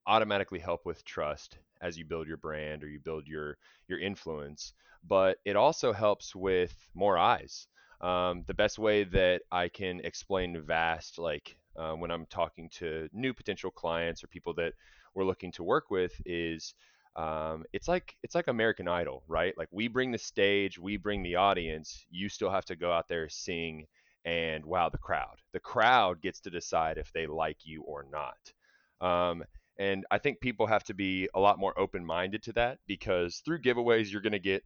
automatically 0.08 0.60
help 0.60 0.86
with 0.86 1.04
trust 1.06 1.58
as 1.82 1.98
you 1.98 2.06
build 2.06 2.28
your 2.28 2.38
brand 2.38 2.84
or 2.84 2.90
you 2.90 3.00
build 3.00 3.28
your 3.28 3.58
your 3.88 4.00
influence, 4.00 4.74
but 5.04 5.38
it 5.46 5.56
also 5.56 5.94
helps 5.94 6.36
with 6.36 6.76
more 6.94 7.18
eyes. 7.18 7.68
Um, 8.02 8.44
the 8.48 8.54
best 8.54 8.80
way 8.80 9.04
that 9.06 9.42
I 9.52 9.70
can 9.70 10.00
explain 10.02 10.62
Vast, 10.62 11.20
like 11.20 11.58
uh, 11.76 11.94
when 11.94 12.12
I'm 12.12 12.26
talking 12.28 12.70
to 12.76 13.10
new 13.14 13.34
potential 13.34 13.72
clients 13.72 14.24
or 14.24 14.28
people 14.28 14.54
that 14.56 14.74
we're 15.16 15.26
looking 15.26 15.52
to 15.54 15.64
work 15.64 15.90
with, 15.92 16.14
is 16.26 16.74
um, 17.18 17.66
it's 17.74 17.88
like 17.88 18.16
it's 18.24 18.36
like 18.36 18.48
American 18.48 18.88
Idol, 18.88 19.24
right? 19.28 19.58
Like 19.58 19.70
we 19.72 19.88
bring 19.88 20.12
the 20.12 20.18
stage, 20.20 20.78
we 20.78 20.98
bring 20.98 21.24
the 21.24 21.36
audience. 21.36 22.06
You 22.12 22.30
still 22.30 22.52
have 22.52 22.66
to 22.66 22.76
go 22.76 22.92
out 22.92 23.08
there, 23.08 23.28
sing, 23.28 23.88
and 24.24 24.64
wow 24.66 24.90
the 24.90 25.00
crowd. 25.00 25.38
The 25.54 25.60
crowd 25.60 26.22
gets 26.22 26.40
to 26.42 26.52
decide 26.52 26.98
if 26.98 27.12
they 27.14 27.26
like 27.26 27.66
you 27.66 27.82
or 27.82 28.06
not. 28.12 28.54
Um, 29.02 29.44
and 29.80 30.06
I 30.12 30.18
think 30.18 30.40
people 30.40 30.68
have 30.68 30.84
to 30.86 30.94
be 30.94 31.28
a 31.34 31.40
lot 31.40 31.60
more 31.60 31.78
open 31.80 32.06
minded 32.06 32.44
to 32.44 32.54
that 32.54 32.80
because 32.88 33.42
through 33.46 33.62
giveaways, 33.62 34.12
you're 34.12 34.22
going 34.22 34.32
to 34.32 34.40
get, 34.40 34.64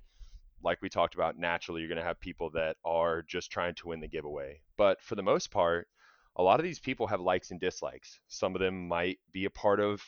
like 0.64 0.82
we 0.82 0.89
talked 0.89 1.16
about, 1.16 1.38
naturally, 1.38 1.82
you're 1.82 1.89
going 1.89 1.97
to 1.97 2.04
have 2.04 2.20
people 2.20 2.49
that 2.52 2.78
are 2.86 3.24
just 3.24 3.52
trying 3.52 3.76
to 3.76 3.88
win 3.89 3.99
the 3.99 4.08
giveaway. 4.08 4.62
But 4.78 5.02
for 5.02 5.16
the 5.16 5.24
most 5.24 5.52
part, 5.52 5.88
a 6.38 6.43
lot 6.43 6.60
of 6.60 6.64
these 6.64 6.80
people 6.80 7.08
have 7.08 7.20
likes 7.20 7.52
and 7.52 7.60
dislikes. 7.60 8.20
Some 8.28 8.56
of 8.56 8.62
them 8.62 8.88
might 8.88 9.20
be 9.34 9.45
a 9.45 9.49
part 9.49 9.82
of, 9.82 10.02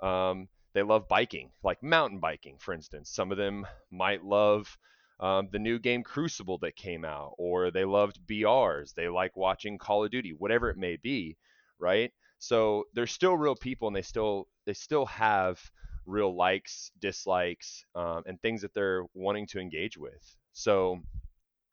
um, 0.00 0.48
they 0.76 0.82
love 0.82 1.08
biking, 1.08 1.50
like 1.62 1.82
mountain 1.82 2.18
biking, 2.18 2.58
for 2.58 2.74
instance. 2.74 3.08
Some 3.08 3.32
of 3.32 3.38
them 3.38 3.66
might 3.90 4.22
love 4.22 4.76
um, 5.18 5.48
the 5.50 5.58
new 5.58 5.78
game 5.78 6.02
Crucible 6.02 6.58
that 6.58 6.76
came 6.76 7.02
out, 7.02 7.32
or 7.38 7.70
they 7.70 7.86
loved 7.86 8.20
BRs. 8.26 8.92
They 8.92 9.08
like 9.08 9.38
watching 9.38 9.78
Call 9.78 10.04
of 10.04 10.10
Duty, 10.10 10.34
whatever 10.36 10.68
it 10.68 10.76
may 10.76 10.96
be, 10.96 11.38
right? 11.78 12.12
So 12.38 12.84
they're 12.92 13.06
still 13.06 13.38
real 13.38 13.56
people, 13.56 13.88
and 13.88 13.96
they 13.96 14.02
still 14.02 14.48
they 14.66 14.74
still 14.74 15.06
have 15.06 15.58
real 16.04 16.36
likes, 16.36 16.90
dislikes, 17.00 17.86
um, 17.94 18.24
and 18.26 18.38
things 18.42 18.60
that 18.60 18.74
they're 18.74 19.04
wanting 19.14 19.46
to 19.46 19.60
engage 19.60 19.96
with. 19.96 20.36
So 20.52 21.00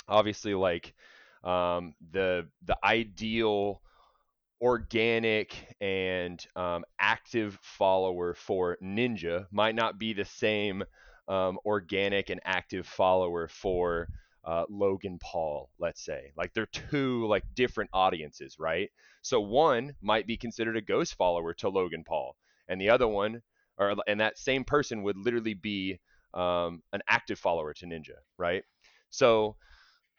obviously, 0.08 0.54
like 0.54 0.94
um, 1.44 1.94
the 2.12 2.48
the 2.66 2.78
ideal 2.86 3.82
organic 4.64 5.76
and 5.82 6.48
um, 6.56 6.86
active 7.00 7.60
follower 7.62 8.34
for 8.34 8.78
Ninja 8.82 9.46
might 9.52 9.76
not 9.76 10.00
be 10.00 10.14
the 10.14 10.24
same 10.24 10.84
um, 11.28 11.60
organic 11.66 12.30
and 12.30 12.40
active 12.46 12.88
follower 12.88 13.50
for 13.50 14.08
uh, 14.46 14.64
Logan 14.70 15.20
Paul, 15.22 15.70
let's 15.80 16.04
say. 16.04 16.32
Like 16.38 16.54
they're 16.54 16.66
two 16.66 17.28
like 17.28 17.44
different 17.56 17.90
audiences, 17.94 18.56
right? 18.58 18.90
So 19.22 19.42
one 19.42 19.96
might 20.02 20.28
be 20.28 20.38
considered 20.38 20.78
a 20.78 20.82
ghost 20.82 21.16
follower 21.16 21.54
to 21.56 21.70
Logan 21.70 22.06
Paul, 22.06 22.38
and 22.70 22.80
the 22.80 22.90
other 22.90 23.08
one, 23.08 23.42
or 23.78 23.96
and 24.08 24.22
that 24.22 24.38
same 24.38 24.64
person 24.64 25.04
would 25.04 25.18
literally 25.18 25.56
be 25.56 26.00
um, 26.34 26.82
an 26.94 27.02
active 27.10 27.38
follower 27.38 27.74
to 27.74 27.86
Ninja, 27.86 28.20
right? 28.38 28.64
So 29.10 29.58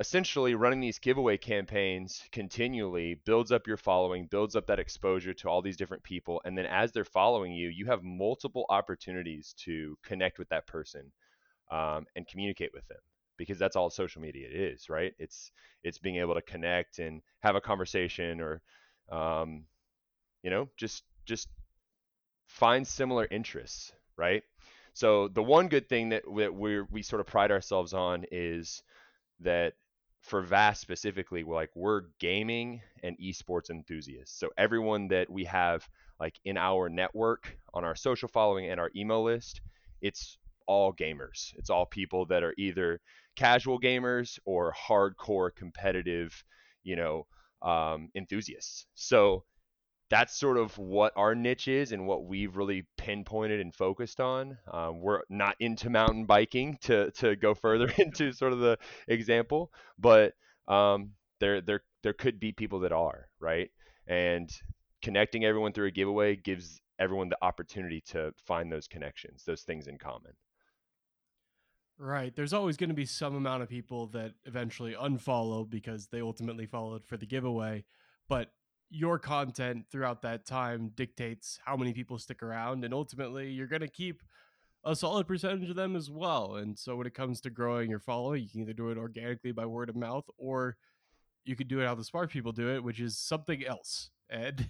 essentially 0.00 0.54
running 0.54 0.80
these 0.80 0.98
giveaway 0.98 1.36
campaigns 1.36 2.22
continually 2.32 3.20
builds 3.24 3.52
up 3.52 3.66
your 3.66 3.76
following, 3.76 4.26
builds 4.26 4.56
up 4.56 4.66
that 4.66 4.80
exposure 4.80 5.32
to 5.34 5.48
all 5.48 5.62
these 5.62 5.76
different 5.76 6.02
people. 6.02 6.40
And 6.44 6.58
then 6.58 6.66
as 6.66 6.92
they're 6.92 7.04
following 7.04 7.52
you, 7.52 7.68
you 7.68 7.86
have 7.86 8.02
multiple 8.02 8.66
opportunities 8.68 9.54
to 9.58 9.96
connect 10.02 10.38
with 10.38 10.48
that 10.48 10.66
person 10.66 11.12
um, 11.70 12.06
and 12.16 12.26
communicate 12.26 12.72
with 12.74 12.86
them 12.88 12.98
because 13.36 13.58
that's 13.58 13.76
all 13.76 13.90
social 13.90 14.20
media 14.20 14.48
is, 14.50 14.88
right? 14.88 15.12
It's 15.18 15.50
it's 15.82 15.98
being 15.98 16.16
able 16.16 16.34
to 16.34 16.42
connect 16.42 16.98
and 16.98 17.22
have 17.40 17.56
a 17.56 17.60
conversation 17.60 18.40
or 18.40 18.62
um, 19.10 19.64
you 20.42 20.50
know, 20.50 20.68
just 20.76 21.04
just 21.24 21.48
find 22.46 22.86
similar 22.86 23.26
interests, 23.30 23.92
right? 24.16 24.42
So 24.92 25.28
the 25.28 25.42
one 25.42 25.68
good 25.68 25.88
thing 25.88 26.10
that, 26.10 26.22
that 26.36 26.54
we 26.54 26.82
we 26.82 27.02
sort 27.02 27.20
of 27.20 27.26
pride 27.26 27.50
ourselves 27.50 27.94
on 27.94 28.24
is 28.30 28.82
that 29.40 29.74
for 30.24 30.42
Vast 30.42 30.80
specifically, 30.80 31.44
we're 31.44 31.54
like 31.54 31.70
we're 31.76 32.02
gaming 32.18 32.80
and 33.02 33.16
esports 33.18 33.70
enthusiasts. 33.70 34.38
So 34.38 34.50
everyone 34.58 35.08
that 35.08 35.30
we 35.30 35.44
have 35.44 35.88
like 36.20 36.38
in 36.44 36.56
our 36.56 36.88
network, 36.88 37.56
on 37.74 37.84
our 37.84 37.94
social 37.94 38.28
following 38.28 38.70
and 38.70 38.80
our 38.80 38.90
email 38.96 39.22
list, 39.24 39.60
it's 40.00 40.38
all 40.66 40.92
gamers. 40.92 41.52
It's 41.56 41.70
all 41.70 41.86
people 41.86 42.26
that 42.26 42.42
are 42.42 42.54
either 42.58 43.00
casual 43.36 43.78
gamers 43.80 44.38
or 44.46 44.72
hardcore 44.88 45.54
competitive, 45.54 46.44
you 46.84 46.96
know, 46.96 47.26
um, 47.62 48.10
enthusiasts. 48.14 48.86
So 48.94 49.44
that's 50.10 50.38
sort 50.38 50.58
of 50.58 50.76
what 50.78 51.12
our 51.16 51.34
niche 51.34 51.68
is 51.68 51.92
and 51.92 52.06
what 52.06 52.26
we've 52.26 52.56
really 52.56 52.86
pinpointed 52.98 53.60
and 53.60 53.74
focused 53.74 54.20
on. 54.20 54.58
Um, 54.70 55.00
we're 55.00 55.22
not 55.28 55.56
into 55.60 55.90
mountain 55.90 56.26
biking 56.26 56.78
to 56.82 57.10
to 57.12 57.36
go 57.36 57.54
further 57.54 57.92
into 57.98 58.32
sort 58.32 58.52
of 58.52 58.58
the 58.60 58.78
example, 59.08 59.72
but 59.98 60.34
um, 60.68 61.12
there 61.40 61.60
there 61.60 61.82
there 62.02 62.12
could 62.12 62.38
be 62.38 62.52
people 62.52 62.80
that 62.80 62.92
are 62.92 63.28
right, 63.40 63.70
and 64.06 64.50
connecting 65.02 65.44
everyone 65.44 65.72
through 65.72 65.86
a 65.86 65.90
giveaway 65.90 66.36
gives 66.36 66.80
everyone 66.98 67.28
the 67.28 67.38
opportunity 67.42 68.00
to 68.00 68.32
find 68.46 68.70
those 68.70 68.86
connections, 68.86 69.44
those 69.44 69.62
things 69.62 69.86
in 69.86 69.98
common. 69.98 70.32
Right. 71.98 72.34
There's 72.34 72.52
always 72.52 72.76
going 72.76 72.88
to 72.88 72.94
be 72.94 73.06
some 73.06 73.36
amount 73.36 73.62
of 73.62 73.68
people 73.68 74.08
that 74.08 74.32
eventually 74.44 74.94
unfollow 74.94 75.68
because 75.68 76.08
they 76.08 76.20
ultimately 76.20 76.66
followed 76.66 77.04
for 77.04 77.16
the 77.16 77.26
giveaway. 77.26 77.84
But 78.28 78.50
your 78.90 79.18
content 79.18 79.86
throughout 79.90 80.22
that 80.22 80.46
time 80.46 80.92
dictates 80.94 81.58
how 81.64 81.76
many 81.76 81.92
people 81.92 82.18
stick 82.18 82.42
around. 82.42 82.84
And 82.84 82.94
ultimately, 82.94 83.50
you're 83.50 83.66
going 83.66 83.80
to 83.80 83.88
keep 83.88 84.22
a 84.84 84.94
solid 84.94 85.26
percentage 85.26 85.70
of 85.70 85.76
them 85.76 85.96
as 85.96 86.10
well. 86.10 86.56
And 86.56 86.78
so 86.78 86.96
when 86.96 87.06
it 87.06 87.14
comes 87.14 87.40
to 87.42 87.50
growing 87.50 87.90
your 87.90 87.98
following, 87.98 88.42
you 88.42 88.48
can 88.48 88.60
either 88.60 88.72
do 88.72 88.90
it 88.90 88.98
organically 88.98 89.52
by 89.52 89.66
word 89.66 89.88
of 89.88 89.96
mouth 89.96 90.24
or 90.36 90.76
you 91.44 91.56
could 91.56 91.68
do 91.68 91.80
it 91.80 91.86
how 91.86 91.94
the 91.94 92.04
smart 92.04 92.30
people 92.30 92.52
do 92.52 92.68
it, 92.74 92.84
which 92.84 93.00
is 93.00 93.18
something 93.18 93.64
else. 93.64 94.10
And 94.30 94.66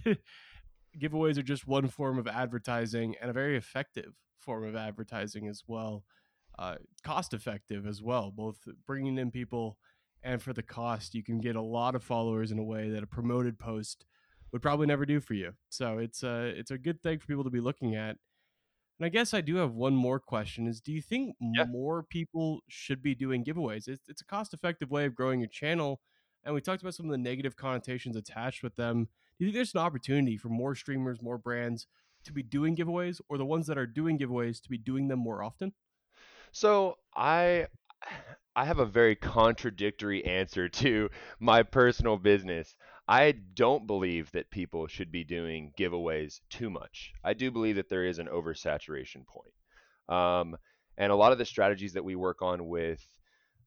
giveaways 0.99 1.37
are 1.37 1.43
just 1.43 1.65
one 1.65 1.87
form 1.87 2.19
of 2.19 2.27
advertising 2.27 3.15
and 3.21 3.29
a 3.29 3.33
very 3.33 3.55
effective 3.55 4.13
form 4.37 4.65
of 4.65 4.75
advertising 4.75 5.47
as 5.47 5.63
well 5.65 6.03
uh, 6.59 6.75
cost 7.03 7.33
effective 7.33 7.85
as 7.85 8.01
well, 8.01 8.31
both 8.31 8.57
bringing 8.85 9.17
in 9.17 9.31
people 9.31 9.77
and 10.25 10.43
for 10.43 10.53
the 10.53 10.63
cost. 10.63 11.15
You 11.15 11.23
can 11.23 11.39
get 11.41 11.55
a 11.57 11.61
lot 11.63 11.95
of 11.95 12.03
followers 12.03 12.51
in 12.51 12.59
a 12.59 12.65
way 12.65 12.89
that 12.91 13.03
a 13.03 13.07
promoted 13.07 13.59
post 13.59 14.05
would 14.53 14.63
probably 14.63 14.87
never 14.87 15.05
do 15.05 15.21
for 15.21 15.35
you. 15.35 15.55
So 15.69 15.99
it's 15.99 16.23
a 16.23 16.47
it's 16.47 16.71
a 16.71 16.79
good 16.79 17.01
thing 17.03 17.19
for 17.19 17.27
people 17.27 17.45
to 17.45 17.51
be 17.51 17.61
looking 17.61 17.95
at. 17.95 18.17
And 18.99 19.05
I 19.05 19.09
guess 19.09 19.33
I 19.33 19.41
do 19.41 19.55
have 19.57 19.73
one 19.73 19.95
more 19.95 20.19
question: 20.19 20.67
Is 20.67 20.81
do 20.81 20.91
you 20.93 21.01
think 21.01 21.35
Yeah. 21.57 21.65
more 21.65 22.03
people 22.03 22.61
should 22.69 23.01
be 23.01 23.15
doing 23.15 23.43
giveaways? 23.43 23.87
It's, 23.87 24.07
it's 24.07 24.21
a 24.21 24.25
cost 24.25 24.53
effective 24.53 24.91
way 24.91 25.05
of 25.05 25.15
growing 25.15 25.39
your 25.41 25.49
channel, 25.49 26.01
and 26.43 26.55
we 26.55 26.61
talked 26.61 26.81
about 26.81 26.95
some 26.95 27.07
of 27.07 27.11
the 27.11 27.17
negative 27.17 27.55
connotations 27.57 28.15
attached 28.15 28.63
with 28.63 28.75
them. 28.77 29.09
Do 29.37 29.45
you 29.45 29.47
think 29.47 29.55
there's 29.55 29.73
an 29.73 29.81
opportunity 29.81 30.37
for 30.37 30.49
more 30.49 30.75
streamers, 30.75 31.21
more 31.21 31.37
brands 31.37 31.87
to 32.23 32.31
be 32.33 32.41
doing 32.43 32.75
giveaways, 32.75 33.19
or 33.29 33.37
the 33.37 33.45
ones 33.45 33.67
that 33.67 33.77
are 33.77 33.87
doing 33.87 34.17
giveaways 34.17 34.61
to 34.61 34.69
be 34.69 34.77
doing 34.77 35.09
them 35.09 35.19
more 35.19 35.43
often? 35.43 35.73
So 36.51 36.97
I 37.15 37.67
I 38.55 38.65
have 38.65 38.79
a 38.79 38.85
very 38.85 39.15
contradictory 39.15 40.23
answer 40.23 40.69
to 40.69 41.09
my 41.39 41.63
personal 41.63 42.17
business. 42.17 42.75
I 43.07 43.33
don't 43.53 43.85
believe 43.85 44.31
that 44.31 44.49
people 44.49 44.87
should 44.87 45.11
be 45.11 45.23
doing 45.23 45.73
giveaways 45.77 46.39
too 46.49 46.69
much. 46.69 47.13
I 47.23 47.33
do 47.33 47.51
believe 47.51 47.75
that 47.75 47.89
there 47.89 48.05
is 48.05 48.17
an 48.17 48.27
oversaturation 48.27 49.25
point. 49.27 49.53
Um, 50.07 50.57
and 50.97 51.11
a 51.11 51.15
lot 51.15 51.31
of 51.31 51.37
the 51.37 51.45
strategies 51.45 51.93
that 51.93 52.05
we 52.05 52.15
work 52.15 52.41
on 52.41 52.67
with 52.67 53.05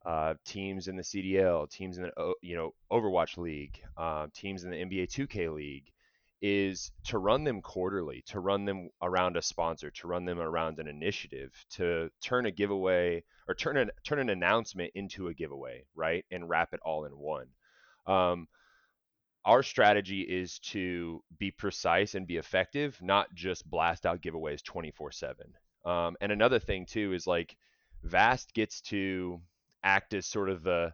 uh, 0.07 0.35
teams 0.45 0.89
in 0.89 0.97
the 0.97 1.03
CDL, 1.03 1.71
teams 1.71 1.99
in 1.99 2.05
the 2.05 2.35
you 2.43 2.57
know 2.57 2.75
Overwatch 2.91 3.37
League, 3.37 3.81
uh, 3.97 4.29
teams 4.33 4.65
in 4.65 4.71
the 4.71 4.77
NBA 4.77 5.09
2K 5.09 5.55
League, 5.55 5.93
is 6.41 6.93
to 7.05 7.19
run 7.19 7.45
them 7.45 7.61
quarterly, 7.63 8.23
to 8.27 8.41
run 8.41 8.65
them 8.65 8.91
around 9.03 9.37
a 9.37 9.43
sponsor, 9.43 9.91
to 9.91 10.07
run 10.07 10.25
them 10.25 10.39
around 10.39 10.79
an 10.79 10.87
initiative, 10.87 11.53
to 11.71 12.11
turn 12.23 12.47
a 12.47 12.51
giveaway 12.51 13.23
or 13.49 13.55
turn 13.55 13.77
an 13.77 13.91
turn 14.05 14.19
an 14.19 14.31
announcement 14.31 14.93
into 14.95 15.29
a 15.29 15.35
giveaway, 15.35 15.85
right? 15.95 16.25
And 16.31 16.49
wrap 16.49 16.75
it 16.75 16.81
all 16.85 17.05
in 17.05 17.13
one. 17.13 17.49
Um, 18.07 18.49
our 19.45 19.63
strategy 19.63 20.21
is 20.21 20.59
to 20.59 21.23
be 21.39 21.51
precise 21.51 22.15
and 22.15 22.27
be 22.27 22.37
effective, 22.37 22.99
not 23.01 23.35
just 23.35 23.69
blast 23.69 24.07
out 24.07 24.21
giveaways 24.21 24.63
24/7. 24.63 25.55
Um, 25.85 26.17
and 26.21 26.31
another 26.31 26.59
thing 26.59 26.87
too 26.87 27.13
is 27.15 27.27
like 27.27 27.57
Vast 28.03 28.55
gets 28.55 28.81
to 28.83 29.41
act 29.83 30.15
as 30.15 30.27
sort 30.27 30.51
of 30.51 30.63
the 30.63 30.93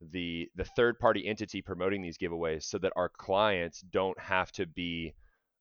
the 0.00 0.50
the 0.54 0.64
third 0.64 0.98
party 0.98 1.26
entity 1.26 1.62
promoting 1.62 2.02
these 2.02 2.18
giveaways 2.18 2.64
so 2.64 2.78
that 2.78 2.92
our 2.96 3.08
clients 3.08 3.80
don't 3.80 4.18
have 4.18 4.52
to 4.52 4.66
be 4.66 5.14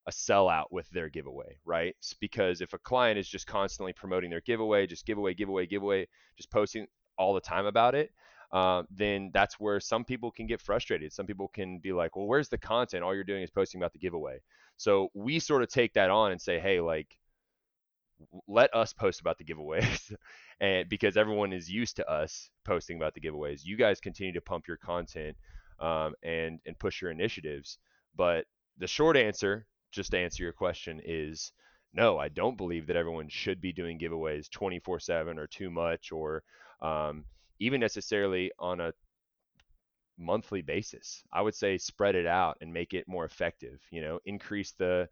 a 0.08 0.12
sellout 0.12 0.66
with 0.72 0.90
their 0.90 1.10
giveaway, 1.10 1.58
right? 1.66 1.96
Because 2.20 2.62
if 2.62 2.74
a 2.74 2.78
client 2.78 3.18
is 3.18 3.28
just 3.28 3.48
constantly 3.48 3.94
promoting 3.94 4.30
their 4.30 4.42
giveaway, 4.42 4.86
just 4.86 5.06
giveaway, 5.06 5.34
giveaway, 5.34 5.66
giveaway, 5.66 6.08
just 6.36 6.52
posting 6.52 6.88
all 7.18 7.34
the 7.34 7.42
time 7.42 7.66
about 7.66 7.96
it, 7.96 8.12
uh, 8.52 8.84
then 8.92 9.32
that's 9.34 9.60
where 9.60 9.80
some 9.80 10.04
people 10.04 10.30
can 10.30 10.46
get 10.46 10.62
frustrated. 10.62 11.14
Some 11.14 11.26
people 11.26 11.48
can 11.48 11.80
be 11.80 11.94
like, 11.94 12.16
well, 12.16 12.28
where's 12.28 12.50
the 12.50 12.58
content? 12.58 13.04
All 13.04 13.16
you're 13.16 13.24
doing 13.24 13.44
is 13.44 13.50
posting 13.50 13.80
about 13.82 13.94
the 13.94 14.00
giveaway. 14.00 14.42
So 14.78 15.10
we 15.14 15.40
sort 15.40 15.64
of 15.64 15.70
take 15.70 15.94
that 15.94 16.10
on 16.10 16.32
and 16.32 16.42
say, 16.42 16.60
hey, 16.60 16.82
like, 16.82 17.18
let 18.48 18.74
us 18.74 18.94
post 18.94 19.20
about 19.22 19.38
the 19.38 19.44
giveaways 19.44 20.14
and 20.60 20.90
because 20.90 21.18
everyone 21.18 21.54
is 21.54 21.70
used 21.70 21.96
to 21.98 22.10
us 22.10 22.50
posting 22.66 22.98
about 22.98 23.14
the 23.14 23.22
giveaways. 23.22 23.62
You 23.64 23.78
guys 23.78 24.00
continue 24.00 24.34
to 24.34 24.42
pump 24.42 24.68
your 24.68 24.78
content 24.78 25.36
um, 25.80 26.14
and 26.24 26.60
and 26.66 26.78
push 26.78 27.02
your 27.02 27.12
initiatives 27.12 27.78
but 28.16 28.46
the 28.78 28.88
short 28.88 29.18
answer 29.18 29.66
just 29.92 30.12
to 30.12 30.18
answer 30.18 30.44
your 30.44 30.54
question 30.54 31.02
is 31.04 31.52
no 31.94 32.18
i 32.18 32.30
don't 32.30 32.58
believe 32.58 32.88
that 32.88 32.96
everyone 32.96 33.28
should 33.28 33.60
be 33.60 33.74
doing 33.74 34.00
giveaways 34.00 34.50
24 34.50 35.00
7 35.00 35.38
or 35.38 35.48
too 35.48 35.70
much 35.70 36.12
or 36.12 36.44
um, 36.82 37.26
even 37.60 37.80
necessarily 37.80 38.52
on 38.60 38.80
a 38.80 38.94
monthly 40.18 40.62
basis. 40.62 41.24
I 41.32 41.42
would 41.42 41.56
say 41.56 41.78
spread 41.78 42.16
it 42.16 42.28
out 42.28 42.58
and 42.62 42.72
make 42.72 42.94
it 42.94 43.08
more 43.08 43.26
effective 43.26 43.80
you 43.92 44.02
know 44.02 44.20
increase 44.26 44.74
the 44.74 45.10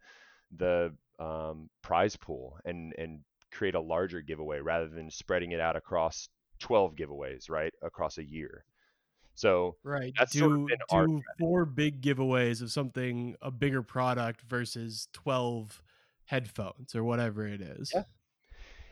the 0.56 0.94
um, 1.22 1.68
prize 1.82 2.16
pool 2.16 2.58
and 2.64 2.94
and 2.98 3.20
create 3.52 3.74
a 3.74 3.80
larger 3.80 4.20
giveaway 4.20 4.60
rather 4.60 4.88
than 4.88 5.10
spreading 5.10 5.52
it 5.52 5.60
out 5.60 5.76
across 5.76 6.28
12 6.60 6.94
giveaways 6.96 7.50
right 7.50 7.72
across 7.82 8.18
a 8.18 8.24
year. 8.24 8.64
So 9.34 9.76
right. 9.82 10.12
that's 10.18 10.32
do, 10.32 10.40
sort 10.40 11.04
of 11.04 11.08
do 11.08 11.22
four 11.38 11.64
big 11.64 12.00
giveaways 12.00 12.62
of 12.62 12.70
something 12.70 13.36
a 13.40 13.50
bigger 13.50 13.82
product 13.82 14.42
versus 14.48 15.08
12 15.12 15.82
headphones 16.24 16.94
or 16.94 17.04
whatever 17.04 17.46
it 17.46 17.60
is. 17.60 17.92
Yeah. 17.94 18.04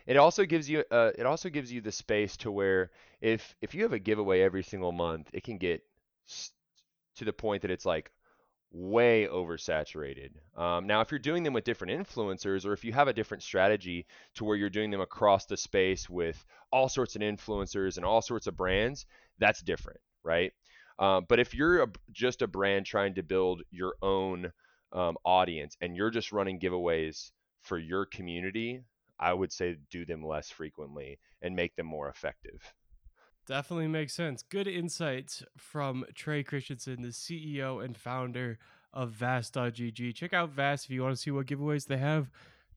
it 0.07 0.17
also 0.17 0.45
gives 0.45 0.69
you 0.69 0.85
uh, 0.91 1.11
it 1.19 1.27
also 1.27 1.49
gives 1.49 1.73
you 1.73 1.81
the 1.81 1.93
space 1.93 2.37
to 2.39 2.51
where 2.51 2.91
if 3.21 3.55
if 3.61 3.75
you 3.75 3.83
have 3.83 3.93
a 3.93 3.99
giveaway 3.99 4.41
every 4.41 4.63
single 4.63 4.93
month 4.93 5.31
it 5.33 5.43
can 5.43 5.59
get 5.59 5.83
to 7.17 7.25
the 7.25 7.33
point 7.33 7.63
that 7.63 7.71
it's 7.71 7.87
like 7.87 8.11
way 8.73 9.27
oversaturated. 9.27 10.31
Um, 10.57 10.87
now, 10.87 11.01
if 11.01 11.11
you're 11.11 11.19
doing 11.19 11.43
them 11.43 11.53
with 11.53 11.65
different 11.65 11.93
influencers, 11.93 12.65
or 12.65 12.73
if 12.73 12.85
you 12.85 12.93
have 12.93 13.09
a 13.09 13.13
different 13.13 13.43
strategy 13.43 14.07
to 14.35 14.45
where 14.45 14.57
you're 14.57 14.71
doing 14.71 14.91
them 14.91 15.01
across 15.01 15.47
the 15.47 15.57
space 15.57 16.09
with 16.09 16.45
all 16.73 16.89
sorts 16.89 17.17
of 17.17 17.23
influencers 17.23 17.97
and 17.97 18.07
all 18.07 18.23
sorts 18.23 18.47
of 18.47 18.57
brands, 18.57 19.07
that's 19.39 19.63
different, 19.63 20.01
right? 20.23 20.53
Um, 20.99 21.27
but 21.29 21.41
if 21.41 21.55
you're 21.55 21.83
a, 21.83 21.89
just 22.13 22.43
a 22.43 22.47
brand 22.47 22.87
trying 22.87 23.15
to 23.15 23.23
build 23.23 23.63
your 23.71 23.95
own 24.03 24.53
um, 24.93 25.17
audience 25.25 25.77
and 25.81 25.97
you're 25.97 26.11
just 26.11 26.31
running 26.31 26.61
giveaways 26.61 27.31
for 27.63 27.79
your 27.79 28.07
community, 28.07 28.83
I 29.19 29.33
would 29.33 29.53
say 29.53 29.77
do 29.91 30.05
them 30.05 30.25
less 30.25 30.51
frequently 30.51 31.19
and 31.43 31.57
make 31.57 31.75
them 31.77 31.87
more 31.87 32.09
effective. 32.09 32.75
Definitely 33.47 33.89
makes 33.89 34.15
sense. 34.15 34.43
Good 34.43 34.69
insights 34.69 35.43
from 35.57 36.05
Trey 36.15 36.43
Christensen, 36.43 37.03
the 37.03 37.09
CEO 37.09 37.85
and 37.85 37.97
founder 37.97 38.59
of 38.93 39.11
Vast.gg. 39.11 40.15
Check 40.15 40.33
out 40.33 40.51
Vast 40.51 40.85
if 40.85 40.91
you 40.91 41.03
want 41.03 41.15
to 41.15 41.21
see 41.21 41.31
what 41.31 41.47
giveaways 41.47 41.87
they 41.87 41.97
have 41.97 42.31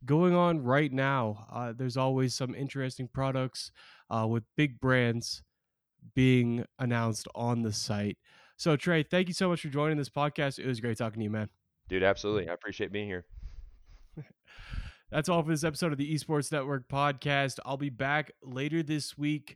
going 0.06 0.36
on 0.36 0.64
right 0.64 0.92
now. 0.92 1.46
Uh, 1.52 1.74
there's 1.76 1.98
always 1.98 2.34
some 2.34 2.56
interesting 2.56 3.08
products 3.08 3.72
uh, 4.10 4.26
with 4.28 4.44
big 4.56 4.80
brands 4.80 5.44
being 6.16 6.66
announced 6.80 7.28
on 7.36 7.62
the 7.62 7.74
site. 7.74 8.18
So, 8.58 8.76
Trey, 8.76 9.04
thank 9.04 9.28
you 9.28 9.34
so 9.34 9.50
much 9.50 9.62
for 9.62 9.70
joining 9.70 9.98
this 9.98 10.10
podcast. 10.10 10.60
It 10.60 10.68
was 10.68 10.80
great 10.80 10.98
talking 10.98 11.20
to 11.20 11.24
you, 11.24 11.30
man. 11.30 11.50
Dude, 11.90 12.04
absolutely. 12.04 12.50
I 12.50 12.54
appreciate 12.54 12.92
being 12.92 13.08
here. 13.08 13.26
That's 15.12 15.30
all 15.30 15.44
for 15.44 15.50
this 15.50 15.64
episode 15.64 15.92
of 15.92 15.98
the 15.98 16.14
Esports 16.14 16.52
Network 16.52 16.88
podcast. 16.88 17.60
I'll 17.66 17.78
be 17.78 17.90
back 17.90 18.32
later 18.42 18.82
this 18.82 19.18
week 19.18 19.52